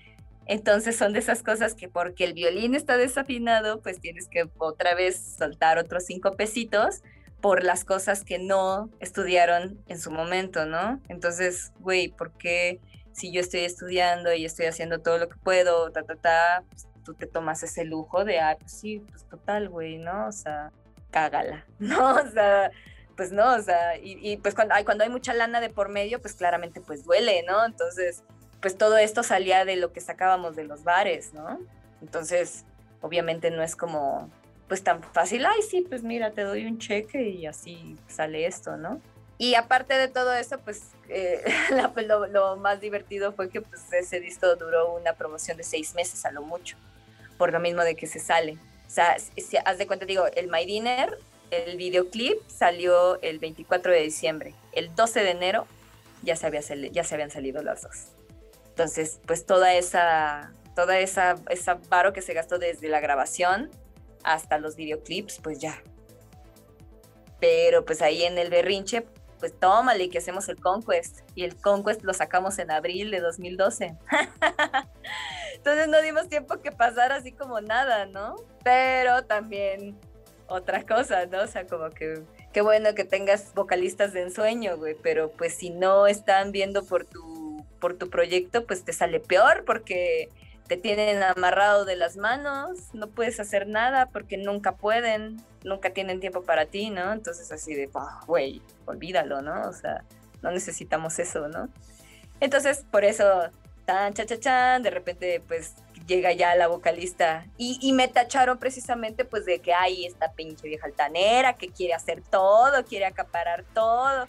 Entonces 0.46 0.96
son 0.96 1.12
de 1.12 1.20
esas 1.20 1.42
cosas 1.42 1.74
que 1.74 1.88
porque 1.88 2.24
el 2.24 2.32
violín 2.32 2.74
está 2.74 2.96
desafinado, 2.96 3.80
pues 3.80 4.00
tienes 4.00 4.26
que 4.26 4.48
otra 4.58 4.94
vez 4.94 5.36
soltar 5.38 5.78
otros 5.78 6.04
cinco 6.06 6.32
pesitos 6.32 7.02
por 7.40 7.64
las 7.64 7.84
cosas 7.84 8.24
que 8.24 8.38
no 8.38 8.90
estudiaron 9.00 9.82
en 9.86 10.00
su 10.00 10.10
momento, 10.10 10.66
¿no? 10.66 11.00
Entonces, 11.08 11.72
güey, 11.80 12.08
¿por 12.08 12.32
qué 12.32 12.80
si 13.12 13.32
yo 13.32 13.40
estoy 13.40 13.60
estudiando 13.60 14.32
y 14.32 14.44
estoy 14.44 14.66
haciendo 14.66 15.00
todo 15.00 15.18
lo 15.18 15.28
que 15.28 15.36
puedo, 15.36 15.90
ta, 15.90 16.02
ta, 16.02 16.16
ta, 16.16 16.62
pues, 16.70 16.88
tú 17.04 17.14
te 17.14 17.26
tomas 17.26 17.62
ese 17.62 17.84
lujo 17.84 18.24
de, 18.24 18.40
ah, 18.40 18.56
pues 18.58 18.72
sí, 18.72 19.02
pues 19.10 19.24
total, 19.24 19.68
güey, 19.68 19.98
¿no? 19.98 20.28
O 20.28 20.32
sea, 20.32 20.70
cágala, 21.10 21.66
¿no? 21.78 22.14
O 22.14 22.30
sea, 22.30 22.70
pues 23.16 23.32
no, 23.32 23.54
o 23.54 23.62
sea, 23.62 23.96
y, 23.98 24.18
y, 24.22 24.36
pues 24.38 24.54
cuando 24.54 24.74
cuando 24.84 25.04
hay 25.04 25.10
mucha 25.10 25.34
lana 25.34 25.60
de 25.60 25.70
por 25.70 25.88
medio, 25.88 26.20
pues 26.20 26.34
claramente 26.34 26.80
pues 26.80 27.04
duele, 27.04 27.42
¿no? 27.46 27.64
Entonces, 27.64 28.22
pues 28.60 28.76
todo 28.76 28.96
esto 28.98 29.22
salía 29.22 29.64
de 29.64 29.76
lo 29.76 29.92
que 29.92 30.00
sacábamos 30.00 30.56
de 30.56 30.64
los 30.64 30.84
bares, 30.84 31.34
¿no? 31.34 31.58
Entonces, 32.00 32.64
obviamente 33.00 33.50
no 33.50 33.62
es 33.62 33.76
como, 33.76 34.30
pues 34.70 34.84
tan 34.84 35.02
fácil, 35.02 35.44
ay, 35.44 35.62
sí, 35.68 35.80
pues 35.80 36.04
mira, 36.04 36.30
te 36.30 36.42
doy 36.42 36.64
un 36.64 36.78
cheque 36.78 37.28
y 37.30 37.44
así 37.44 37.96
sale 38.06 38.46
esto, 38.46 38.76
¿no? 38.76 39.00
Y 39.36 39.56
aparte 39.56 39.94
de 39.94 40.06
todo 40.06 40.32
eso, 40.32 40.58
pues 40.60 40.92
eh, 41.08 41.42
la, 41.70 41.92
lo, 42.06 42.28
lo, 42.28 42.56
más 42.56 42.80
divertido 42.80 43.32
fue 43.32 43.50
que 43.50 43.62
pues, 43.62 43.92
ese 43.92 44.20
disco 44.20 44.54
duró 44.54 44.94
una 44.94 45.14
promoción 45.14 45.56
de 45.56 45.64
seis 45.64 45.96
meses 45.96 46.24
a 46.24 46.30
lo 46.30 46.42
mucho, 46.42 46.76
por 47.36 47.52
lo 47.52 47.58
mismo 47.58 47.82
de 47.82 47.96
que 47.96 48.06
se 48.06 48.20
sale. 48.20 48.58
O 48.86 48.90
sea, 48.90 49.18
si, 49.18 49.56
haz 49.56 49.76
de 49.76 49.88
cuenta, 49.88 50.06
digo, 50.06 50.26
el 50.36 50.46
My 50.46 50.64
Dinner 50.64 51.18
el 51.50 51.76
videoclip 51.76 52.38
salió 52.46 53.20
el 53.22 53.40
24 53.40 53.90
de 53.90 54.02
diciembre. 54.02 54.54
El 54.70 54.94
12 54.94 55.24
de 55.24 55.30
enero 55.30 55.66
ya 56.22 56.36
se, 56.36 56.46
había, 56.46 56.60
ya 56.60 57.02
se 57.02 57.14
habían 57.16 57.32
salido 57.32 57.60
las 57.64 57.82
dos. 57.82 58.12
Entonces, 58.68 59.18
pues 59.26 59.46
toda 59.46 59.74
esa, 59.74 60.52
toda 60.76 61.00
esa, 61.00 61.40
esa 61.48 61.80
varo 61.88 62.12
que 62.12 62.22
se 62.22 62.34
gastó 62.34 62.60
desde 62.60 62.88
la 62.88 63.00
grabación 63.00 63.68
hasta 64.22 64.58
los 64.58 64.76
videoclips, 64.76 65.40
pues 65.42 65.58
ya. 65.58 65.82
Pero 67.40 67.84
pues 67.84 68.02
ahí 68.02 68.24
en 68.24 68.38
el 68.38 68.50
berrinche, 68.50 69.06
pues 69.38 69.58
tómale 69.58 70.10
que 70.10 70.18
hacemos 70.18 70.48
el 70.48 70.60
Conquest. 70.60 71.20
Y 71.34 71.44
el 71.44 71.56
Conquest 71.56 72.02
lo 72.02 72.12
sacamos 72.12 72.58
en 72.58 72.70
abril 72.70 73.10
de 73.10 73.20
2012. 73.20 73.96
Entonces 75.54 75.88
no 75.88 76.00
dimos 76.02 76.28
tiempo 76.28 76.60
que 76.60 76.72
pasara 76.72 77.16
así 77.16 77.32
como 77.32 77.60
nada, 77.60 78.06
¿no? 78.06 78.36
Pero 78.62 79.24
también 79.24 79.98
otra 80.46 80.84
cosa, 80.84 81.26
¿no? 81.26 81.42
O 81.42 81.46
sea, 81.46 81.66
como 81.66 81.90
que 81.90 82.22
qué 82.52 82.60
bueno 82.60 82.94
que 82.94 83.04
tengas 83.04 83.54
vocalistas 83.54 84.12
de 84.12 84.22
ensueño, 84.22 84.76
güey, 84.76 84.96
pero 85.00 85.30
pues 85.30 85.54
si 85.54 85.70
no 85.70 86.06
están 86.06 86.52
viendo 86.52 86.84
por 86.84 87.04
tu, 87.04 87.64
por 87.80 87.96
tu 87.96 88.10
proyecto, 88.10 88.66
pues 88.66 88.84
te 88.84 88.92
sale 88.92 89.20
peor 89.20 89.64
porque 89.64 90.28
te 90.70 90.76
tienen 90.76 91.20
amarrado 91.24 91.84
de 91.84 91.96
las 91.96 92.16
manos, 92.16 92.94
no 92.94 93.08
puedes 93.08 93.40
hacer 93.40 93.66
nada 93.66 94.06
porque 94.06 94.36
nunca 94.36 94.76
pueden, 94.76 95.42
nunca 95.64 95.90
tienen 95.90 96.20
tiempo 96.20 96.44
para 96.44 96.66
ti, 96.66 96.90
¿no? 96.90 97.12
Entonces 97.12 97.50
así 97.50 97.74
de, 97.74 97.90
güey, 98.28 98.62
olvídalo, 98.86 99.42
¿no? 99.42 99.68
O 99.68 99.72
sea, 99.72 100.04
no 100.42 100.52
necesitamos 100.52 101.18
eso, 101.18 101.48
¿no? 101.48 101.68
Entonces, 102.38 102.84
por 102.88 103.04
eso, 103.04 103.50
tan, 103.84 104.14
cha, 104.14 104.24
cha, 104.26 104.38
chan, 104.38 104.84
de 104.84 104.90
repente, 104.90 105.42
pues 105.48 105.74
llega 106.06 106.30
ya 106.34 106.54
la 106.54 106.68
vocalista 106.68 107.46
y, 107.58 107.80
y, 107.82 107.92
me 107.92 108.06
tacharon 108.06 108.58
precisamente 108.58 109.24
pues 109.24 109.44
de 109.46 109.58
que 109.58 109.74
hay 109.74 110.06
esta 110.06 110.30
pinche 110.34 110.68
vieja 110.68 110.86
altanera 110.86 111.54
que 111.54 111.70
quiere 111.70 111.94
hacer 111.94 112.22
todo, 112.22 112.84
quiere 112.84 113.06
acaparar 113.06 113.64
todo. 113.74 114.26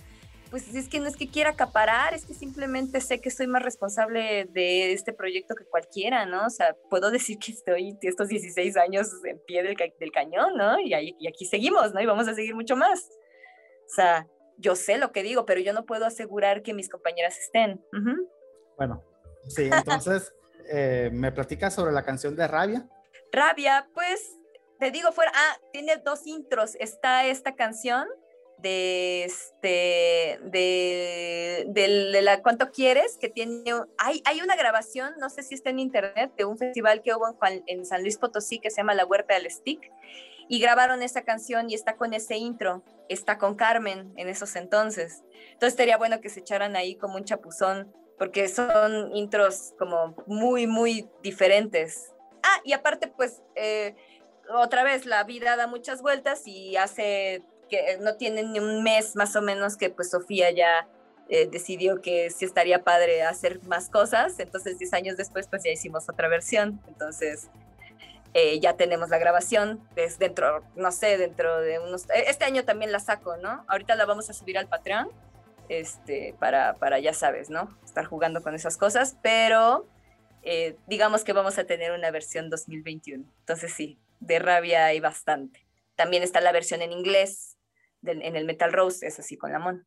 Pues 0.52 0.76
es 0.76 0.89
que 0.89 0.99
no 0.99 1.08
es 1.08 1.16
que 1.16 1.30
quiera 1.30 1.52
acaparar, 1.52 2.14
es 2.14 2.26
que 2.26 2.34
simplemente 2.34 2.99
sé 2.99 3.22
que 3.22 3.32
soy 3.32 3.47
más 3.47 3.64
responsable 3.64 4.45
de 4.52 4.91
este 4.91 5.14
proyecto 5.14 5.56
que 5.56 5.64
cualquiera, 5.66 6.26
¿no? 6.26 6.45
O 6.45 6.49
sea, 6.49 6.76
puedo 6.89 7.10
decir 7.10 7.39
que 7.39 7.54
estoy 7.54 7.97
estos 8.02 8.28
16 8.28 8.76
años 8.76 9.10
en 9.24 9.39
pie 9.47 9.64
del, 9.64 9.78
del 9.97 10.12
cañón, 10.12 10.58
¿no? 10.58 10.78
Y, 10.80 10.93
ahí, 10.93 11.16
y 11.20 11.28
aquí 11.30 11.45
seguimos, 11.45 11.93
¿no? 11.93 12.02
Y 12.02 12.06
vamos 12.06 12.28
a 12.28 12.36
seguir 12.36 12.54
mucho 12.54 12.76
más. 12.76 13.10
O 13.86 13.93
sea, 13.95 14.28
yo 14.58 14.76
sé 14.76 14.97
lo 14.97 15.14
que 15.14 15.24
digo, 15.24 15.45
pero 15.45 15.62
yo 15.62 15.72
no 15.72 15.86
puedo 15.86 16.06
asegurar 16.06 16.62
que 16.64 16.74
mis 16.74 16.89
compañeras 16.89 17.38
estén. 17.39 17.84
Uh 17.93 17.97
-huh. 17.97 18.30
Bueno, 18.78 19.04
sí, 19.47 19.70
entonces... 19.72 20.34
Eh, 20.74 21.10
¿me 21.12 21.32
platicas 21.32 21.74
sobre 21.74 21.91
la 21.91 22.06
canción 22.06 22.36
de 22.36 22.47
Rabia? 22.47 22.88
Rabia, 23.32 23.89
pues 23.93 24.38
te 24.80 24.91
digo 24.91 25.12
fuera, 25.12 25.32
ah, 25.36 25.58
tiene 25.74 25.97
dos 25.97 26.26
intros. 26.26 26.76
Está 26.76 27.26
esta 27.26 27.56
canción 27.56 28.08
de 28.62 29.24
este 29.26 30.39
de, 30.43 31.66
de, 31.68 32.09
de, 32.12 32.22
la 32.22 32.41
cuánto 32.41 32.72
quieres 32.72 33.18
que 33.18 33.30
tiene 33.30 33.64
hay, 33.97 34.22
hay 34.26 34.41
una 34.41 34.55
grabación 34.55 35.14
no 35.20 35.30
sé 35.30 35.43
si 35.43 35.55
está 35.55 35.70
en 35.70 35.80
internet 35.80 36.32
de 36.38 36.45
un 36.45 36.57
festival 36.57 37.01
que 37.01 37.14
hubo 37.14 37.36
en, 37.68 37.86
San 37.86 38.01
Luis 38.01 38.18
Potosí 38.18 38.59
que 38.59 38.70
se 38.70 38.78
llama 38.78 38.93
La 38.93 39.05
Huerta 39.05 39.34
del 39.34 39.49
Stick 39.49 39.91
y 40.47 40.59
grabaron 40.59 41.01
esa 41.01 41.24
canción 41.24 41.70
y 41.70 41.76
está 41.76 41.95
con 41.95 42.14
ese 42.14 42.38
intro 42.38 42.84
está 43.09 43.38
con 43.38 43.55
Carmen 43.55 44.14
en 44.16 44.30
esos 44.30 44.55
entonces 44.55 45.24
entonces 45.53 45.76
sería 45.76 45.97
bueno 45.97 46.22
que 46.22 46.30
se 46.30 46.41
echaran 46.41 46.76
ahí 46.76 46.95
como 46.95 47.16
un 47.16 47.26
chapuzón 47.26 47.91
porque 48.22 48.47
son 48.49 49.16
intros 49.16 49.74
como 49.80 50.16
muy, 50.28 50.68
muy 50.68 51.09
diferentes. 51.24 52.14
Ah, 52.43 52.62
y 52.64 52.74
aparte, 52.74 53.07
pues, 53.07 53.41
eh, 53.55 53.95
otra 54.53 54.84
vez, 54.84 55.07
la 55.07 55.24
vida 55.24 55.55
da 55.55 55.66
muchas 55.66 56.03
vueltas 56.03 56.43
y 56.45 56.78
hace 56.78 57.41
que 57.72 57.97
no 58.01 58.15
tiene 58.15 58.43
ni 58.43 58.59
un 58.59 58.84
mes 58.84 59.15
más 59.15 59.36
o 59.36 59.41
menos 59.41 59.78
que 59.78 59.89
pues 59.89 60.11
Sofía 60.11 60.51
ya 60.51 60.88
eh, 61.30 61.47
decidió 61.49 62.01
que 62.01 62.30
sí 62.30 62.43
estaría 62.43 62.84
padre 62.84 63.24
hacer 63.24 63.63
más 63.63 63.89
cosas, 63.89 64.38
entonces 64.39 64.78
10 64.78 64.93
años 64.93 65.17
después 65.17 65.47
pues 65.47 65.63
ya 65.63 65.72
hicimos 65.72 66.09
otra 66.09 66.28
versión, 66.28 66.82
entonces 66.89 67.47
eh, 68.34 68.59
ya 68.59 68.76
tenemos 68.76 69.09
la 69.09 69.17
grabación, 69.17 69.82
es 69.95 70.19
dentro, 70.19 70.63
no 70.76 70.91
sé, 70.91 71.17
dentro 71.17 71.61
de 71.61 71.80
unos, 71.80 72.05
este 72.28 72.43
año 72.43 72.65
también 72.65 72.91
la 72.91 72.99
saco, 72.99 73.38
¿no? 73.38 73.63
Ahorita 73.69 73.95
la 73.95 74.05
vamos 74.05 74.30
a 74.30 74.34
subir 74.34 74.57
al 74.57 74.67
Patreon 74.67 75.09
este, 75.69 76.36
para, 76.38 76.74
para, 76.76 76.99
ya 76.99 77.13
sabes, 77.13 77.49
¿no? 77.49 77.78
Estar 77.86 78.03
jugando 78.03 78.43
con 78.43 78.53
esas 78.53 78.76
cosas, 78.76 79.15
pero 79.22 79.88
eh, 80.43 80.76
digamos 80.88 81.24
que 81.24 81.32
vamos 81.32 81.57
a 81.57 81.63
tener 81.63 81.93
una 81.93 82.11
versión 82.11 82.49
2021. 82.49 83.24
Entonces 83.39 83.74
sí, 83.74 83.97
de 84.19 84.39
rabia 84.39 84.86
hay 84.86 84.99
bastante. 84.99 85.65
También 85.95 86.24
está 86.24 86.41
la 86.41 86.51
versión 86.51 86.82
en 86.82 86.91
inglés 86.91 87.57
en 88.04 88.36
el 88.36 88.45
Metal 88.45 88.74
Rose, 88.74 89.06
es 89.06 89.20
así 89.20 89.38
con 89.38 89.52
la 89.52 89.60
mon. 89.60 89.86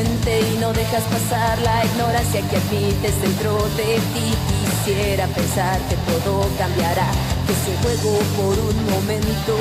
Y 0.00 0.58
no 0.58 0.72
dejas 0.72 1.02
pasar 1.04 1.58
la 1.62 1.84
ignorancia 1.84 2.40
que 2.48 2.56
admites 2.56 3.20
dentro 3.20 3.58
de 3.76 3.96
ti. 4.14 4.30
Quisiera 4.84 5.26
pensar 5.26 5.80
que 5.88 5.96
todo 6.06 6.46
cambiará, 6.56 7.10
que 7.46 7.52
es 7.52 7.64
un 7.66 7.76
juego 7.82 8.18
por 8.36 8.58
un 8.58 8.78
momento. 8.90 9.56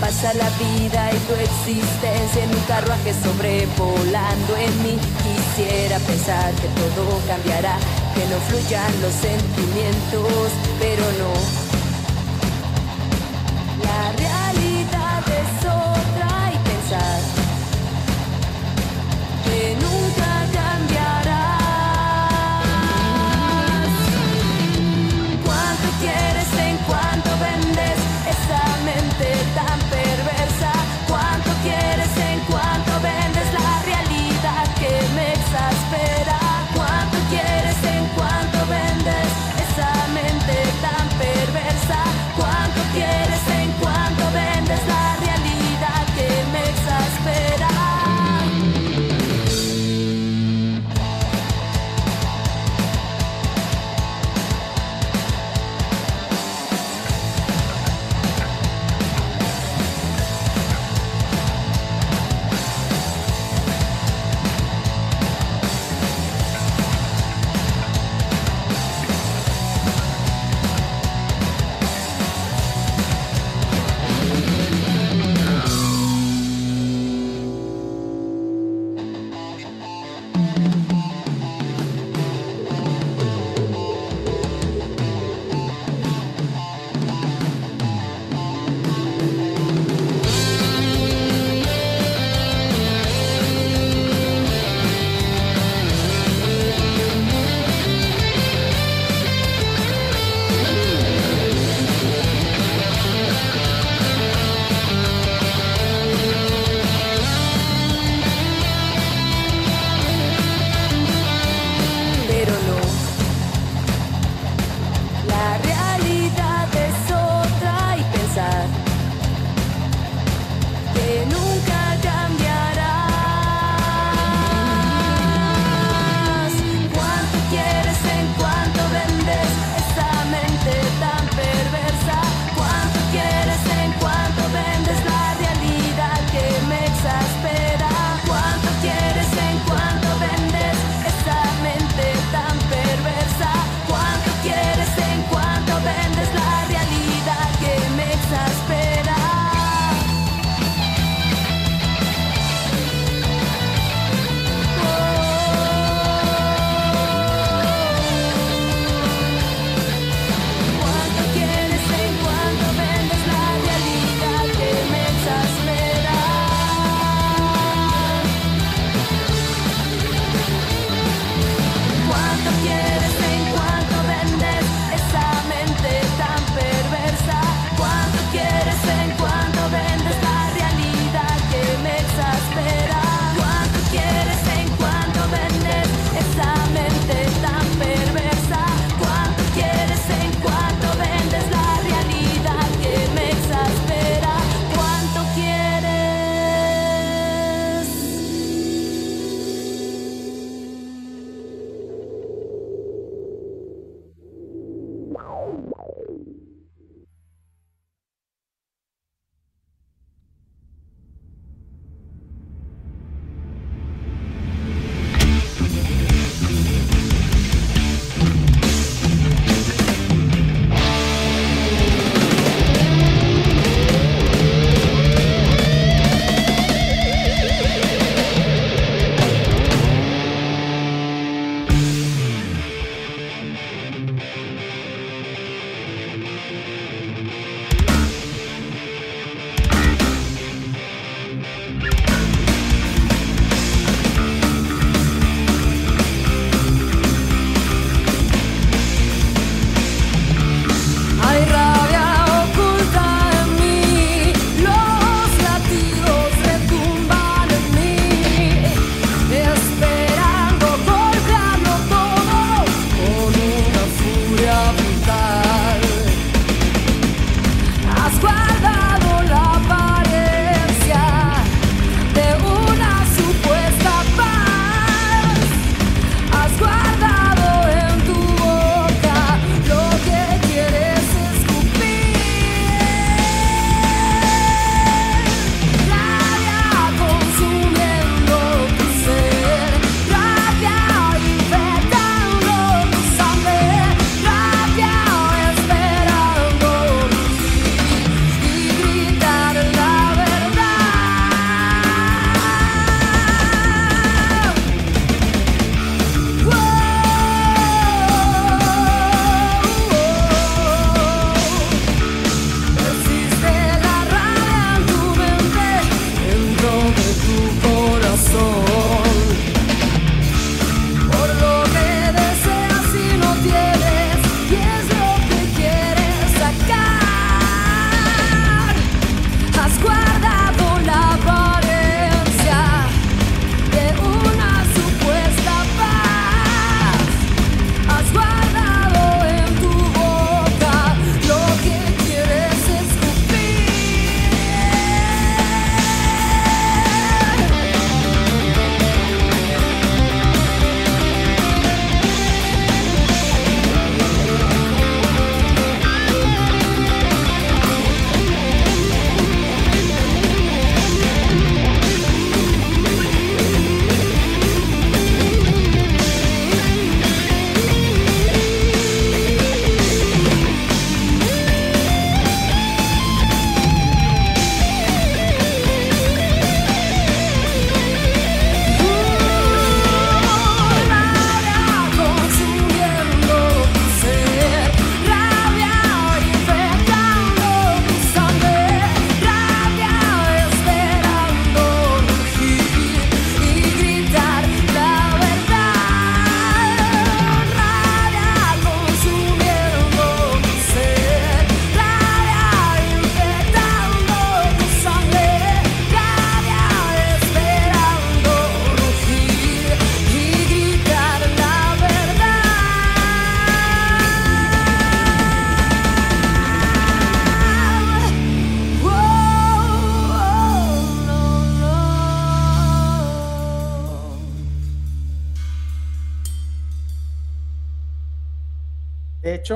Pasa 0.00 0.34
la 0.34 0.50
vida 0.58 1.10
y 1.12 1.18
tu 1.28 1.34
existencia 1.34 2.42
en 2.42 2.50
un 2.50 2.64
carruaje 2.66 3.14
sobrevolando 3.22 4.56
en 4.56 4.82
mí. 4.82 4.98
Quisiera 5.22 5.98
pensar 6.00 6.52
que 6.54 6.68
todo 6.74 7.20
cambiará, 7.28 7.78
que 8.14 8.24
no 8.26 8.38
fluyan 8.48 8.90
los 9.02 9.14
sentimientos, 9.14 10.50
pero 10.80 11.04
no. 11.22 11.77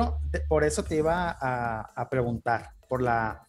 Hecho, 0.01 0.17
de- 0.31 0.39
por 0.41 0.63
eso 0.63 0.83
te 0.83 0.95
iba 0.95 1.37
a, 1.39 1.81
a 1.95 2.09
preguntar, 2.09 2.71
por 2.89 3.01
la, 3.01 3.45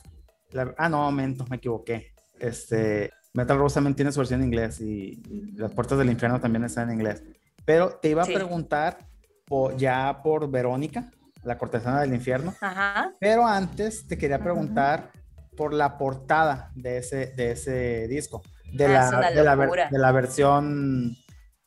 la- 0.51 0.75
Ah, 0.79 0.89
no, 0.89 0.99
momento, 1.03 1.45
me 1.51 1.57
equivoqué. 1.57 2.15
Este, 2.39 3.11
Metal 3.33 3.59
Rose 3.59 3.75
también 3.75 3.95
tiene 3.95 4.13
su 4.13 4.21
versión 4.21 4.41
en 4.41 4.47
inglés 4.47 4.81
y 4.81 5.23
Las 5.57 5.73
Puertas 5.73 5.99
del 5.99 6.11
Infierno 6.11 6.41
también 6.41 6.65
están 6.65 6.89
en 6.91 6.95
inglés. 6.97 7.23
Pero 7.65 7.97
te 8.01 8.11
iba 8.11 8.23
a 8.23 8.27
Sí. 8.27 8.35
preguntar 8.35 8.99
po- 9.47 9.73
ya 9.77 10.21
por 10.23 10.51
Verónica, 10.51 11.11
la 11.43 11.59
cortesana 11.59 12.01
del 12.01 12.15
infierno. 12.15 12.55
Ajá. 12.61 13.11
Pero 13.21 13.47
antes 13.47 14.07
te 14.07 14.17
quería 14.19 14.39
preguntar 14.39 15.11
por 15.57 15.73
la 15.73 15.97
portada 15.99 16.71
de 16.75 16.99
ese, 16.99 17.27
de 17.35 17.53
ese 17.53 18.09
disco, 18.09 18.43
de, 18.73 18.87
Ah, 18.87 19.11
la, 19.21 19.31
de, 19.31 19.45
la 19.45 19.55
ver- 19.55 19.89
de 19.91 19.99
la 19.99 20.13
versión 20.13 21.17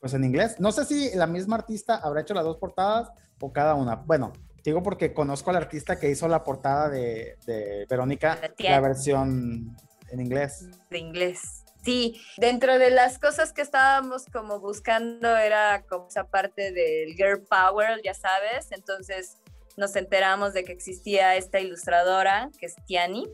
pues 0.00 0.14
en 0.14 0.24
inglés. 0.24 0.56
No 0.60 0.70
sé 0.72 0.84
si 0.84 1.14
la 1.16 1.26
misma 1.26 1.56
artista 1.56 1.96
habrá 1.96 2.20
hecho 2.20 2.34
las 2.34 2.44
dos 2.44 2.56
portadas 2.58 3.10
o 3.40 3.52
cada 3.52 3.74
una. 3.74 3.96
Bueno, 3.96 4.32
digo 4.68 4.82
porque 4.82 5.12
conozco 5.12 5.50
al 5.50 5.56
artista 5.56 5.98
que 5.98 6.10
hizo 6.10 6.28
la 6.28 6.44
portada 6.44 6.88
de, 6.88 7.36
de 7.46 7.86
Verónica, 7.88 8.38
La 8.58 8.70
la 8.70 8.80
versión 8.80 9.76
en 10.10 10.20
inglés. 10.20 10.66
de 10.90 10.98
inglés. 10.98 11.64
Sí, 11.84 12.20
dentro 12.36 12.78
de 12.78 12.90
las 12.90 13.18
cosas 13.18 13.52
que 13.52 13.62
estábamos 13.62 14.26
como 14.26 14.60
buscando 14.60 15.36
era 15.36 15.82
como 15.88 16.08
esa 16.08 16.24
parte 16.24 16.72
del 16.72 17.14
girl 17.14 17.42
power, 17.48 18.00
ya 18.04 18.14
sabes, 18.14 18.72
entonces 18.72 19.38
nos 19.76 19.94
enteramos 19.96 20.52
de 20.52 20.64
que 20.64 20.72
existía 20.72 21.36
esta 21.36 21.60
ilustradora 21.60 22.50
que 22.58 22.66
es 22.66 22.74
Tiani 22.86 23.26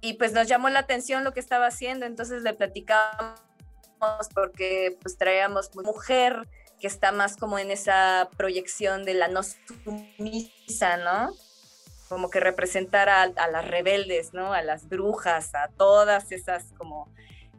y 0.00 0.14
pues 0.14 0.32
nos 0.32 0.46
llamó 0.46 0.68
la 0.68 0.80
atención 0.80 1.24
lo 1.24 1.32
que 1.32 1.40
estaba 1.40 1.66
haciendo, 1.66 2.06
entonces 2.06 2.42
le 2.42 2.54
platicamos 2.54 3.40
porque 4.34 4.96
pues 5.02 5.16
traíamos 5.16 5.74
mujer 5.74 6.46
que 6.78 6.86
está 6.86 7.12
más 7.12 7.36
como 7.36 7.58
en 7.58 7.70
esa 7.70 8.28
proyección 8.36 9.04
de 9.04 9.14
la 9.14 9.28
no 9.28 9.42
sumisa, 9.42 10.96
¿no? 10.98 11.32
Como 12.08 12.30
que 12.30 12.40
representar 12.40 13.08
a, 13.08 13.26
las 13.26 13.68
rebeldes, 13.68 14.32
¿no? 14.32 14.52
A 14.52 14.62
las 14.62 14.88
brujas, 14.88 15.54
a 15.54 15.68
todas 15.76 16.32
esas 16.32 16.72
como 16.76 17.12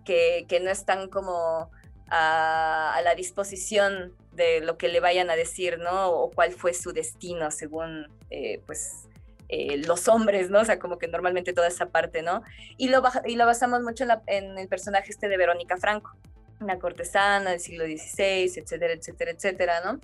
que, 0.05 0.45
no 0.61 0.71
están 0.71 1.09
como 1.09 1.69
a, 2.07 2.99
la 3.03 3.13
disposición 3.15 4.15
de 4.31 4.61
lo 4.61 4.77
que 4.77 4.87
le 4.87 4.99
vayan 4.99 5.29
a 5.29 5.35
decir, 5.35 5.77
¿no? 5.79 6.09
O 6.09 6.31
cuál 6.31 6.51
fue 6.51 6.73
su 6.73 6.93
destino 6.93 7.51
según, 7.51 8.07
eh, 8.29 8.61
pues, 8.65 9.07
eh, 9.49 9.77
los 9.85 10.07
hombres, 10.07 10.49
¿no? 10.49 10.61
O 10.61 10.65
sea, 10.65 10.79
como 10.79 10.97
que 10.97 11.07
normalmente 11.07 11.53
toda 11.53 11.67
esa 11.67 11.87
parte, 11.87 12.21
¿no? 12.21 12.41
Y 12.77 12.89
lo, 12.89 13.03
y 13.25 13.35
lo 13.35 13.45
basamos 13.45 13.81
mucho 13.81 14.05
en, 14.05 14.11
en 14.27 14.57
el 14.57 14.67
personaje 14.67 15.11
este 15.11 15.27
de 15.27 15.37
Verónica 15.37 15.77
Franco, 15.77 16.15
una 16.59 16.79
cortesana 16.79 17.51
del 17.51 17.59
siglo 17.59 17.85
XVI, 17.85 18.51
etcétera, 18.55 18.93
etcétera, 18.93 19.31
etcétera, 19.31 19.81
¿no? 19.81 19.99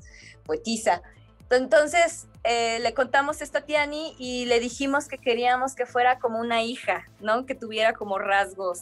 Poetisa. 0.45 1.01
Entonces, 1.49 2.27
eh, 2.43 2.79
le 2.79 2.93
contamos 2.93 3.41
esto 3.41 3.59
a 3.59 3.61
Tiani 3.61 4.15
y 4.17 4.45
le 4.45 4.59
dijimos 4.59 5.07
que 5.07 5.17
queríamos 5.17 5.75
que 5.75 5.85
fuera 5.85 6.19
como 6.19 6.39
una 6.39 6.63
hija, 6.63 7.07
¿no? 7.19 7.45
Que 7.45 7.55
tuviera 7.55 7.93
como 7.93 8.17
rasgos, 8.17 8.79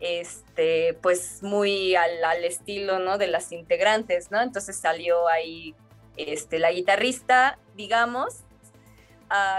este, 0.00 0.98
pues 1.00 1.42
muy 1.42 1.94
al, 1.94 2.24
al 2.24 2.44
estilo, 2.44 2.98
¿no? 2.98 3.18
De 3.18 3.28
las 3.28 3.52
integrantes, 3.52 4.30
¿no? 4.30 4.40
Entonces 4.40 4.76
salió 4.76 5.28
ahí, 5.28 5.74
este, 6.16 6.58
la 6.58 6.72
guitarrista, 6.72 7.58
digamos, 7.76 8.42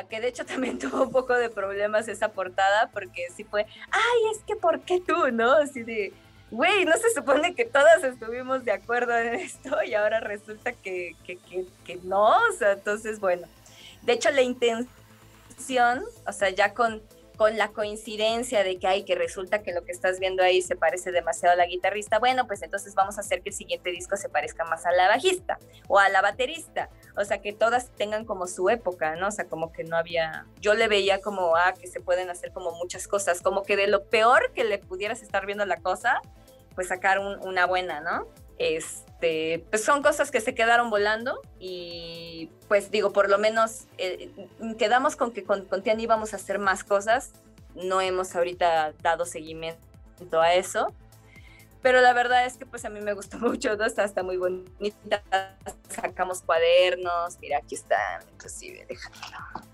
que 0.09 0.21
de 0.21 0.27
hecho 0.27 0.45
también 0.45 0.79
tuvo 0.79 1.03
un 1.03 1.11
poco 1.11 1.33
de 1.33 1.49
problemas 1.49 2.07
esa 2.07 2.29
portada, 2.29 2.89
porque 2.93 3.27
sí 3.35 3.43
fue, 3.43 3.65
ay, 3.91 4.31
es 4.31 4.43
que 4.43 4.55
¿por 4.55 4.81
qué 4.81 5.01
tú, 5.01 5.31
no? 5.31 5.53
Así 5.53 5.83
de, 5.83 6.13
güey, 6.51 6.85
no 6.85 6.95
se 6.97 7.11
supone 7.11 7.55
que 7.55 7.65
todas 7.65 8.03
estuvimos 8.03 8.63
de 8.63 8.71
acuerdo 8.71 9.17
en 9.17 9.35
esto 9.35 9.81
y 9.83 9.93
ahora 9.93 10.19
resulta 10.19 10.73
que, 10.73 11.15
que, 11.25 11.37
que, 11.37 11.65
que 11.83 11.95
no, 12.03 12.27
o 12.27 12.51
sea, 12.57 12.73
entonces, 12.73 13.19
bueno, 13.19 13.47
de 14.03 14.13
hecho 14.13 14.29
la 14.31 14.41
intención, 14.41 16.05
o 16.27 16.31
sea, 16.31 16.49
ya 16.49 16.73
con, 16.73 17.01
con 17.37 17.57
la 17.57 17.69
coincidencia 17.69 18.63
de 18.63 18.77
que 18.77 18.87
hay 18.87 19.03
que 19.03 19.15
resulta 19.15 19.63
que 19.63 19.73
lo 19.73 19.83
que 19.83 19.91
estás 19.91 20.19
viendo 20.19 20.43
ahí 20.43 20.61
se 20.61 20.75
parece 20.75 21.11
demasiado 21.11 21.53
a 21.53 21.55
la 21.57 21.65
guitarrista, 21.65 22.19
bueno, 22.19 22.45
pues 22.47 22.61
entonces 22.61 22.93
vamos 22.95 23.17
a 23.17 23.21
hacer 23.21 23.41
que 23.41 23.49
el 23.49 23.55
siguiente 23.55 23.89
disco 23.91 24.17
se 24.17 24.29
parezca 24.29 24.65
más 24.65 24.85
a 24.85 24.91
la 24.91 25.07
bajista 25.07 25.57
o 25.87 25.97
a 25.99 26.09
la 26.09 26.21
baterista, 26.21 26.89
o 27.17 27.25
sea, 27.25 27.41
que 27.41 27.51
todas 27.53 27.89
tengan 27.91 28.25
como 28.25 28.45
su 28.47 28.69
época, 28.69 29.15
¿no? 29.15 29.27
O 29.29 29.31
sea, 29.31 29.45
como 29.45 29.71
que 29.71 29.83
no 29.83 29.97
había, 29.97 30.45
yo 30.59 30.73
le 30.75 30.87
veía 30.87 31.21
como, 31.21 31.55
ah, 31.55 31.73
que 31.79 31.87
se 31.87 31.99
pueden 32.01 32.29
hacer 32.29 32.51
como 32.51 32.71
muchas 32.73 33.07
cosas, 33.07 33.41
como 33.41 33.63
que 33.63 33.75
de 33.75 33.87
lo 33.87 34.05
peor 34.05 34.51
que 34.53 34.63
le 34.63 34.77
pudieras 34.77 35.21
estar 35.23 35.45
viendo 35.45 35.65
la 35.65 35.77
cosa, 35.77 36.21
pues 36.75 36.87
sacar 36.87 37.19
un- 37.19 37.39
una 37.47 37.65
buena, 37.65 37.99
¿no? 38.01 38.27
Este, 38.57 39.11
pues 39.69 39.83
son 39.83 40.01
cosas 40.01 40.31
que 40.31 40.41
se 40.41 40.53
quedaron 40.53 40.89
volando 40.89 41.39
y 41.59 42.49
pues 42.67 42.91
digo, 42.91 43.11
por 43.13 43.29
lo 43.29 43.37
menos 43.37 43.85
eh, 43.97 44.31
quedamos 44.77 45.15
con 45.15 45.31
que 45.31 45.43
con, 45.43 45.65
con 45.65 45.81
Tiani 45.83 46.03
íbamos 46.03 46.33
a 46.33 46.37
hacer 46.37 46.59
más 46.59 46.83
cosas, 46.83 47.31
no 47.75 48.01
hemos 48.01 48.35
ahorita 48.35 48.93
dado 49.01 49.25
seguimiento 49.25 50.41
a 50.41 50.53
eso, 50.53 50.93
pero 51.81 52.01
la 52.01 52.13
verdad 52.13 52.45
es 52.45 52.57
que 52.57 52.65
pues 52.65 52.85
a 52.85 52.89
mí 52.89 53.01
me 53.01 53.13
gustó 53.13 53.37
mucho, 53.39 53.75
¿no? 53.75 53.85
Está, 53.85 54.03
está 54.03 54.23
muy 54.23 54.37
bonita, 54.37 55.23
sacamos 55.89 56.41
cuadernos, 56.41 57.39
mira, 57.39 57.57
aquí 57.59 57.75
están, 57.75 58.23
inclusive, 58.33 58.85
déjalo, 58.87 59.15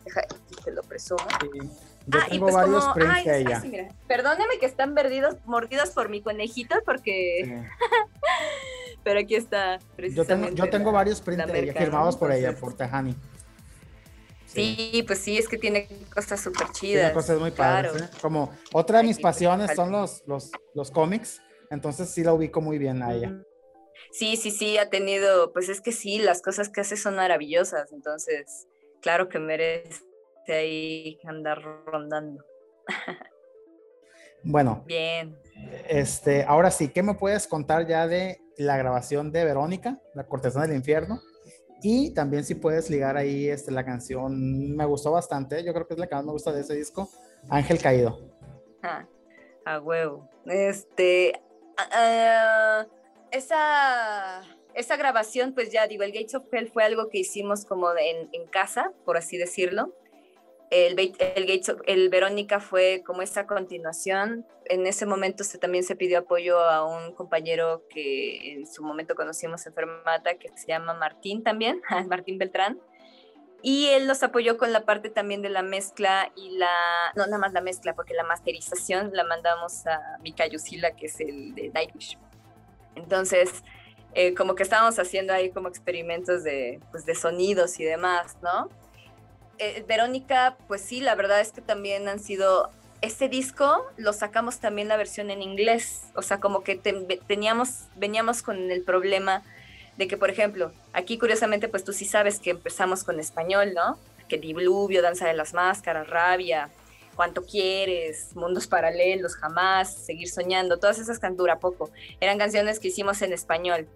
deja, 0.05 0.21
te 0.63 0.71
lo 0.71 0.81
presumo. 0.83 1.23
Yo 2.07 2.19
Ah, 2.19 2.25
y 2.27 2.31
tengo 2.31 2.45
pues 2.45 2.55
varios 2.55 2.85
como, 2.87 3.05
ay, 3.07 3.23
de 3.23 3.31
ay, 3.31 3.41
ella. 3.43 3.61
sí, 3.61 3.67
mira, 3.69 3.89
perdóneme 4.07 4.57
que 4.59 4.65
están 4.65 4.95
perdidos, 4.95 5.35
mordidos 5.45 5.91
por 5.91 6.09
mi 6.09 6.21
conejito, 6.21 6.75
porque, 6.83 7.41
Sí. 7.45 7.53
pero 9.09 9.21
aquí 9.21 9.33
está 9.33 9.79
Yo 9.79 9.85
tengo, 9.87 9.95
precisamente. 9.95 10.55
yo 10.55 10.69
tengo 10.69 10.91
la- 10.91 10.97
varios 10.99 11.19
¿no? 11.25 11.73
firmados 11.73 12.15
por 12.15 12.31
ella, 12.31 12.55
por 12.55 12.75
Tejani. 12.77 13.15
Sí, 14.45 15.03
pues 15.07 15.17
sí, 15.17 15.35
es 15.35 15.47
que 15.47 15.57
tiene 15.57 15.87
cosas 16.13 16.39
súper 16.39 16.67
Tiene 16.67 16.73
chidas. 16.73 17.11
cosas 17.13 17.39
muy 17.39 17.51
claro. 17.51 17.91
padres. 17.91 18.03
¿eh? 18.07 18.17
Como 18.21 18.53
otra 18.71 18.99
de 18.99 19.05
mis 19.05 19.17
pues, 19.17 19.23
pasiones 19.33 19.71
son 19.75 19.91
los, 19.91 20.21
los, 20.27 20.51
los 20.75 20.91
cómics, 20.91 21.41
entonces 21.71 22.07
sí 22.11 22.23
la 22.23 22.33
ubico 22.33 22.61
muy 22.61 22.77
bien 22.77 23.01
a 23.01 23.15
ella. 23.15 23.33
Sí, 24.11 24.37
sí, 24.37 24.51
sí, 24.51 24.77
ha 24.77 24.91
tenido, 24.91 25.51
pues 25.53 25.69
es 25.69 25.81
que 25.81 25.91
sí, 25.91 26.19
las 26.19 26.43
cosas 26.43 26.69
que 26.69 26.81
hace 26.81 26.95
son 26.95 27.15
maravillosas, 27.15 27.91
entonces, 27.93 28.67
claro 29.01 29.27
que 29.27 29.39
merece 29.39 30.03
ahí 30.47 31.17
andar 31.27 31.63
rondando. 31.87 32.45
Bueno, 34.43 34.83
Bien. 34.85 35.35
este, 35.87 36.43
ahora 36.43 36.69
sí, 36.69 36.89
¿qué 36.89 37.03
me 37.03 37.15
puedes 37.15 37.47
contar 37.47 37.87
ya 37.87 38.07
de 38.07 38.39
la 38.59 38.77
grabación 38.77 39.31
de 39.31 39.45
Verónica, 39.45 39.99
la 40.13 40.25
cortesana 40.25 40.67
del 40.67 40.75
infierno? 40.75 41.21
Y 41.81 42.13
también 42.13 42.43
si 42.43 42.55
puedes 42.55 42.89
ligar 42.89 43.15
ahí 43.15 43.49
este, 43.49 43.71
la 43.71 43.85
canción, 43.85 44.75
me 44.75 44.85
gustó 44.85 45.11
bastante, 45.11 45.63
yo 45.63 45.73
creo 45.73 45.87
que 45.87 45.93
es 45.93 45.99
la 45.99 46.07
que 46.07 46.15
más 46.15 46.25
me 46.25 46.31
gusta 46.31 46.51
de 46.51 46.61
ese 46.61 46.75
disco, 46.75 47.09
Ángel 47.49 47.81
Caído. 47.81 48.19
Ah, 48.83 49.05
a 49.65 49.79
huevo. 49.79 50.29
Este, 50.45 51.41
ah, 51.77 52.85
esa, 53.31 54.41
esa 54.73 54.97
grabación, 54.97 55.53
pues 55.53 55.71
ya 55.71 55.87
digo, 55.87 56.03
el 56.03 56.11
Gates 56.11 56.35
of 56.35 56.43
Hell 56.51 56.69
fue 56.69 56.83
algo 56.83 57.07
que 57.07 57.19
hicimos 57.19 57.63
como 57.65 57.91
en, 57.91 58.29
en 58.33 58.47
casa, 58.47 58.91
por 59.05 59.15
así 59.15 59.37
decirlo. 59.37 59.93
El, 60.71 62.09
Verónica 62.09 62.59
fue 62.59 63.03
como 63.05 63.21
esa 63.21 63.47
continuación. 63.47 64.45
En 64.65 64.85
ese 64.85 65.05
momento 65.05 65.43
se, 65.43 65.57
también 65.57 65.83
se 65.83 65.95
pidió 65.95 66.19
apoyo 66.19 66.59
a 66.59 66.85
un 66.85 67.13
compañero 67.15 67.83
que 67.89 68.53
en 68.53 68.67
su 68.67 68.83
momento 68.83 69.15
conocimos 69.15 69.65
en 69.65 69.73
Fermata, 69.73 70.35
que 70.35 70.49
se 70.55 70.67
llama 70.67 70.93
Martín 70.93 71.43
también, 71.43 71.81
Martín 72.07 72.37
Beltrán. 72.37 72.79
Y 73.61 73.87
él 73.87 74.07
nos 74.07 74.23
apoyó 74.23 74.57
con 74.57 74.71
la 74.71 74.85
parte 74.85 75.09
también 75.09 75.41
de 75.41 75.49
la 75.49 75.63
mezcla 75.63 76.31
y 76.35 76.57
la, 76.57 76.69
no 77.15 77.25
nada 77.25 77.39
más 77.39 77.51
la 77.51 77.61
mezcla, 77.61 77.93
porque 77.93 78.13
la 78.13 78.23
masterización 78.23 79.11
la 79.13 79.25
mandamos 79.25 79.85
a 79.85 79.99
Mika 80.21 80.47
Yusila, 80.47 80.95
que 80.95 81.07
es 81.07 81.19
el 81.19 81.55
de 81.55 81.69
Nightwish. 81.69 82.17
Entonces, 82.95 83.63
eh, 84.13 84.33
como 84.33 84.55
que 84.55 84.63
estábamos 84.63 84.97
haciendo 84.97 85.33
ahí 85.33 85.51
como 85.51 85.67
experimentos 85.67 86.43
de, 86.43 86.79
pues, 86.91 87.05
de 87.05 87.15
sonidos 87.15 87.79
y 87.79 87.83
demás, 87.83 88.37
¿no? 88.41 88.69
Eh, 89.59 89.83
Verónica, 89.87 90.57
pues 90.67 90.81
sí, 90.81 91.01
la 91.01 91.15
verdad 91.15 91.41
es 91.41 91.51
que 91.51 91.61
también 91.61 92.07
han 92.07 92.19
sido, 92.19 92.69
este 93.01 93.27
disco 93.27 93.85
lo 93.97 94.13
sacamos 94.13 94.59
también 94.59 94.87
la 94.87 94.95
versión 94.97 95.29
en 95.31 95.41
inglés, 95.41 96.03
o 96.15 96.21
sea, 96.21 96.39
como 96.39 96.63
que 96.63 96.75
te- 96.75 97.19
teníamos, 97.27 97.85
veníamos 97.97 98.41
con 98.41 98.71
el 98.71 98.83
problema 98.83 99.43
de 99.97 100.07
que, 100.07 100.15
por 100.15 100.29
ejemplo, 100.29 100.71
aquí 100.93 101.17
curiosamente, 101.17 101.67
pues 101.67 101.83
tú 101.83 101.91
sí 101.91 102.05
sabes 102.05 102.39
que 102.39 102.51
empezamos 102.51 103.03
con 103.03 103.19
español, 103.19 103.73
¿no? 103.73 103.97
Que 104.29 104.37
Diluvio, 104.37 105.01
Danza 105.01 105.27
de 105.27 105.33
las 105.33 105.53
Máscaras, 105.53 106.07
Rabia, 106.09 106.69
Cuánto 107.15 107.43
Quieres, 107.43 108.33
Mundos 108.35 108.65
Paralelos, 108.65 109.35
Jamás, 109.35 109.93
Seguir 109.93 110.29
Soñando, 110.29 110.77
todas 110.77 110.99
esas 110.99 111.19
canturas 111.19 111.59
poco. 111.59 111.89
Eran 112.21 112.37
canciones 112.37 112.79
que 112.79 112.87
hicimos 112.87 113.21
en 113.21 113.33
español. 113.33 113.89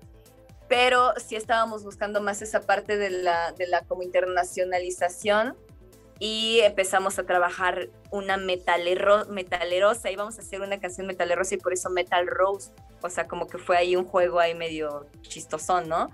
Pero 0.74 1.14
sí 1.24 1.36
estábamos 1.36 1.84
buscando 1.84 2.20
más 2.20 2.42
esa 2.42 2.62
parte 2.62 2.98
de 2.98 3.12
la, 3.12 3.52
de 3.52 3.68
la 3.68 3.82
como 3.82 4.02
internacionalización 4.02 5.56
y 6.18 6.62
empezamos 6.62 7.20
a 7.20 7.26
trabajar 7.28 7.90
una 8.10 8.38
metalero, 8.38 9.28
metalerosa, 9.28 10.10
íbamos 10.10 10.40
a 10.40 10.42
hacer 10.42 10.62
una 10.62 10.80
canción 10.80 11.06
metalerosa 11.06 11.54
y 11.54 11.58
por 11.60 11.74
eso 11.74 11.92
Metal 11.92 12.26
Rose, 12.26 12.72
o 13.04 13.10
sea, 13.12 13.28
como 13.28 13.46
que 13.46 13.60
fue 13.60 13.78
ahí 13.78 13.96
un 13.96 14.06
juego 14.06 14.40
ahí 14.40 14.56
medio 14.56 15.06
chistosón, 15.22 15.88
¿no? 15.90 16.10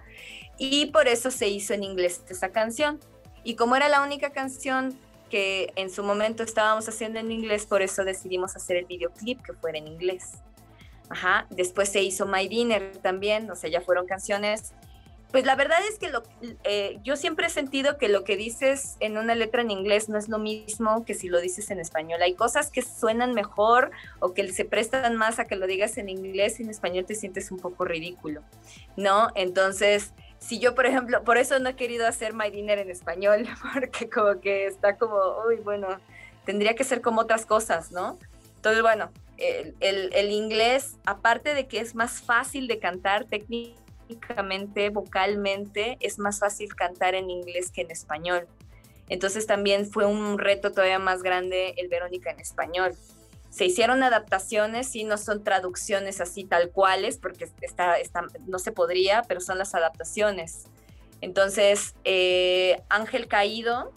Y 0.58 0.88
por 0.88 1.08
eso 1.08 1.32
se 1.32 1.48
hizo 1.48 1.74
en 1.74 1.86
inglés 1.86 2.24
esa 2.28 2.50
canción. 2.50 3.00
Y 3.46 3.56
como 3.56 3.78
era 3.78 3.88
la 3.88 4.02
única 4.02 4.32
canción 4.32 5.00
que 5.30 5.72
en 5.78 5.90
su 5.90 6.04
momento 6.04 6.44
estábamos 6.44 6.90
haciendo 6.90 7.18
en 7.20 7.32
inglés, 7.32 7.66
por 7.66 7.82
eso 7.82 8.04
decidimos 8.04 8.58
hacer 8.58 8.76
el 8.76 8.88
videoclip 8.88 9.42
que 9.42 9.54
fuera 9.54 9.78
en 9.78 9.88
inglés. 9.88 10.34
Ajá. 11.10 11.48
Después 11.50 11.90
se 11.90 12.02
hizo 12.02 12.26
My 12.28 12.48
Dinner 12.48 12.98
también, 12.98 13.50
o 13.50 13.56
sea, 13.56 13.70
ya 13.70 13.82
fueron 13.82 14.06
canciones 14.06 14.74
pues 15.32 15.46
la 15.46 15.56
verdad 15.56 15.78
es 15.88 16.00
que 16.00 16.10
lo, 16.10 16.24
eh, 16.64 17.00
yo 17.04 17.16
siempre 17.16 17.48
he 17.48 17.50
sentido 17.52 17.98
que 17.98 18.10
lo 18.10 18.24
que 18.24 18.36
dices 18.36 18.96
en 19.00 19.16
una 19.16 19.36
letra 19.36 19.62
en 19.62 19.70
inglés 19.70 20.10
no 20.10 20.18
es 20.18 20.28
lo 20.28 20.40
mismo 20.40 21.06
que 21.06 21.14
si 21.14 21.30
lo 21.30 21.40
dices 21.40 21.70
en 21.70 21.80
español. 21.80 22.22
Hay 22.24 22.34
cosas 22.34 22.72
que 22.72 22.82
suenan 22.82 23.34
mejor 23.34 23.92
o 24.20 24.34
que 24.34 24.52
se 24.52 24.66
prestan 24.66 25.16
más 25.18 25.38
a 25.38 25.46
que 25.46 25.56
lo 25.56 25.68
digas 25.68 25.98
en 26.00 26.10
inglés 26.10 26.60
y 26.60 26.64
en 26.64 26.72
español 26.72 27.06
te 27.06 27.14
sientes 27.14 27.52
un 27.52 27.60
poco 27.60 27.86
ridículo, 27.86 28.42
¿no? 28.98 29.30
Entonces, 29.36 30.14
si 30.40 30.58
yo, 30.58 30.74
por 30.74 30.88
ejemplo, 30.88 31.24
por 31.24 31.38
eso 31.38 31.60
no 31.60 31.70
he 31.70 31.76
querido 31.76 32.08
hacer 32.08 32.34
My 32.34 32.50
Dinner 32.50 32.80
en 32.80 32.90
español, 32.90 33.48
porque 33.74 34.10
como 34.10 34.42
que 34.42 34.66
está 34.66 34.98
como, 34.98 35.16
uy, 35.48 35.58
bueno, 35.58 35.90
tendría 36.44 36.74
que 36.74 36.84
ser 36.84 37.02
como 37.02 37.22
otras 37.22 37.46
cosas, 37.46 37.92
¿no? 37.92 38.18
Entonces, 38.56 38.82
bueno, 38.82 39.12
el, 39.40 40.32
inglés, 40.32 40.98
aparte 41.06 41.54
de 41.54 41.68
que 41.68 41.80
es 41.80 41.96
más 41.96 42.22
fácil 42.22 42.68
de 42.68 42.80
cantar 42.80 43.26
técnicamente, 43.26 44.90
vocalmente, 44.90 45.98
es 46.02 46.20
más 46.20 46.40
fácil 46.40 46.76
cantar 46.76 47.16
en 47.16 47.30
inglés 47.30 47.72
que 47.72 47.82
en 47.82 47.92
español. 47.92 48.48
Entonces 49.08 49.48
también 49.48 49.90
fue 49.90 50.06
un 50.06 50.38
reto 50.38 50.72
todavía 50.72 51.00
más 51.00 51.24
grande 51.24 51.74
el 51.78 51.88
Verónica 51.88 52.32
en 52.32 52.40
español. 52.40 52.96
Se 53.50 53.66
hicieron 53.66 54.04
adaptaciones, 54.04 54.96
y 54.96 55.04
no 55.04 55.18
son 55.18 55.44
traducciones 55.44 56.22
así 56.22 56.44
tal 56.44 56.70
cuales, 56.70 57.18
porque 57.18 57.48
no 58.46 58.60
se 58.60 58.72
podría, 58.72 59.24
pero 59.28 59.42
son 59.42 59.58
las 59.58 59.74
adaptaciones. 59.74 60.66
Entonces, 61.22 61.96
eh, 62.04 62.82
Ángel 62.90 63.28
Caído 63.28 63.92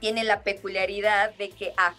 tiene 0.00 0.22
la 0.24 0.42
peculiaridad 0.42 1.34
de 1.36 1.50
que 1.50 1.72
ah, 1.76 1.94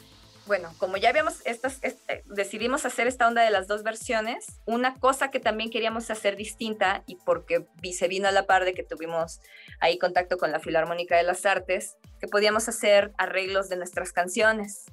bueno, 0.50 0.74
como 0.80 0.97
ya 0.97 1.10
habíamos, 1.10 1.45
estas, 1.45 1.78
este, 1.84 2.24
decidimos 2.26 2.84
hacer 2.84 3.06
esta 3.06 3.28
onda 3.28 3.43
de 3.43 3.52
las 3.52 3.68
dos 3.68 3.84
versiones, 3.84 4.47
una 4.66 4.95
cosa 4.95 5.30
que 5.30 5.39
también 5.39 5.70
queríamos 5.70 6.10
hacer 6.10 6.36
distinta 6.36 7.04
y 7.06 7.18
porque 7.18 7.68
se 7.93 8.08
vino 8.08 8.28
a 8.28 8.32
la 8.32 8.47
par 8.47 8.66
de 8.66 8.74
que 8.74 8.82
tuvimos 8.82 9.41
ahí 9.80 10.00
contacto 10.00 10.39
con 10.39 10.52
la 10.52 10.60
Filarmónica 10.60 11.16
de 11.16 11.22
las 11.22 11.45
Artes, 11.45 11.97
que 12.20 12.28
podíamos 12.28 12.68
hacer 12.68 13.14
arreglos 13.20 13.70
de 13.70 13.78
nuestras 13.78 14.12
canciones. 14.12 14.86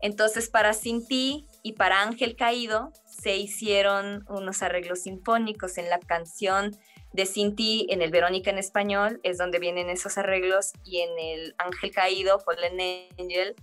Entonces 0.00 0.48
para 0.48 0.72
Sinti 0.72 1.48
y 1.64 1.72
para 1.72 2.02
Ángel 2.02 2.36
Caído 2.36 2.92
se 3.04 3.36
hicieron 3.36 4.24
unos 4.28 4.62
arreglos 4.62 5.00
sinfónicos 5.00 5.78
en 5.78 5.90
la 5.90 5.98
canción 5.98 6.78
de 7.12 7.26
Sinti, 7.26 7.88
en 7.90 8.02
el 8.02 8.12
Verónica 8.12 8.50
en 8.50 8.58
español, 8.58 9.18
es 9.24 9.36
donde 9.36 9.58
vienen 9.58 9.90
esos 9.90 10.16
arreglos, 10.16 10.72
y 10.84 11.00
en 11.00 11.18
el 11.18 11.54
Ángel 11.58 11.90
Caído, 11.90 12.38
Fallen 12.38 13.08
Angel, 13.18 13.56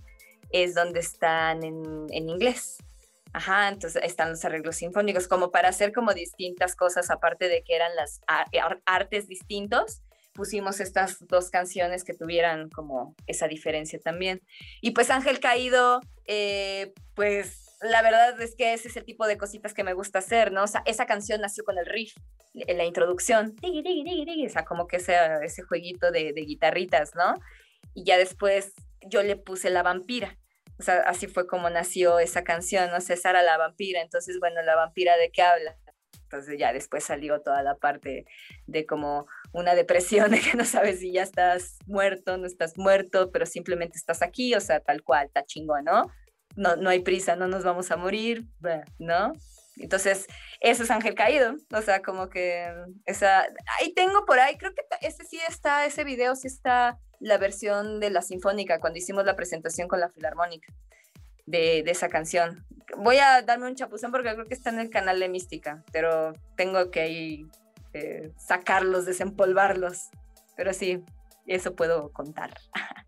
es 0.52 0.74
donde 0.74 1.00
están 1.00 1.64
en, 1.64 2.08
inglés. 2.12 2.78
Ajá, 3.32 3.68
entonces 3.68 4.02
están 4.04 4.30
los 4.30 4.44
arreglos 4.44 4.76
sinfónicos, 4.76 5.28
como 5.28 5.52
para 5.52 5.68
hacer 5.68 5.92
como 5.92 6.12
distintas 6.12 6.74
cosas, 6.74 7.10
aparte 7.10 7.48
de 7.48 7.62
que 7.62 7.76
eran 7.76 7.94
las 7.94 8.20
artes 8.84 9.28
distintos, 9.28 10.02
pusimos 10.32 10.80
estas 10.80 11.24
dos 11.28 11.50
canciones 11.50 12.02
que 12.02 12.14
tuvieran 12.14 12.70
como 12.70 13.14
esa 13.26 13.46
diferencia 13.46 14.00
también. 14.00 14.42
Y 14.80 14.90
pues 14.92 15.10
Ángel 15.10 15.38
Caído, 15.38 16.00
eh, 16.26 16.92
pues 17.14 17.66
la 17.80 18.02
verdad 18.02 18.40
es 18.40 18.56
que 18.56 18.74
ese 18.74 18.88
es 18.88 18.96
el 18.96 19.04
tipo 19.04 19.26
de 19.26 19.38
cositas 19.38 19.74
que 19.74 19.84
me 19.84 19.94
gusta 19.94 20.18
hacer, 20.18 20.50
¿no? 20.50 20.64
O 20.64 20.66
sea, 20.66 20.82
esa 20.84 21.06
canción 21.06 21.40
nació 21.40 21.64
con 21.64 21.78
el 21.78 21.86
riff, 21.86 22.14
en 22.54 22.78
la 22.78 22.84
introducción, 22.84 23.54
o 23.62 24.48
sea, 24.48 24.64
como 24.64 24.88
que 24.88 24.96
ese, 24.96 25.14
ese 25.44 25.62
jueguito 25.62 26.10
de 26.10 26.32
guitarritas, 26.32 27.14
¿no? 27.14 27.34
Y 27.94 28.04
ya 28.04 28.18
después 28.18 28.72
yo 29.06 29.22
le 29.22 29.36
puse 29.36 29.70
la 29.70 29.82
vampira. 29.82 30.36
O 30.80 30.82
sea, 30.82 31.00
así 31.00 31.26
fue 31.26 31.46
como 31.46 31.68
nació 31.68 32.18
esa 32.18 32.42
canción, 32.42 32.90
¿no? 32.90 33.02
César 33.02 33.36
a 33.36 33.42
la 33.42 33.58
vampira. 33.58 34.00
Entonces, 34.00 34.38
bueno, 34.40 34.62
la 34.62 34.76
vampira 34.76 35.18
de 35.18 35.30
qué 35.30 35.42
habla. 35.42 35.76
Entonces 36.22 36.58
ya 36.58 36.72
después 36.72 37.04
salió 37.04 37.42
toda 37.42 37.62
la 37.62 37.74
parte 37.74 38.24
de 38.66 38.86
como 38.86 39.26
una 39.52 39.74
depresión 39.74 40.30
de 40.30 40.40
que 40.40 40.56
no 40.56 40.64
sabes 40.64 41.00
si 41.00 41.12
ya 41.12 41.22
estás 41.22 41.78
muerto, 41.86 42.38
no 42.38 42.46
estás 42.46 42.78
muerto, 42.78 43.30
pero 43.30 43.44
simplemente 43.44 43.98
estás 43.98 44.22
aquí, 44.22 44.54
o 44.54 44.60
sea, 44.60 44.80
tal 44.80 45.02
cual, 45.02 45.26
está 45.26 45.44
chingón, 45.44 45.84
¿no? 45.84 46.06
No, 46.56 46.76
no 46.76 46.88
hay 46.88 47.00
prisa, 47.00 47.36
no 47.36 47.46
nos 47.46 47.64
vamos 47.64 47.90
a 47.90 47.96
morir, 47.96 48.46
¿no? 48.98 49.32
Entonces, 49.76 50.26
eso 50.60 50.84
es 50.84 50.90
Ángel 50.90 51.14
Caído, 51.14 51.56
o 51.72 51.82
sea, 51.82 52.00
como 52.00 52.28
que 52.28 52.72
esa, 53.06 53.46
ahí 53.78 53.92
tengo 53.94 54.24
por 54.24 54.38
ahí, 54.38 54.56
creo 54.56 54.72
que 54.72 54.82
ese 55.00 55.24
sí 55.24 55.38
está, 55.48 55.84
ese 55.84 56.04
video 56.04 56.34
sí 56.36 56.46
está 56.46 56.98
la 57.20 57.38
versión 57.38 58.00
de 58.00 58.10
la 58.10 58.22
sinfónica 58.22 58.80
cuando 58.80 58.98
hicimos 58.98 59.24
la 59.24 59.36
presentación 59.36 59.86
con 59.86 60.00
la 60.00 60.08
filarmónica 60.08 60.72
de, 61.46 61.80
esa 61.80 62.08
canción. 62.08 62.66
Voy 62.96 63.18
a 63.18 63.42
darme 63.42 63.66
un 63.66 63.76
chapuzón 63.76 64.10
porque 64.10 64.32
creo 64.32 64.46
que 64.46 64.54
está 64.54 64.70
en 64.70 64.80
el 64.80 64.90
canal 64.90 65.20
de 65.20 65.28
Mística, 65.28 65.84
pero 65.92 66.32
tengo 66.56 66.90
que 66.90 67.00
ahí 67.00 67.46
eh, 67.92 68.32
sacarlos, 68.36 69.04
desempolvarlos. 69.04 70.08
Pero 70.56 70.72
sí, 70.72 71.04
eso 71.46 71.74
puedo 71.74 72.10
contar. 72.12 72.54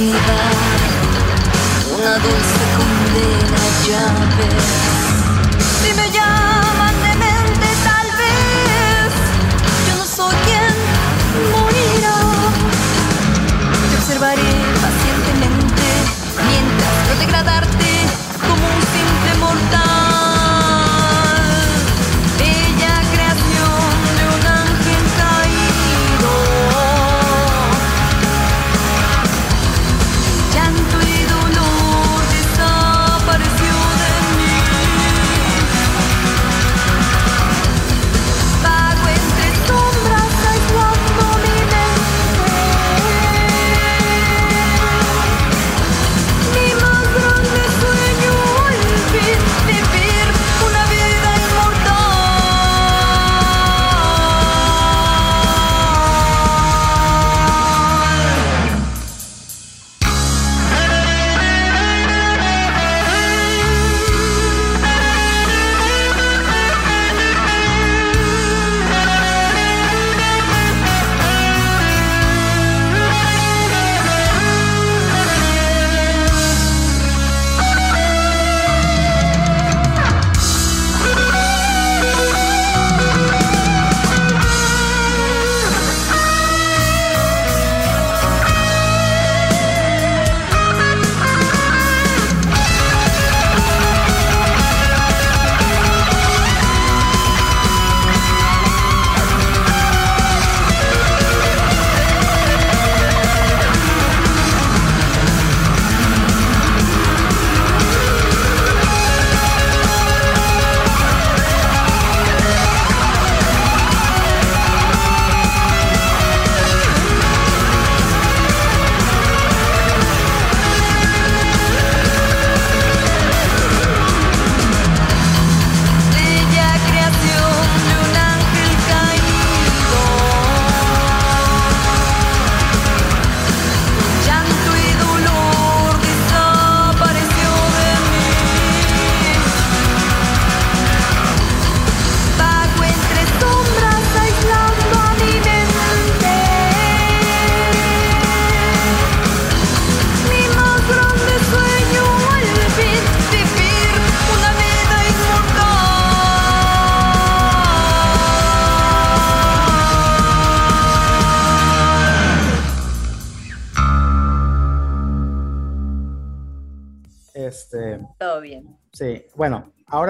una 0.00 0.14
dulce 2.18 2.64
condena 2.76 3.62
llave. 3.84 4.48
Si 5.82 5.90
me 5.92 6.06
llaman 6.12 6.94
demente, 7.02 7.66
tal 7.82 8.06
vez 8.16 9.10
yo 9.88 9.96
no 9.96 10.06
soy 10.06 10.36
quien 10.46 10.74
morirá. 11.50 12.18
Te 13.90 13.96
observaré 13.96 14.52
pacientemente 14.86 15.86
mientras 16.46 16.94
no 17.08 17.14
degradar 17.18 17.67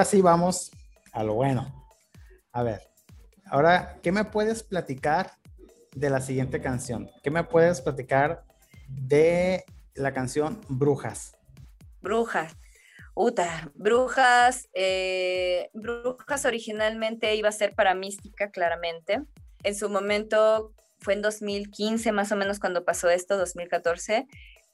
sí 0.09 0.23
vamos 0.23 0.71
a 1.13 1.23
lo 1.23 1.35
bueno. 1.35 1.87
A 2.53 2.63
ver, 2.63 2.81
ahora, 3.47 3.99
¿qué 4.03 4.11
me 4.11 4.25
puedes 4.25 4.63
platicar 4.63 5.33
de 5.95 6.11
la 6.11 6.21
siguiente 6.21 6.61
canción? 6.61 7.11
¿Qué 7.23 7.31
me 7.31 7.45
puedes 7.45 7.81
platicar 7.81 8.45
de 8.89 9.65
la 9.95 10.13
canción 10.13 10.61
Brujas? 10.69 11.37
Brujas. 12.01 12.57
Uta, 13.15 13.71
Brujas. 13.75 14.69
eh, 14.73 15.71
Brujas 15.75 16.45
originalmente 16.45 17.35
iba 17.35 17.49
a 17.49 17.53
ser 17.53 17.75
para 17.75 17.95
Mística, 17.95 18.51
claramente. 18.51 19.23
En 19.63 19.75
su 19.75 19.91
momento 19.91 20.73
fue 21.01 21.15
en 21.15 21.23
2015, 21.23 22.13
más 22.13 22.33
o 22.33 22.37
menos, 22.37 22.61
cuando 22.61 22.85
pasó 22.85 23.11
esto, 23.11 23.37
2014. 23.37 24.27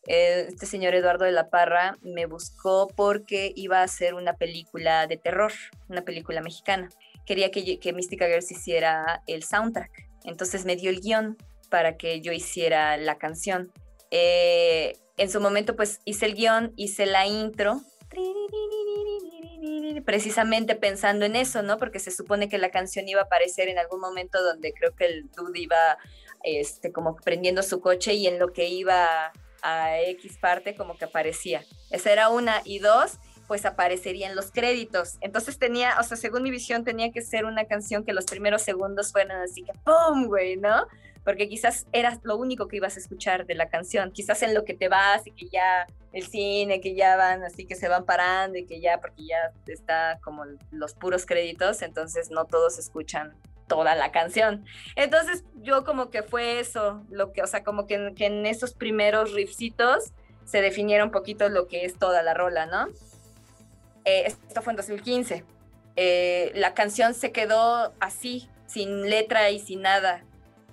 Eh, 0.07 0.46
este 0.48 0.66
señor 0.66 0.94
Eduardo 0.94 1.24
de 1.24 1.32
la 1.32 1.48
Parra 1.50 1.96
me 2.02 2.26
buscó 2.26 2.88
porque 2.88 3.52
iba 3.57 3.80
a 3.80 3.84
hacer 3.84 4.14
una 4.14 4.34
película 4.34 5.07
de 5.07 5.16
terror, 5.16 5.52
una 5.88 6.02
película 6.02 6.40
mexicana. 6.42 6.88
Quería 7.24 7.50
que, 7.50 7.78
que 7.78 7.92
Mystica 7.92 8.26
Girls 8.26 8.50
hiciera 8.50 9.22
el 9.26 9.42
soundtrack. 9.42 9.90
Entonces 10.24 10.64
me 10.64 10.76
dio 10.76 10.90
el 10.90 11.00
guion 11.00 11.36
para 11.70 11.96
que 11.96 12.20
yo 12.20 12.32
hiciera 12.32 12.96
la 12.96 13.16
canción. 13.16 13.72
Eh, 14.11 14.98
en 15.16 15.30
su 15.30 15.40
momento, 15.40 15.76
pues 15.76 16.00
hice 16.05 16.26
el 16.26 16.34
guion, 16.34 16.72
hice 16.76 17.07
la 17.07 17.26
intro, 17.26 17.80
precisamente 20.05 20.74
pensando 20.74 21.24
en 21.24 21.36
eso, 21.36 21.62
¿no? 21.62 21.78
Porque 21.78 21.98
se 21.98 22.11
supone 22.11 22.48
que 22.48 22.59
la 22.59 22.70
canción 22.70 23.09
iba 23.09 23.22
a 23.22 23.24
aparecer 23.24 23.68
en 23.68 23.78
algún 23.78 24.00
momento 24.00 24.42
donde 24.42 24.72
creo 24.72 24.94
que 24.94 25.07
el 25.07 25.30
dude 25.30 25.61
iba, 25.61 25.98
este, 26.42 26.92
como 26.92 27.16
prendiendo 27.16 27.62
su 27.62 27.80
coche 27.80 28.14
y 28.14 28.26
en 28.26 28.38
lo 28.38 28.52
que 28.52 28.68
iba 28.68 29.32
a 29.65 29.99
X 30.01 30.39
parte 30.39 30.77
como 30.77 30.97
que 30.97 31.07
aparecía. 31.07 31.65
Esa 31.91 32.12
era 32.12 32.29
una. 32.29 32.61
Y 32.65 32.79
dos, 32.79 33.19
pues 33.49 33.65
aparecerían 33.65 34.37
los 34.37 34.53
créditos. 34.53 35.17
Entonces 35.21 35.59
tenía, 35.59 35.99
o 35.99 36.03
sea, 36.03 36.17
según 36.17 36.43
mi 36.43 36.51
visión, 36.51 36.85
tenía 36.85 37.11
que 37.11 37.23
ser 37.23 37.47
una 37.47 37.65
canción 37.65 38.05
que 38.05 38.12
los 38.12 38.27
primeros 38.27 38.62
segundos 38.62 39.11
fueran 39.11 39.41
así 39.43 39.65
que 39.65 39.73
¡pum! 39.85 40.27
güey, 40.27 40.57
¿no? 40.57 40.87
Porque 41.25 41.49
quizás 41.49 41.87
era 41.93 42.21
lo 42.23 42.37
único 42.37 42.69
que 42.69 42.77
ibas 42.77 42.97
a 42.97 43.01
escuchar 43.01 43.47
de 43.47 43.55
la 43.55 43.71
canción. 43.71 44.12
Quizás 44.12 44.43
en 44.43 44.53
lo 44.53 44.65
que 44.65 44.75
te 44.75 44.89
vas 44.89 45.27
y 45.27 45.31
que 45.33 45.49
ya 45.49 45.87
el 46.12 46.27
cine, 46.27 46.83
que 46.83 46.95
ya 46.95 47.17
van 47.17 47.43
así 47.43 47.65
que 47.65 47.75
se 47.75 47.89
van 47.89 48.05
parando 48.05 48.59
y 48.59 48.67
que 48.67 48.81
ya, 48.81 49.01
porque 49.01 49.25
ya 49.25 49.51
está 49.67 50.19
como 50.23 50.45
los 50.71 50.93
puros 50.95 51.25
créditos, 51.25 51.81
entonces 51.81 52.31
no 52.31 52.45
todos 52.45 52.79
escuchan 52.79 53.35
toda 53.67 53.95
la 53.95 54.12
canción. 54.12 54.65
Entonces 54.97 55.45
yo 55.62 55.85
como 55.85 56.11
que 56.11 56.23
fue 56.23 56.61
eso, 56.61 57.03
lo 57.11 57.33
que, 57.33 57.43
o 57.43 57.47
sea, 57.47 57.65
como 57.65 57.87
que, 57.87 57.95
en- 58.19 58.47
esos 58.47 58.75
primeros 58.75 59.33
riffcitos 59.33 60.12
se 60.45 60.61
definiera 60.61 61.05
un 61.05 61.11
poquito 61.11 61.49
lo 61.49 61.67
que 61.69 61.85
es 61.85 61.99
toda 61.99 62.23
la 62.23 62.35
rola, 62.35 62.67
¿no? 62.67 62.89
Eh, 64.05 64.25
esto 64.27 64.61
fue 64.62 64.73
en 64.73 64.77
2015. 64.77 65.45
Eh, 65.97 66.53
la 66.55 66.75
canción 66.75 67.15
se 67.15 67.33
quedó 67.33 67.93
así, 68.01 68.49
sin 68.67 69.09
letra 69.09 69.51
y 69.51 69.59
sin 69.61 69.83
nada, 69.83 70.25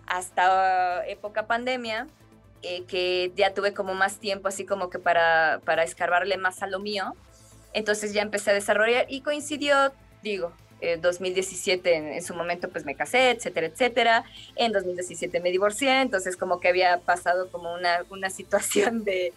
hasta 0.08 1.06
época 1.08 1.48
pandemia, 1.48 2.08
eh, 2.64 2.84
que 2.86 3.32
ya 3.36 3.54
tuve 3.54 3.74
como 3.74 3.94
más 3.94 4.20
tiempo 4.20 4.48
así 4.48 4.66
como 4.66 4.90
que 4.90 5.00
para, 5.00 5.62
para 5.64 5.84
escarbarle 5.84 6.38
más 6.38 6.62
a 6.62 6.68
lo 6.68 6.80
mío. 6.80 7.16
Entonces 7.74 8.14
ya 8.14 8.22
empecé 8.22 8.52
a 8.52 8.54
desarrollar 8.54 9.06
y 9.08 9.22
coincidió, 9.22 9.94
digo, 10.22 10.52
eh, 10.82 10.98
2017 10.98 11.96
en, 11.96 12.08
en 12.08 12.24
su 12.24 12.34
momento 12.34 12.70
pues 12.70 12.86
me 12.86 12.96
casé, 12.96 13.32
etcétera, 13.32 13.68
etcétera. 13.68 14.24
En 14.56 14.72
2017 14.72 15.40
me 15.40 15.52
divorcié, 15.52 16.02
entonces 16.02 16.36
como 16.36 16.60
que 16.60 16.68
había 16.68 17.00
pasado 17.00 17.50
como 17.50 17.74
una, 17.74 18.04
una 18.10 18.30
situación 18.30 19.04
de, 19.04 19.34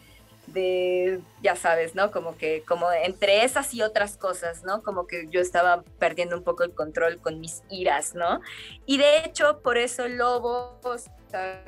de, 0.47 1.20
ya 1.42 1.57
sabes, 1.57 1.95
¿no? 1.95 2.11
Como 2.11 2.36
que, 2.36 2.62
como 2.66 2.90
entre 2.92 3.45
esas 3.45 3.72
y 3.74 3.82
otras 3.82 4.16
cosas, 4.16 4.64
¿no? 4.64 4.82
Como 4.82 5.07
que 5.07 5.26
yo 5.30 5.40
estaba 5.40 5.82
perdiendo 5.99 6.36
un 6.36 6.45
poco 6.45 6.64
el 6.64 6.72
control 6.72 7.18
con 7.18 7.40
mis 7.40 7.62
iras, 7.70 8.14
¿no? 8.14 8.40
Y 8.86 8.99
de 8.99 9.18
hecho, 9.18 9.61
por 9.62 9.78
eso 9.78 10.09
Lobo, 10.09 10.78
o 10.82 10.99
sea, 11.30 11.64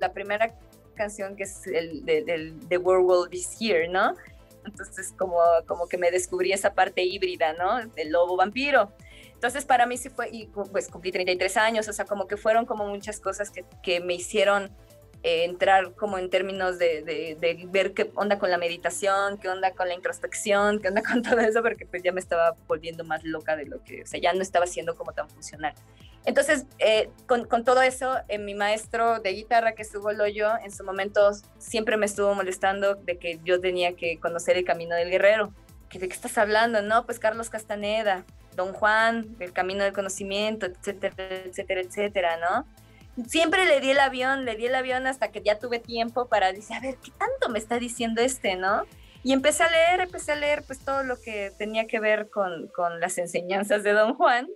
la 0.00 0.12
primera 0.12 0.54
canción 0.94 1.36
que 1.36 1.44
es 1.44 1.66
el 1.66 2.04
de, 2.04 2.24
del 2.24 2.58
The 2.68 2.78
Werewolf 2.78 3.32
is 3.32 3.56
Here, 3.60 3.88
¿no? 3.88 4.14
Entonces, 4.68 5.14
como, 5.18 5.38
como 5.66 5.88
que 5.88 5.98
me 5.98 6.10
descubrí 6.10 6.52
esa 6.52 6.74
parte 6.74 7.02
híbrida, 7.02 7.52
¿no? 7.54 7.86
Del 7.94 8.10
lobo 8.10 8.36
vampiro. 8.36 8.92
Entonces, 9.32 9.64
para 9.64 9.86
mí 9.86 9.96
sí 9.96 10.08
fue, 10.08 10.28
y 10.30 10.46
pues 10.46 10.88
cumplí 10.88 11.12
33 11.12 11.56
años, 11.58 11.88
o 11.88 11.92
sea, 11.92 12.04
como 12.04 12.26
que 12.26 12.36
fueron 12.36 12.66
como 12.66 12.86
muchas 12.88 13.20
cosas 13.20 13.50
que, 13.50 13.64
que 13.82 14.00
me 14.00 14.14
hicieron 14.14 14.70
eh, 15.24 15.44
entrar 15.44 15.94
como 15.94 16.16
en 16.16 16.30
términos 16.30 16.78
de, 16.78 17.36
ver 17.70 17.92
qué 17.92 18.10
onda 18.14 18.38
con 18.38 18.50
la 18.50 18.58
meditación, 18.58 19.38
qué 19.38 19.48
onda 19.48 19.72
con 19.72 19.88
la 19.88 19.94
introspección, 19.94 20.80
qué 20.80 20.88
onda 20.88 21.02
con 21.06 21.22
todo 21.22 21.40
eso, 21.40 21.60
porque 21.62 21.86
pues 21.86 22.02
ya 22.02 22.12
me 22.12 22.20
estaba 22.20 22.54
volviendo 22.68 23.04
más 23.04 23.24
loca 23.24 23.56
de 23.56 23.66
lo 23.66 23.82
que, 23.82 24.02
o 24.02 24.06
sea, 24.06 24.20
ya 24.20 24.32
no 24.32 24.42
estaba 24.42 24.66
siendo 24.66 24.96
como 24.96 25.12
tan 25.12 25.28
funcional. 25.28 25.74
Entonces, 26.24 26.66
eh, 26.78 27.10
con, 27.26 27.46
con, 27.46 27.64
todo 27.64 27.82
eso, 27.82 28.16
eh, 28.28 28.38
mi 28.38 28.54
maestro 28.54 29.18
de 29.20 29.32
guitarra, 29.32 29.72
que 29.72 29.82
estuvo 29.82 30.12
Loyo, 30.12 30.50
en 30.62 30.70
su 30.70 30.84
momento 30.84 31.30
siempre 31.58 31.96
me 31.96 32.06
estuvo 32.06 32.34
molestando 32.34 32.96
de 32.96 33.18
que 33.18 33.40
yo 33.44 33.60
tenía 33.60 33.96
que 33.96 34.20
conocer 34.20 34.56
el 34.56 34.64
camino 34.64 34.94
del 34.94 35.10
guerrero. 35.10 35.52
¿Que 35.88 35.98
¿De 35.98 36.06
qué 36.06 36.14
estás 36.14 36.36
hablando? 36.36 36.82
No, 36.82 37.06
pues 37.06 37.18
Carlos 37.18 37.48
Castaneda, 37.48 38.24
Don 38.54 38.74
Juan, 38.74 39.36
el 39.40 39.52
camino 39.52 39.84
del 39.84 39.94
conocimiento, 39.94 40.66
etcétera, 40.66 41.14
etcétera, 41.46 41.80
etcétera, 41.80 42.36
¿no? 42.36 42.66
Siempre 43.26 43.66
le 43.66 43.80
di 43.80 43.90
el 43.90 43.98
avión, 43.98 44.44
le 44.44 44.54
di 44.54 44.66
el 44.66 44.74
avión 44.74 45.06
hasta 45.06 45.32
que 45.32 45.42
ya 45.42 45.58
tuve 45.58 45.78
tiempo 45.80 46.28
para 46.28 46.52
decir, 46.52 46.76
a 46.76 46.80
ver, 46.80 46.96
¿qué 47.02 47.10
tanto 47.18 47.48
me 47.48 47.58
está 47.58 47.78
diciendo 47.78 48.22
este, 48.22 48.56
no? 48.56 48.84
Y 49.24 49.32
empecé 49.32 49.64
a 49.64 49.70
leer, 49.70 50.00
empecé 50.00 50.32
a 50.32 50.36
leer 50.36 50.62
pues 50.64 50.84
todo 50.84 51.02
lo 51.02 51.20
que 51.20 51.52
tenía 51.58 51.86
que 51.86 51.98
ver 51.98 52.30
con, 52.30 52.68
con 52.68 53.00
las 53.00 53.18
enseñanzas 53.18 53.82
de 53.82 53.92
Don 53.92 54.14
Juan. 54.14 54.48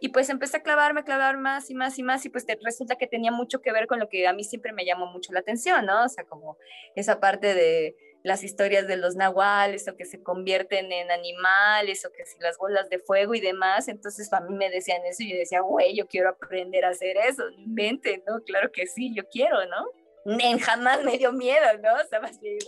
Y 0.00 0.10
pues 0.10 0.30
empecé 0.30 0.58
a 0.58 0.62
clavarme, 0.62 1.02
clavar 1.02 1.38
más 1.38 1.70
y 1.70 1.74
más 1.74 1.98
y 1.98 2.04
más 2.04 2.24
y 2.24 2.28
pues 2.28 2.46
resulta 2.62 2.94
que 2.94 3.08
tenía 3.08 3.32
mucho 3.32 3.60
que 3.60 3.72
ver 3.72 3.88
con 3.88 3.98
lo 3.98 4.08
que 4.08 4.28
a 4.28 4.32
mí 4.32 4.44
siempre 4.44 4.72
me 4.72 4.84
llamó 4.84 5.06
mucho 5.06 5.32
la 5.32 5.40
atención, 5.40 5.84
¿no? 5.86 6.04
O 6.04 6.08
sea, 6.08 6.22
como 6.22 6.56
esa 6.94 7.18
parte 7.18 7.52
de 7.52 7.96
las 8.28 8.44
historias 8.44 8.86
de 8.86 8.98
los 8.98 9.16
nahuales 9.16 9.88
o 9.88 9.96
que 9.96 10.04
se 10.04 10.22
convierten 10.22 10.92
en 10.92 11.10
animales 11.10 12.04
o 12.04 12.12
que 12.12 12.26
si 12.26 12.38
las 12.40 12.58
bolas 12.58 12.90
de 12.90 12.98
fuego 12.98 13.34
y 13.34 13.40
demás. 13.40 13.88
Entonces 13.88 14.30
a 14.34 14.40
mí 14.40 14.54
me 14.54 14.68
decían 14.68 15.04
eso 15.06 15.22
y 15.22 15.32
yo 15.32 15.38
decía, 15.38 15.60
güey, 15.62 15.96
yo 15.96 16.06
quiero 16.06 16.28
aprender 16.28 16.84
a 16.84 16.90
hacer 16.90 17.16
eso, 17.16 17.42
mente, 17.66 18.22
¿no? 18.26 18.40
Claro 18.44 18.70
que 18.70 18.86
sí, 18.86 19.14
yo 19.14 19.26
quiero, 19.28 19.64
¿no? 19.66 20.38
En 20.38 20.58
jamás 20.58 21.02
me 21.02 21.16
dio 21.16 21.32
miedo, 21.32 21.66
¿no? 21.82 21.94
O 21.94 22.06
sea, 22.06 22.20
más 22.20 22.38
güey, 22.38 22.58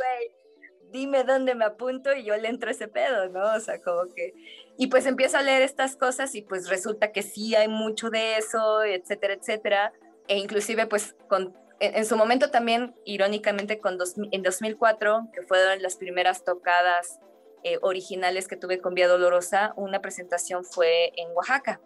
dime 0.90 1.24
dónde 1.24 1.54
me 1.54 1.66
apunto 1.66 2.14
y 2.14 2.24
yo 2.24 2.34
le 2.38 2.48
entro 2.48 2.70
ese 2.70 2.88
pedo, 2.88 3.28
¿no? 3.28 3.54
O 3.54 3.60
sea, 3.60 3.80
como 3.82 4.12
que... 4.14 4.32
Y 4.78 4.86
pues 4.86 5.04
empiezo 5.04 5.36
a 5.36 5.42
leer 5.42 5.60
estas 5.60 5.94
cosas 5.94 6.34
y 6.34 6.40
pues 6.40 6.70
resulta 6.70 7.12
que 7.12 7.20
sí 7.20 7.54
hay 7.54 7.68
mucho 7.68 8.08
de 8.08 8.38
eso, 8.38 8.82
etcétera, 8.82 9.34
etcétera. 9.34 9.92
E 10.26 10.38
inclusive 10.38 10.86
pues 10.86 11.14
con, 11.28 11.54
en, 11.80 12.04
su 12.04 12.16
momento 12.16 12.50
también, 12.50 12.94
irónicamente, 13.04 13.78
con 13.80 13.98
dos, 13.98 14.14
en 14.30 14.42
2004, 14.42 15.28
que 15.32 15.42
fueron 15.42 15.82
las 15.82 15.96
primeras 15.96 16.44
tocadas 16.44 17.20
eh, 17.62 17.78
originales 17.80 18.48
que 18.48 18.56
tuve 18.56 18.80
con 18.80 18.94
Vía 18.94 19.08
Dolorosa, 19.08 19.72
una 19.76 20.00
presentación 20.00 20.64
fue 20.64 21.12
en 21.16 21.28
Oaxaca. 21.34 21.80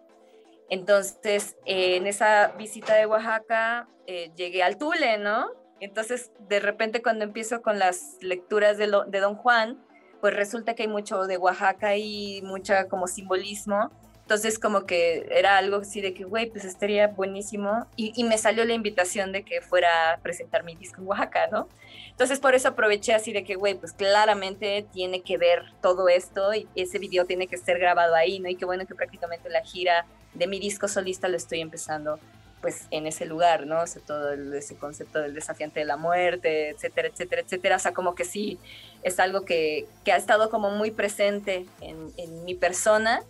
Entonces, 0.69 1.55
eh, 1.65 1.95
en 1.95 2.07
esa 2.07 2.53
visita 2.57 2.95
de 2.95 3.05
Oaxaca, 3.05 3.87
eh, 4.05 4.31
llegué 4.35 4.63
al 4.63 4.77
Tule, 4.77 5.17
¿no? 5.17 5.47
Entonces, 5.79 6.31
de 6.39 6.59
repente, 6.59 7.01
cuando 7.01 7.23
empiezo 7.23 7.61
con 7.61 7.79
las 7.79 8.17
lecturas 8.21 8.77
de, 8.77 8.91
de 9.07 9.19
Don 9.19 9.35
Juan, 9.35 9.81
pues 10.21 10.33
resulta 10.33 10.75
que 10.75 10.83
hay 10.83 10.89
mucho 10.89 11.25
de 11.25 11.37
Oaxaca 11.37 11.95
y 11.97 12.41
mucha 12.41 12.87
como 12.87 13.07
simbolismo. 13.07 13.91
Entonces 14.25 14.57
como 14.57 14.87
que 14.87 15.27
era 15.29 15.59
algo 15.59 15.77
así 15.77 16.01
de 16.01 16.15
que, 16.15 16.23
güey, 16.23 16.47
pues 16.47 16.65
estaría 16.65 17.09
buenísimo. 17.09 17.85
Y, 17.95 18.11
y, 18.15 18.23
me 18.23 18.39
salió 18.39 18.65
la 18.65 18.73
invitación 18.73 19.31
de 19.31 19.43
que 19.43 19.61
fuera 19.61 20.13
a 20.13 20.17
presentar 20.17 20.63
mi 20.63 20.75
disco 20.75 20.99
en 20.99 21.07
Oaxaca, 21.07 21.47
¿no? 21.51 21.69
Entonces 22.09 22.39
por 22.39 22.55
eso 22.55 22.69
aproveché 22.69 23.13
así 23.13 23.33
de 23.33 23.43
que, 23.43 23.53
güey, 23.53 23.75
pues 23.75 23.93
claramente 23.93 24.83
tiene 24.91 25.21
que 25.21 25.37
ver 25.37 25.65
todo 25.79 26.09
esto 26.09 26.55
y 26.55 26.67
ese 26.75 26.97
video 26.97 27.25
tiene 27.25 27.45
que 27.45 27.57
ser 27.57 27.77
grabado 27.77 28.15
ahí, 28.15 28.39
¿no? 28.39 28.49
Y 28.49 28.55
qué 28.55 28.65
bueno 28.65 28.87
que 28.87 28.95
prácticamente 28.95 29.47
la 29.49 29.61
gira 29.61 30.07
de 30.33 30.47
mi 30.47 30.59
disco 30.59 30.87
solista 30.87 31.27
lo 31.27 31.37
estoy 31.37 31.61
empezando 31.61 32.19
pues 32.65 32.87
en 32.89 33.05
ese 33.05 33.27
lugar, 33.27 33.67
¿no? 33.67 33.81
O 33.81 33.85
sea, 33.85 34.01
todo 34.01 34.31
el, 34.33 34.51
ese 34.55 34.75
concepto 34.75 35.21
del 35.21 35.35
desafiante 35.35 35.81
de 35.81 35.85
la 35.85 35.97
muerte, 35.97 36.69
etcétera, 36.69 37.09
etcétera, 37.09 37.43
etcétera. 37.43 37.75
O 37.75 37.79
sea, 37.79 37.93
como 37.93 38.15
que 38.15 38.25
sí, 38.25 38.57
es 39.03 39.19
algo 39.19 39.41
que, 39.45 39.85
que 40.03 40.11
ha 40.11 40.17
estado 40.17 40.49
como 40.49 40.71
muy 40.71 40.89
presente 40.89 41.67
en, 41.79 42.11
en, 42.17 42.43
mi 42.43 42.55
persona. 42.55 43.21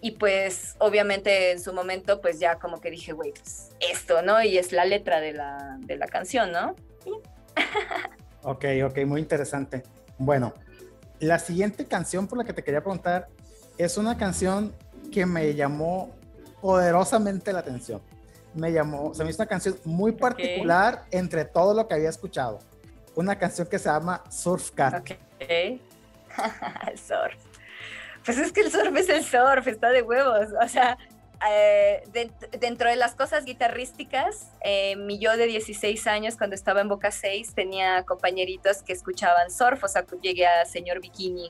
Y 0.00 0.12
pues 0.12 0.76
obviamente 0.78 1.52
en 1.52 1.60
su 1.60 1.72
momento 1.72 2.20
pues 2.20 2.38
ya 2.38 2.56
como 2.56 2.80
que 2.80 2.90
dije, 2.90 3.12
güey, 3.12 3.32
pues 3.32 3.70
esto, 3.80 4.22
¿no? 4.22 4.42
Y 4.42 4.58
es 4.58 4.72
la 4.72 4.84
letra 4.84 5.20
de 5.20 5.32
la, 5.32 5.76
de 5.80 5.96
la 5.96 6.06
canción, 6.06 6.52
¿no? 6.52 6.74
ok, 8.42 8.64
ok, 8.86 8.98
muy 9.06 9.20
interesante. 9.20 9.82
Bueno, 10.18 10.54
la 11.18 11.38
siguiente 11.38 11.84
canción 11.84 12.26
por 12.26 12.38
la 12.38 12.44
que 12.44 12.52
te 12.52 12.64
quería 12.64 12.80
preguntar 12.80 13.28
es 13.76 13.96
una 13.98 14.16
canción 14.16 14.74
que 15.12 15.26
me 15.26 15.54
llamó 15.54 16.14
poderosamente 16.60 17.52
la 17.52 17.60
atención 17.60 18.00
me 18.54 18.72
llamó, 18.72 19.14
se 19.14 19.24
me 19.24 19.30
hizo 19.30 19.42
una 19.42 19.48
canción 19.48 19.76
muy 19.84 20.12
particular 20.12 21.04
okay. 21.06 21.18
entre 21.18 21.44
todo 21.44 21.74
lo 21.74 21.86
que 21.86 21.94
había 21.94 22.08
escuchado. 22.08 22.58
Una 23.14 23.38
canción 23.38 23.66
que 23.68 23.78
se 23.78 23.88
llama 23.88 24.24
Surf 24.30 24.70
Cat. 24.72 25.00
Okay. 25.00 25.80
el 26.88 26.98
surf. 26.98 27.49
Pues 28.24 28.38
es 28.38 28.52
que 28.52 28.60
el 28.60 28.70
surf 28.70 28.96
es 28.96 29.08
el 29.08 29.24
surf, 29.24 29.66
está 29.66 29.90
de 29.90 30.02
huevos. 30.02 30.48
O 30.62 30.68
sea, 30.68 30.98
eh, 31.48 32.02
dentro 32.60 32.90
de 32.90 32.96
las 32.96 33.14
cosas 33.14 33.44
guitarrísticas, 33.44 34.48
eh, 34.62 34.96
mi 34.96 35.18
yo 35.18 35.36
de 35.36 35.46
16 35.46 36.06
años, 36.06 36.36
cuando 36.36 36.54
estaba 36.54 36.82
en 36.82 36.88
Boca 36.88 37.10
6, 37.10 37.54
tenía 37.54 38.02
compañeritos 38.04 38.82
que 38.82 38.92
escuchaban 38.92 39.50
surf, 39.50 39.82
o 39.82 39.88
sea, 39.88 40.04
llegué 40.20 40.46
a 40.46 40.66
Señor 40.66 41.00
Bikini 41.00 41.48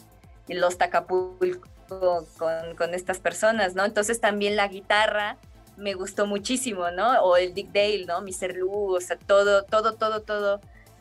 Los 0.48 0.78
Tacapulco 0.78 1.68
con, 2.38 2.76
con 2.76 2.94
estas 2.94 3.18
personas, 3.18 3.74
¿no? 3.74 3.84
Entonces 3.84 4.20
también 4.20 4.54
la 4.54 4.68
guitarra 4.68 5.36
me 5.76 5.94
gustó 5.94 6.26
muchísimo, 6.26 6.90
¿no? 6.90 7.22
O 7.22 7.36
el 7.36 7.52
Dick 7.54 7.72
Dale, 7.72 8.04
¿no? 8.06 8.20
Mr. 8.20 8.54
Lou, 8.54 8.94
o 8.94 9.00
sea, 9.00 9.18
todo, 9.18 9.64
todo, 9.64 9.94
todo, 9.94 10.22
todo, 10.22 10.60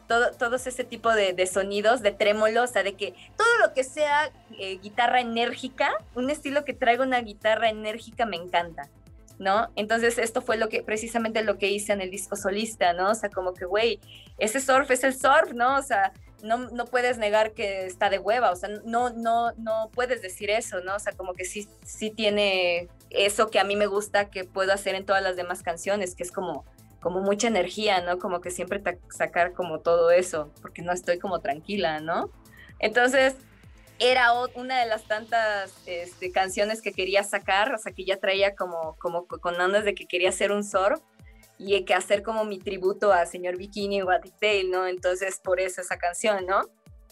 todo 0.09 0.31
todos 0.31 0.65
ese 0.67 0.83
tipo 0.83 1.13
de, 1.13 1.47
sonidos, 1.47 2.01
de 2.01 2.11
trémolo, 2.11 2.63
o 2.63 2.67
sea, 2.67 2.83
de 2.83 2.95
que 2.95 3.13
todo 3.37 3.47
lo 3.61 3.73
que 3.73 3.83
sea 3.85 4.31
eh, 4.57 4.79
guitarra 4.79 5.21
enérgica, 5.21 5.91
un 6.15 6.29
estilo 6.31 6.65
que 6.65 6.73
traiga 6.73 7.03
una 7.03 7.21
guitarra 7.21 7.69
enérgica 7.69 8.25
me 8.25 8.35
encanta, 8.35 8.89
¿no? 9.37 9.69
Entonces 9.75 10.17
esto 10.17 10.41
fue 10.41 10.57
lo 10.57 10.67
que, 10.67 10.81
precisamente 10.81 11.43
lo 11.43 11.59
que 11.59 11.69
hice 11.69 11.93
en 11.93 12.01
el 12.01 12.09
disco 12.09 12.35
solista, 12.35 12.91
¿no? 12.93 13.11
O 13.11 13.15
sea, 13.15 13.29
como 13.29 13.53
que, 13.53 13.65
güey, 13.65 13.99
ese 14.39 14.59
surf 14.59 14.89
es 14.89 15.03
el 15.03 15.15
surf, 15.15 15.53
¿no? 15.53 15.77
O 15.77 15.83
sea, 15.83 16.11
no, 16.41 16.57
no, 16.57 16.85
puedes 16.85 17.19
negar 17.19 17.51
que 17.51 17.85
está 17.85 18.09
de 18.09 18.17
hueva, 18.17 18.51
o 18.51 18.55
sea, 18.55 18.69
no, 18.85 19.11
no, 19.11 19.51
no 19.57 19.91
puedes 19.93 20.23
decir 20.23 20.49
eso, 20.49 20.81
¿no? 20.81 20.95
O 20.95 20.99
sea, 20.99 21.13
como 21.13 21.35
que 21.35 21.45
sí, 21.45 21.67
sí 21.85 22.09
tiene 22.09 22.87
eso 23.11 23.51
que 23.51 23.59
a 23.59 23.63
mí 23.63 23.75
me 23.75 23.85
gusta 23.85 24.31
que 24.31 24.43
puedo 24.43 24.73
hacer 24.73 24.95
en 24.95 25.05
todas 25.05 25.21
las 25.21 25.35
demás 25.35 25.61
canciones, 25.61 26.15
que 26.15 26.23
es 26.23 26.31
como, 26.31 26.65
como 26.99 27.21
mucha 27.21 27.47
energía, 27.47 28.01
¿no? 28.01 28.19
Como 28.19 28.41
que 28.41 28.51
siempre 28.51 28.81
sacar 29.09 29.53
como 29.53 29.79
todo 29.79 30.11
eso, 30.11 30.51
porque 30.61 30.81
no 30.81 30.91
estoy 30.91 31.19
como 31.19 31.39
tranquila, 31.39 31.99
¿no? 31.99 32.29
Entonces, 32.79 33.35
era 33.99 34.31
una 34.55 34.79
de 34.79 34.85
las 34.87 35.03
tantas 35.03 35.73
este, 35.85 36.31
canciones 36.31 36.81
que 36.81 36.93
quería 36.93 37.23
sacar, 37.23 37.73
o 37.73 37.77
sea, 37.77 37.91
que 37.91 38.05
ya 38.05 38.17
traía 38.17 38.55
como, 38.55 38.95
como 38.99 39.27
con 39.27 39.59
andas 39.59 39.83
de 39.83 39.93
que 39.93 40.05
quería 40.05 40.29
hacer 40.29 40.51
un 40.51 40.63
surf 40.63 41.01
y 41.57 41.83
que 41.83 41.93
hacer 41.93 42.23
como 42.23 42.45
mi 42.45 42.57
tributo 42.59 43.11
a 43.11 43.25
Señor 43.25 43.57
Bikini 43.57 44.01
o 44.01 44.09
a 44.09 44.19
Detail, 44.19 44.71
¿no? 44.71 44.87
Entonces, 44.87 45.41
por 45.43 45.59
eso 45.59 45.81
esa 45.81 45.97
canción, 45.97 46.45
¿no? 46.45 46.61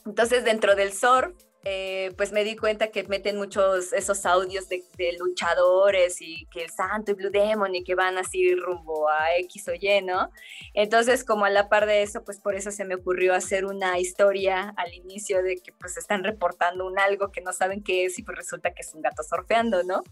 Entonces, 0.05 0.45
dentro 0.45 0.75
del 0.75 0.93
surf, 0.93 1.35
eh, 1.69 2.13
pues 2.15 2.31
me 2.31 2.45
di 2.45 2.55
cuenta 2.55 2.91
que 2.91 3.03
meten 3.03 3.35
muchos 3.35 3.91
esos 3.91 4.25
audios 4.25 4.69
de, 4.69 4.85
luchadores 5.19 6.21
y 6.21 6.45
que 6.45 6.63
el 6.63 6.69
santo 6.69 7.11
y 7.11 7.15
Blue 7.15 7.29
Demon 7.29 7.75
y 7.75 7.83
que 7.83 7.93
van 7.93 8.17
así 8.17 8.55
rumbo 8.55 9.09
a 9.09 9.35
X 9.39 9.67
o 9.67 9.73
Y, 9.73 10.01
¿no? 10.01 10.31
Entonces, 10.73 11.25
como 11.25 11.43
a 11.43 11.49
la 11.49 11.67
par 11.67 11.85
de 11.85 12.03
eso, 12.03 12.23
pues 12.23 12.39
por 12.39 12.55
eso 12.55 12.71
se 12.71 12.85
me 12.85 12.95
ocurrió 12.95 13.33
hacer 13.33 13.65
una 13.65 13.99
historia 13.99 14.73
al 14.77 14.93
inicio 14.93 15.43
de 15.43 15.57
que 15.57 15.73
pues 15.73 15.97
están 15.97 16.23
reportando 16.23 16.87
un 16.87 16.97
algo 16.99 17.33
que 17.33 17.41
no 17.41 17.51
saben 17.51 17.83
qué 17.83 18.05
es 18.05 18.17
y 18.17 18.23
pues 18.23 18.37
resulta 18.37 18.73
que 18.73 18.83
es 18.83 18.93
un 18.93 19.01
gato 19.01 19.21
surfeando, 19.23 19.83
¿no? 19.83 20.03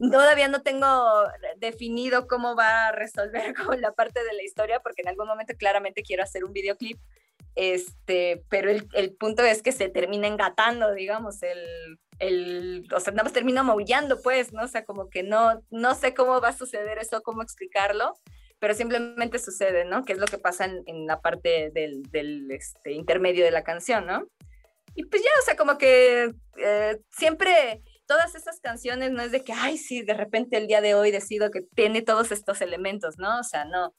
Todavía 0.00 0.48
no 0.48 0.62
tengo 0.62 0.88
definido 1.58 2.26
cómo 2.26 2.56
va 2.56 2.88
a 2.88 2.92
resolver 2.92 3.54
la 3.78 3.92
parte 3.92 4.24
de 4.24 4.32
la 4.32 4.42
historia 4.42 4.80
porque 4.80 5.02
en 5.02 5.08
algún 5.08 5.28
momento 5.28 5.54
claramente 5.56 6.02
quiero 6.02 6.24
hacer 6.24 6.44
un 6.44 6.52
videoclip 6.52 6.98
este, 7.58 8.44
pero 8.48 8.70
el, 8.70 8.88
el, 8.92 9.16
punto 9.16 9.42
es 9.42 9.62
que 9.62 9.72
se 9.72 9.88
termina 9.88 10.28
engatando, 10.28 10.94
digamos, 10.94 11.42
el, 11.42 11.98
el, 12.20 12.86
o 12.94 13.00
sea, 13.00 13.12
nada 13.12 13.24
más 13.24 13.32
termina 13.32 13.64
maullando, 13.64 14.22
pues, 14.22 14.52
¿no? 14.52 14.62
O 14.62 14.68
sea, 14.68 14.84
como 14.84 15.10
que 15.10 15.24
no, 15.24 15.60
no 15.68 15.96
sé 15.96 16.14
cómo 16.14 16.40
va 16.40 16.50
a 16.50 16.56
suceder 16.56 16.98
eso, 16.98 17.20
cómo 17.20 17.42
explicarlo, 17.42 18.14
pero 18.60 18.74
simplemente 18.74 19.40
sucede, 19.40 19.84
¿no? 19.84 20.04
Que 20.04 20.12
es 20.12 20.20
lo 20.20 20.26
que 20.26 20.38
pasa 20.38 20.66
en, 20.66 20.84
en 20.86 21.08
la 21.08 21.20
parte 21.20 21.72
del, 21.74 22.04
del 22.12 22.48
este, 22.52 22.92
intermedio 22.92 23.44
de 23.44 23.50
la 23.50 23.64
canción, 23.64 24.06
¿no? 24.06 24.28
Y 24.94 25.02
pues 25.06 25.20
ya, 25.24 25.30
o 25.42 25.44
sea, 25.44 25.56
como 25.56 25.78
que 25.78 26.32
eh, 26.58 26.98
siempre 27.10 27.82
todas 28.06 28.36
esas 28.36 28.60
canciones 28.60 29.10
no 29.10 29.22
es 29.22 29.32
de 29.32 29.42
que, 29.42 29.52
ay, 29.52 29.78
sí, 29.78 30.02
de 30.02 30.14
repente 30.14 30.56
el 30.58 30.68
día 30.68 30.80
de 30.80 30.94
hoy 30.94 31.10
decido 31.10 31.50
que 31.50 31.62
tiene 31.74 32.02
todos 32.02 32.30
estos 32.30 32.60
elementos, 32.60 33.18
¿no? 33.18 33.40
O 33.40 33.42
sea, 33.42 33.64
no 33.64 33.94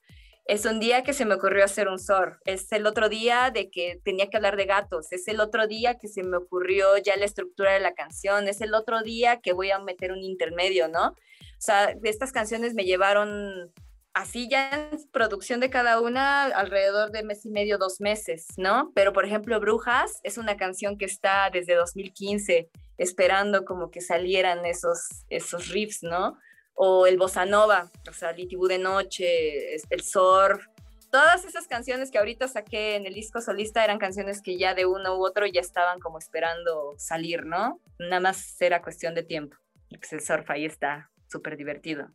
es 0.50 0.66
un 0.66 0.80
día 0.80 1.04
que 1.04 1.14
se 1.14 1.26
me 1.26 1.36
ocurrió 1.36 1.64
hacer 1.64 1.88
un 1.90 2.00
surf. 2.00 2.36
Es 2.44 2.72
el 2.72 2.88
otro 2.88 3.08
día 3.08 3.52
de 3.54 3.70
que 3.70 4.02
tenía 4.04 4.32
que 4.32 4.38
hablar 4.38 4.58
de 4.58 4.66
gatos. 4.66 5.12
Es 5.12 5.28
el 5.28 5.42
otro 5.42 5.68
día 5.68 6.00
que 6.00 6.08
se 6.08 6.24
me 6.24 6.38
ocurrió 6.38 6.98
ya 6.98 7.16
la 7.18 7.26
estructura 7.26 7.74
de 7.74 7.80
la 7.80 7.94
canción. 7.94 8.48
Es 8.48 8.60
el 8.62 8.74
otro 8.74 9.04
día 9.04 9.42
que 9.42 9.54
voy 9.54 9.70
a 9.70 9.78
meter 9.78 10.12
un 10.12 10.24
intermedio, 10.24 10.88
¿no? 10.88 11.10
O 11.10 11.16
sea, 11.60 11.94
estas 12.02 12.32
canciones 12.32 12.74
me 12.74 12.86
llevaron 12.86 13.72
así 14.16 14.50
ya 14.50 14.72
en 14.72 15.12
producción 15.12 15.60
de 15.60 15.70
cada 15.70 16.02
una 16.02 16.46
alrededor 16.46 17.12
de 17.12 17.22
mes 17.22 17.46
y 17.46 17.52
medio, 17.52 17.78
dos 17.78 18.02
meses, 18.02 18.48
¿no? 18.58 18.92
Pero 18.96 19.14
por 19.14 19.26
ejemplo, 19.26 19.60
Brujas 19.60 20.20
es 20.24 20.40
una 20.40 20.58
canción 20.58 20.98
que 20.98 21.06
está 21.06 21.52
desde 21.52 21.76
2015 21.76 22.72
esperando 22.98 23.66
como 23.66 23.92
que 23.92 24.02
salieran 24.02 24.66
esos, 24.66 25.26
esos 25.30 25.68
riffs, 25.70 26.02
¿no? 26.02 26.40
O 26.74 27.06
el 27.06 27.18
bossa 27.18 27.46
nova, 27.46 27.92
o 28.10 28.14
sea, 28.14 28.32
Litibú 28.32 28.68
de 28.68 28.78
Noche, 28.78 29.76
el 29.76 30.02
surf, 30.02 30.66
todas 31.12 31.46
esas 31.46 31.68
canciones 31.68 32.12
que 32.12 32.18
ahorita 32.18 32.48
saqué 32.48 32.96
en 32.96 33.06
el 33.06 33.14
disco 33.14 33.42
solista 33.42 33.84
eran 33.84 33.98
canciones 33.98 34.42
que 34.42 34.58
ya 34.58 34.74
de 34.74 34.86
uno 34.86 35.18
u 35.18 35.26
otro 35.26 35.46
ya 35.46 35.62
estaban 35.62 36.00
como 36.00 36.18
esperando 36.20 36.96
salir, 36.98 37.46
¿no? 37.46 37.80
Nada 37.98 38.20
más 38.20 38.62
era 38.62 38.82
cuestión 38.82 39.16
de 39.16 39.24
tiempo. 39.24 39.58
Pues 39.90 40.14
el 40.14 40.22
surf 40.22 40.50
ahí 40.50 40.66
está 40.66 41.10
súper 41.28 41.58
divertido. 41.58 42.08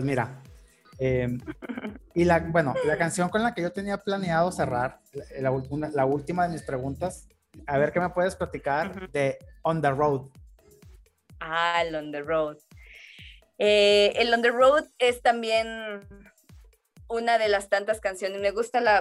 Pues 0.00 0.06
mira, 0.06 0.42
eh, 0.98 1.28
y 2.14 2.24
la, 2.24 2.38
bueno, 2.38 2.72
la 2.86 2.96
canción 2.96 3.28
con 3.28 3.42
la 3.42 3.52
que 3.52 3.60
yo 3.60 3.70
tenía 3.70 3.98
planeado 3.98 4.50
cerrar, 4.50 4.98
la, 5.12 5.50
la, 5.50 5.90
la 5.90 6.06
última 6.06 6.46
de 6.46 6.54
mis 6.54 6.62
preguntas, 6.62 7.28
a 7.66 7.76
ver 7.76 7.92
qué 7.92 8.00
me 8.00 8.08
puedes 8.08 8.34
platicar 8.34 9.10
de 9.10 9.36
On 9.60 9.82
the 9.82 9.90
Road. 9.90 10.30
Ah, 11.38 11.82
el 11.84 11.94
On 11.94 12.10
the 12.10 12.22
Road. 12.22 12.56
Eh, 13.58 14.14
el 14.16 14.32
On 14.32 14.40
the 14.40 14.50
Road 14.50 14.86
es 14.98 15.20
también 15.20 15.68
una 17.06 17.36
de 17.36 17.50
las 17.50 17.68
tantas 17.68 18.00
canciones. 18.00 18.40
Me 18.40 18.52
gusta 18.52 18.80
la, 18.80 19.00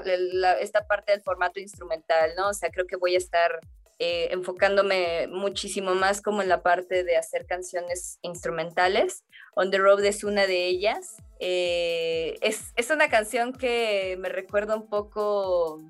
esta 0.59 0.85
parte 0.85 1.13
del 1.13 1.21
formato 1.21 1.61
instrumental, 1.61 2.31
¿no? 2.35 2.49
O 2.49 2.53
sea, 2.53 2.71
creo 2.71 2.88
que 2.88 2.97
voy 2.97 3.15
a 3.15 3.19
estar 3.19 3.61
eh, 3.99 4.30
enfocándome 4.31 5.27
muchísimo 5.27 5.93
más 5.93 6.21
como 6.21 6.41
en 6.41 6.47
la 6.47 6.63
parte 6.63 7.03
de 7.03 7.17
hacer 7.17 7.45
canciones 7.45 8.17
instrumentales. 8.21 9.26
On 9.55 9.71
the 9.71 9.77
Road 9.77 10.05
es 10.05 10.23
una 10.23 10.47
de 10.47 10.67
ellas. 10.67 11.17
Eh, 11.39 12.38
es, 12.41 12.71
es, 12.77 12.89
una 12.91 13.09
canción 13.09 13.51
que 13.51 14.15
me 14.19 14.30
recuerda 14.30 14.76
un 14.76 14.88
poco 14.88 15.84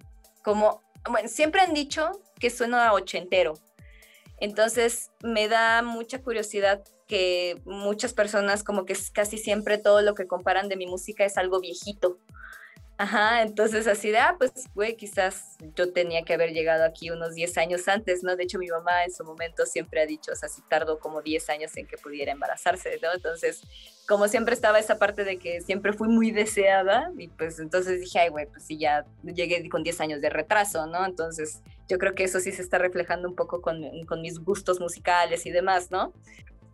como, 0.43 0.81
bueno, 1.07 1.29
siempre 1.29 1.61
han 1.61 1.75
dicho 1.75 2.09
que 2.39 2.49
suena 2.49 2.87
a 2.87 2.93
ochentero. 2.93 3.53
Entonces 4.39 5.11
me 5.21 5.47
da 5.47 5.83
mucha 5.83 6.21
curiosidad 6.21 6.83
que 7.07 7.61
muchas 7.65 8.13
personas 8.13 8.63
como 8.63 8.85
que 8.85 8.95
casi 9.13 9.37
siempre 9.37 9.77
todo 9.77 10.01
lo 10.01 10.15
que 10.15 10.27
comparan 10.27 10.69
de 10.69 10.77
mi 10.77 10.87
música 10.87 11.25
es 11.25 11.37
algo 11.37 11.59
viejito. 11.59 12.17
Ajá, 13.01 13.43
entonces 13.43 13.87
así 13.87 14.11
de, 14.11 14.17
ah, 14.17 14.35
pues, 14.37 14.51
güey, 14.75 14.97
quizás 14.97 15.55
yo 15.73 15.93
tenía 15.93 16.23
que 16.23 16.33
haber 16.33 16.51
llegado 16.51 16.83
aquí 16.83 17.09
unos 17.11 17.33
10 17.33 17.57
años 17.57 17.87
antes, 17.87 18.23
¿no? 18.23 18.35
De 18.35 18.43
hecho, 18.43 18.59
mi 18.59 18.67
mamá 18.67 19.05
en 19.05 19.13
su 19.13 19.23
momento 19.23 19.65
siempre 19.65 20.01
ha 20.01 20.05
dicho, 20.05 20.33
o 20.33 20.35
sea, 20.35 20.49
si 20.49 20.61
tardó 20.63 20.99
como 20.99 21.21
10 21.21 21.49
años 21.49 21.77
en 21.77 21.87
que 21.87 21.97
pudiera 21.97 22.33
embarazarse, 22.33 22.99
¿no? 23.01 23.13
Entonces, 23.13 23.61
como 24.05 24.27
siempre 24.27 24.53
estaba 24.53 24.79
esa 24.79 24.99
parte 24.99 25.23
de 25.23 25.37
que 25.37 25.61
siempre 25.61 25.93
fui 25.93 26.09
muy 26.09 26.31
deseada, 26.31 27.09
y 27.17 27.29
pues 27.29 27.59
entonces 27.59 28.01
dije, 28.01 28.19
ay, 28.19 28.29
güey, 28.31 28.47
pues 28.47 28.65
sí, 28.65 28.77
ya 28.77 29.05
llegué 29.23 29.69
con 29.69 29.81
10 29.81 30.01
años 30.01 30.19
de 30.19 30.29
retraso, 30.29 30.85
¿no? 30.85 31.05
Entonces, 31.05 31.61
yo 31.87 31.99
creo 31.99 32.15
que 32.15 32.25
eso 32.25 32.41
sí 32.41 32.51
se 32.51 32.61
está 32.61 32.79
reflejando 32.79 33.29
un 33.29 33.35
poco 33.35 33.61
con, 33.61 33.81
con 34.07 34.21
mis 34.21 34.39
gustos 34.39 34.81
musicales 34.81 35.45
y 35.45 35.51
demás, 35.51 35.89
¿no? 35.89 36.11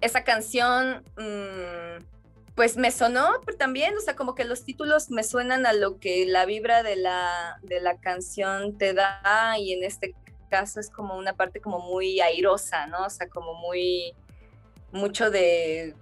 Esa 0.01 0.23
canción... 0.23 1.03
Mmm, 1.17 2.14
pues 2.55 2.77
me 2.77 2.89
sonó 2.89 3.41
también, 3.57 3.95
o 3.97 3.99
sea, 3.99 4.15
como 4.15 4.33
que 4.33 4.45
los 4.45 4.63
títulos 4.63 5.11
me 5.11 5.23
suenan 5.23 5.65
a 5.65 5.73
lo 5.73 5.99
que 5.99 6.25
la 6.25 6.45
vibra 6.45 6.83
de 6.83 6.95
la, 6.95 7.59
de 7.61 7.81
la 7.81 7.97
canción 7.97 8.77
te 8.77 8.93
da 8.93 9.55
y 9.59 9.73
en 9.73 9.83
este 9.83 10.15
caso 10.49 10.79
es 10.79 10.89
como 10.89 11.17
una 11.17 11.33
parte 11.33 11.59
como 11.59 11.79
muy 11.79 12.21
airosa, 12.21 12.87
¿no? 12.87 13.05
O 13.05 13.09
sea, 13.09 13.27
como 13.27 13.55
muy, 13.55 14.13
mucho 14.93 15.29
de, 15.31 15.95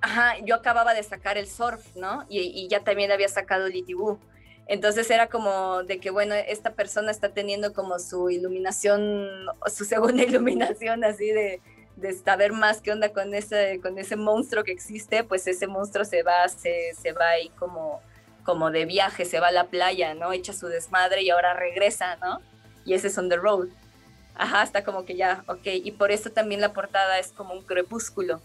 ajá, 0.00 0.34
yo 0.44 0.56
acababa 0.56 0.94
de 0.94 1.02
sacar 1.04 1.38
el 1.38 1.46
surf, 1.46 1.94
¿no? 1.94 2.26
Y, 2.28 2.66
ya 2.68 2.80
también 2.80 3.12
había 3.12 3.28
sacado 3.28 3.68
el. 3.68 4.18
Entonces 4.66 5.10
era 5.10 5.28
como 5.28 5.84
de 5.84 6.00
que, 6.00 6.10
bueno, 6.10 6.34
esta 6.34 6.72
persona 6.74 7.10
está 7.10 7.30
teniendo 7.30 7.72
como 7.72 7.98
su 7.98 8.30
iluminación, 8.30 9.46
su 9.66 9.84
segunda 9.84 10.22
iluminación 10.24 11.04
así 11.04 11.30
de, 11.30 11.60
de 12.00 12.12
saber 12.12 12.52
más 12.52 12.80
qué 12.80 12.92
onda 12.92 13.12
con 13.12 13.34
ese, 13.34 13.80
con 13.82 13.98
ese 13.98 14.16
monstruo 14.16 14.64
que 14.64 14.72
existe, 14.72 15.24
pues 15.24 15.46
ese 15.46 15.66
monstruo 15.66 16.04
se 16.04 16.22
va, 16.22 16.48
se, 16.48 16.94
se 16.94 17.12
va 17.12 17.28
ahí 17.28 17.50
como, 17.58 18.00
como 18.44 18.70
de 18.70 18.86
viaje, 18.86 19.24
se 19.24 19.40
va 19.40 19.48
a 19.48 19.52
la 19.52 19.64
playa, 19.64 20.14
¿no? 20.14 20.32
Echa 20.32 20.52
su 20.52 20.68
desmadre 20.68 21.22
y 21.22 21.30
ahora 21.30 21.54
regresa, 21.54 22.16
¿no? 22.16 22.40
Y 22.84 22.94
ese 22.94 23.08
es 23.08 23.18
On 23.18 23.28
the 23.28 23.36
Road. 23.36 23.68
Ajá, 24.34 24.62
está 24.62 24.84
como 24.84 25.04
que 25.04 25.16
ya, 25.16 25.44
ok. 25.46 25.66
Y 25.66 25.92
por 25.92 26.10
eso 26.10 26.30
también 26.30 26.60
la 26.60 26.72
portada 26.72 27.18
es 27.18 27.32
como 27.32 27.52
un 27.52 27.62
crepúsculo. 27.62 28.40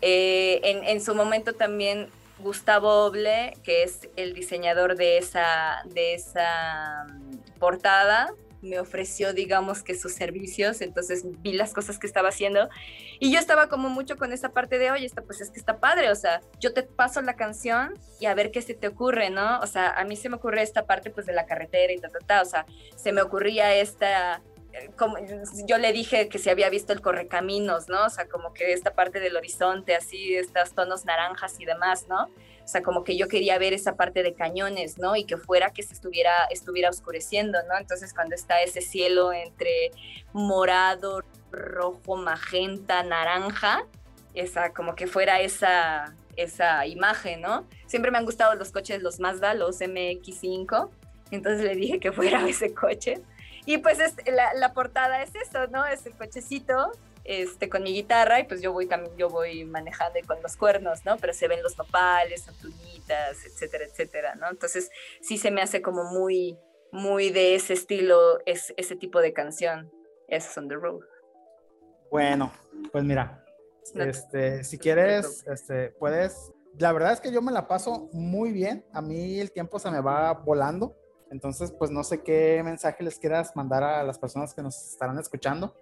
Eh, 0.00 0.60
en, 0.64 0.84
en, 0.84 1.00
su 1.00 1.14
momento 1.14 1.52
también 1.54 2.08
Gustavo 2.38 3.06
Oble, 3.06 3.56
que 3.64 3.82
es 3.82 4.08
el 4.16 4.32
diseñador 4.32 4.96
de 4.96 5.18
esa, 5.18 5.82
de 5.86 6.14
esa 6.14 7.06
mm, 7.08 7.58
portada, 7.58 8.32
me 8.62 8.78
ofreció, 8.80 9.32
digamos, 9.32 9.82
que 9.82 9.94
sus 9.94 10.12
servicios, 10.12 10.80
entonces 10.80 11.24
vi 11.42 11.52
las 11.52 11.72
cosas 11.72 11.98
que 11.98 12.06
estaba 12.06 12.28
haciendo 12.28 12.68
y 13.20 13.32
yo 13.32 13.38
estaba 13.38 13.68
como 13.68 13.88
mucho 13.88 14.16
con 14.16 14.32
esa 14.32 14.50
parte 14.50 14.78
de, 14.78 14.90
oye, 14.90 15.06
esta, 15.06 15.22
pues 15.22 15.40
es 15.40 15.50
que 15.50 15.58
está 15.58 15.78
padre, 15.78 16.10
o 16.10 16.14
sea, 16.14 16.40
yo 16.58 16.72
te 16.72 16.82
paso 16.82 17.20
la 17.22 17.36
canción 17.36 17.94
y 18.20 18.26
a 18.26 18.34
ver 18.34 18.50
qué 18.50 18.62
se 18.62 18.74
te 18.74 18.88
ocurre, 18.88 19.30
¿no? 19.30 19.60
O 19.60 19.66
sea, 19.66 19.90
a 19.90 20.04
mí 20.04 20.16
se 20.16 20.28
me 20.28 20.36
ocurre 20.36 20.62
esta 20.62 20.86
parte 20.86 21.10
pues 21.10 21.26
de 21.26 21.32
la 21.32 21.46
carretera 21.46 21.92
y 21.92 21.98
ta, 21.98 22.08
ta, 22.08 22.18
ta, 22.18 22.42
o 22.42 22.44
sea, 22.44 22.66
se 22.96 23.12
me 23.12 23.22
ocurría 23.22 23.74
esta, 23.74 24.42
eh, 24.72 24.90
como, 24.96 25.16
yo 25.66 25.78
le 25.78 25.92
dije 25.92 26.28
que 26.28 26.38
se 26.38 26.50
había 26.50 26.68
visto 26.68 26.92
el 26.92 27.00
correcaminos, 27.00 27.88
¿no? 27.88 28.06
O 28.06 28.10
sea, 28.10 28.28
como 28.28 28.52
que 28.52 28.72
esta 28.72 28.94
parte 28.94 29.20
del 29.20 29.36
horizonte, 29.36 29.94
así, 29.94 30.34
estos 30.34 30.72
tonos 30.74 31.04
naranjas 31.04 31.58
y 31.58 31.64
demás, 31.64 32.06
¿no? 32.08 32.28
O 32.68 32.70
sea, 32.70 32.82
como 32.82 33.02
que 33.02 33.16
yo 33.16 33.28
quería 33.28 33.56
ver 33.56 33.72
esa 33.72 33.96
parte 33.96 34.22
de 34.22 34.34
cañones, 34.34 34.98
¿no? 34.98 35.16
Y 35.16 35.24
que 35.24 35.38
fuera 35.38 35.70
que 35.70 35.82
se 35.82 35.94
estuviera, 35.94 36.34
estuviera 36.50 36.90
oscureciendo, 36.90 37.56
¿no? 37.66 37.78
Entonces 37.78 38.12
cuando 38.12 38.34
está 38.34 38.60
ese 38.60 38.82
cielo 38.82 39.32
entre 39.32 39.90
morado, 40.34 41.22
rojo, 41.50 42.16
magenta, 42.16 43.02
naranja, 43.02 43.86
esa, 44.34 44.74
como 44.74 44.96
que 44.96 45.06
fuera 45.06 45.40
esa, 45.40 46.14
esa 46.36 46.84
imagen, 46.84 47.40
¿no? 47.40 47.66
Siempre 47.86 48.10
me 48.10 48.18
han 48.18 48.26
gustado 48.26 48.54
los 48.54 48.70
coches, 48.70 49.02
los 49.02 49.18
Mazda, 49.18 49.54
los 49.54 49.80
MX5, 49.80 50.90
entonces 51.30 51.64
le 51.64 51.74
dije 51.74 51.98
que 51.98 52.12
fuera 52.12 52.46
ese 52.50 52.74
coche. 52.74 53.14
Y 53.64 53.78
pues 53.78 53.96
la, 54.26 54.52
la, 54.52 54.74
portada 54.74 55.22
es 55.22 55.34
eso, 55.34 55.68
¿no? 55.68 55.86
Es 55.86 56.04
el 56.04 56.12
cochecito 56.12 56.92
este, 57.28 57.68
con 57.68 57.82
mi 57.82 57.92
guitarra 57.92 58.40
y 58.40 58.44
pues 58.44 58.62
yo 58.62 58.72
voy 58.72 58.88
yo 59.18 59.28
voy 59.28 59.66
manejando 59.66 60.18
con 60.26 60.40
los 60.42 60.56
cuernos, 60.56 61.04
¿no? 61.04 61.18
Pero 61.18 61.34
se 61.34 61.46
ven 61.46 61.62
los 61.62 61.76
nopales, 61.76 62.48
antunitas, 62.48 63.44
etcétera, 63.44 63.84
etcétera, 63.84 64.34
¿no? 64.36 64.48
Entonces 64.48 64.90
sí 65.20 65.36
se 65.36 65.50
me 65.50 65.60
hace 65.60 65.82
como 65.82 66.04
muy, 66.04 66.58
muy 66.90 67.28
de 67.28 67.54
ese 67.54 67.74
estilo, 67.74 68.38
es, 68.46 68.72
ese 68.78 68.96
tipo 68.96 69.20
de 69.20 69.34
canción. 69.34 69.92
Es 70.26 70.56
On 70.56 70.68
The 70.68 70.76
Road. 70.76 71.02
Bueno, 72.10 72.50
pues 72.92 73.04
mira, 73.04 73.44
este, 73.94 74.64
si 74.64 74.78
quieres, 74.78 75.44
este, 75.46 75.90
puedes, 75.98 76.50
la 76.78 76.92
verdad 76.92 77.12
es 77.12 77.20
que 77.20 77.30
yo 77.30 77.42
me 77.42 77.52
la 77.52 77.68
paso 77.68 78.08
muy 78.14 78.52
bien, 78.52 78.86
a 78.94 79.02
mí 79.02 79.38
el 79.38 79.52
tiempo 79.52 79.78
se 79.78 79.90
me 79.90 80.00
va 80.00 80.32
volando, 80.32 80.96
entonces 81.30 81.72
pues 81.72 81.90
no 81.90 82.04
sé 82.04 82.22
qué 82.22 82.62
mensaje 82.64 83.04
les 83.04 83.18
quieras 83.18 83.54
mandar 83.54 83.82
a 83.82 84.02
las 84.02 84.18
personas 84.18 84.54
que 84.54 84.62
nos 84.62 84.92
estarán 84.92 85.18
escuchando. 85.18 85.74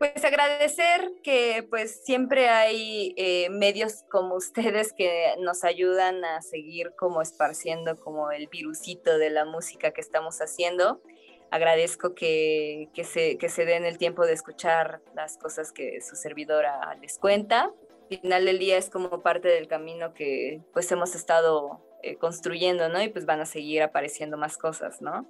Pues 0.00 0.24
agradecer 0.24 1.12
que 1.22 1.62
pues 1.68 2.02
siempre 2.06 2.48
hay 2.48 3.12
eh, 3.18 3.50
medios 3.50 4.02
como 4.10 4.34
ustedes 4.34 4.94
que 4.94 5.34
nos 5.40 5.62
ayudan 5.62 6.24
a 6.24 6.40
seguir 6.40 6.94
como 6.96 7.20
esparciendo 7.20 8.00
como 8.00 8.30
el 8.30 8.46
virusito 8.46 9.18
de 9.18 9.28
la 9.28 9.44
música 9.44 9.90
que 9.90 10.00
estamos 10.00 10.38
haciendo. 10.38 11.02
Agradezco 11.50 12.14
que, 12.14 12.88
que, 12.94 13.04
se, 13.04 13.36
que 13.36 13.50
se 13.50 13.66
den 13.66 13.84
el 13.84 13.98
tiempo 13.98 14.24
de 14.24 14.32
escuchar 14.32 15.02
las 15.14 15.36
cosas 15.36 15.70
que 15.70 16.00
su 16.00 16.16
servidora 16.16 16.96
les 17.02 17.18
cuenta. 17.18 17.70
Al 18.10 18.20
final 18.20 18.46
del 18.46 18.58
día 18.58 18.78
es 18.78 18.88
como 18.88 19.20
parte 19.20 19.48
del 19.48 19.68
camino 19.68 20.14
que 20.14 20.62
pues 20.72 20.90
hemos 20.92 21.14
estado 21.14 21.84
eh, 22.02 22.16
construyendo, 22.16 22.88
¿no? 22.88 23.02
Y 23.02 23.10
pues 23.10 23.26
van 23.26 23.40
a 23.42 23.44
seguir 23.44 23.82
apareciendo 23.82 24.38
más 24.38 24.56
cosas, 24.56 25.02
¿no? 25.02 25.28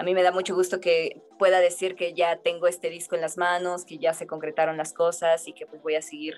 A 0.00 0.02
mí 0.02 0.14
me 0.14 0.22
da 0.22 0.32
mucho 0.32 0.54
gusto 0.54 0.80
que 0.80 1.20
pueda 1.38 1.60
decir 1.60 1.94
que 1.94 2.14
ya 2.14 2.36
tengo 2.36 2.66
este 2.66 2.88
disco 2.88 3.16
en 3.16 3.20
las 3.20 3.36
manos, 3.36 3.84
que 3.84 3.98
ya 3.98 4.14
se 4.14 4.26
concretaron 4.26 4.78
las 4.78 4.94
cosas 4.94 5.46
y 5.46 5.52
que 5.52 5.66
pues 5.66 5.82
voy 5.82 5.94
a 5.94 6.00
seguir, 6.00 6.36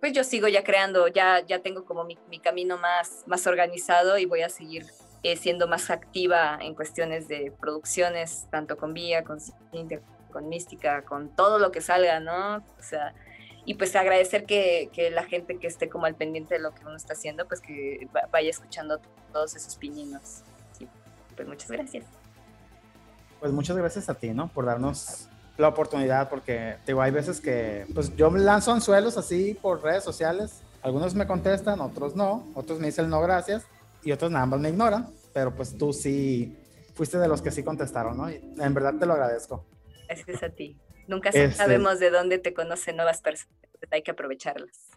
pues 0.00 0.12
yo 0.12 0.24
sigo 0.24 0.48
ya 0.48 0.64
creando, 0.64 1.06
ya, 1.06 1.38
ya 1.46 1.60
tengo 1.60 1.84
como 1.84 2.02
mi, 2.02 2.16
camino 2.40 2.78
más, 2.78 3.22
más 3.28 3.46
organizado 3.46 4.18
y 4.18 4.24
voy 4.24 4.42
a 4.42 4.48
seguir 4.48 4.86
eh, 5.22 5.36
siendo 5.36 5.68
más 5.68 5.88
activa 5.90 6.58
en 6.60 6.74
cuestiones 6.74 7.28
de 7.28 7.52
producciones, 7.60 8.48
tanto 8.50 8.76
con 8.76 8.92
Vía, 8.92 9.22
con 9.22 9.38
Cintia, 9.70 10.00
con 10.32 10.48
Mística, 10.48 11.02
con 11.02 11.28
todo 11.28 11.60
lo 11.60 11.70
que 11.70 11.82
salga, 11.82 12.18
¿no? 12.18 12.56
O 12.56 12.82
sea, 12.82 13.14
y 13.64 13.74
pues 13.74 13.94
agradecer 13.94 14.46
que, 14.46 14.90
que, 14.92 15.12
la 15.12 15.22
gente 15.22 15.60
que 15.60 15.68
esté 15.68 15.88
como 15.88 16.06
al 16.06 16.16
pendiente 16.16 16.56
de 16.56 16.60
lo 16.60 16.74
que 16.74 16.82
uno 16.84 16.96
está 16.96 17.12
haciendo, 17.12 17.46
pues 17.46 17.60
que 17.60 18.08
vaya 18.32 18.50
escuchando 18.50 19.00
todos 19.32 19.54
esos 19.54 19.76
pininos. 19.76 20.42
Pues 21.36 21.46
muchas 21.46 21.70
gracias 21.70 22.25
pues 23.40 23.52
muchas 23.52 23.76
gracias 23.76 24.08
a 24.08 24.14
ti, 24.14 24.30
¿no? 24.30 24.48
Por 24.48 24.66
darnos 24.66 25.28
la 25.58 25.68
oportunidad, 25.68 26.28
porque 26.28 26.76
digo, 26.86 27.00
hay 27.00 27.10
veces 27.10 27.40
que, 27.40 27.86
pues 27.94 28.14
yo 28.16 28.30
me 28.30 28.40
lanzo 28.40 28.72
anzuelos 28.72 29.16
así 29.16 29.56
por 29.60 29.82
redes 29.82 30.04
sociales, 30.04 30.62
algunos 30.82 31.14
me 31.14 31.26
contestan, 31.26 31.80
otros 31.80 32.14
no, 32.14 32.46
otros 32.54 32.78
me 32.78 32.86
dicen 32.86 33.08
no 33.08 33.20
gracias, 33.20 33.64
y 34.02 34.12
otros 34.12 34.30
nada 34.30 34.46
más 34.46 34.60
me 34.60 34.68
ignoran, 34.68 35.08
pero 35.32 35.54
pues 35.54 35.76
tú 35.76 35.92
sí 35.92 36.56
fuiste 36.94 37.18
de 37.18 37.28
los 37.28 37.42
que 37.42 37.50
sí 37.50 37.62
contestaron, 37.62 38.16
¿no? 38.16 38.30
Y 38.30 38.36
en 38.58 38.74
verdad 38.74 38.94
te 38.98 39.06
lo 39.06 39.14
agradezco. 39.14 39.64
Gracias 40.06 40.42
a 40.42 40.50
ti. 40.50 40.78
Nunca 41.08 41.30
este 41.30 41.52
sabemos 41.52 42.00
de 42.00 42.10
dónde 42.10 42.38
te 42.38 42.52
conocen 42.52 42.96
nuevas 42.96 43.20
personas, 43.20 43.56
hay 43.90 44.02
que 44.02 44.10
aprovecharlas. 44.10 44.90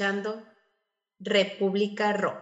Escuchando 0.00 0.42
República 1.18 2.14
Rock. 2.14 2.39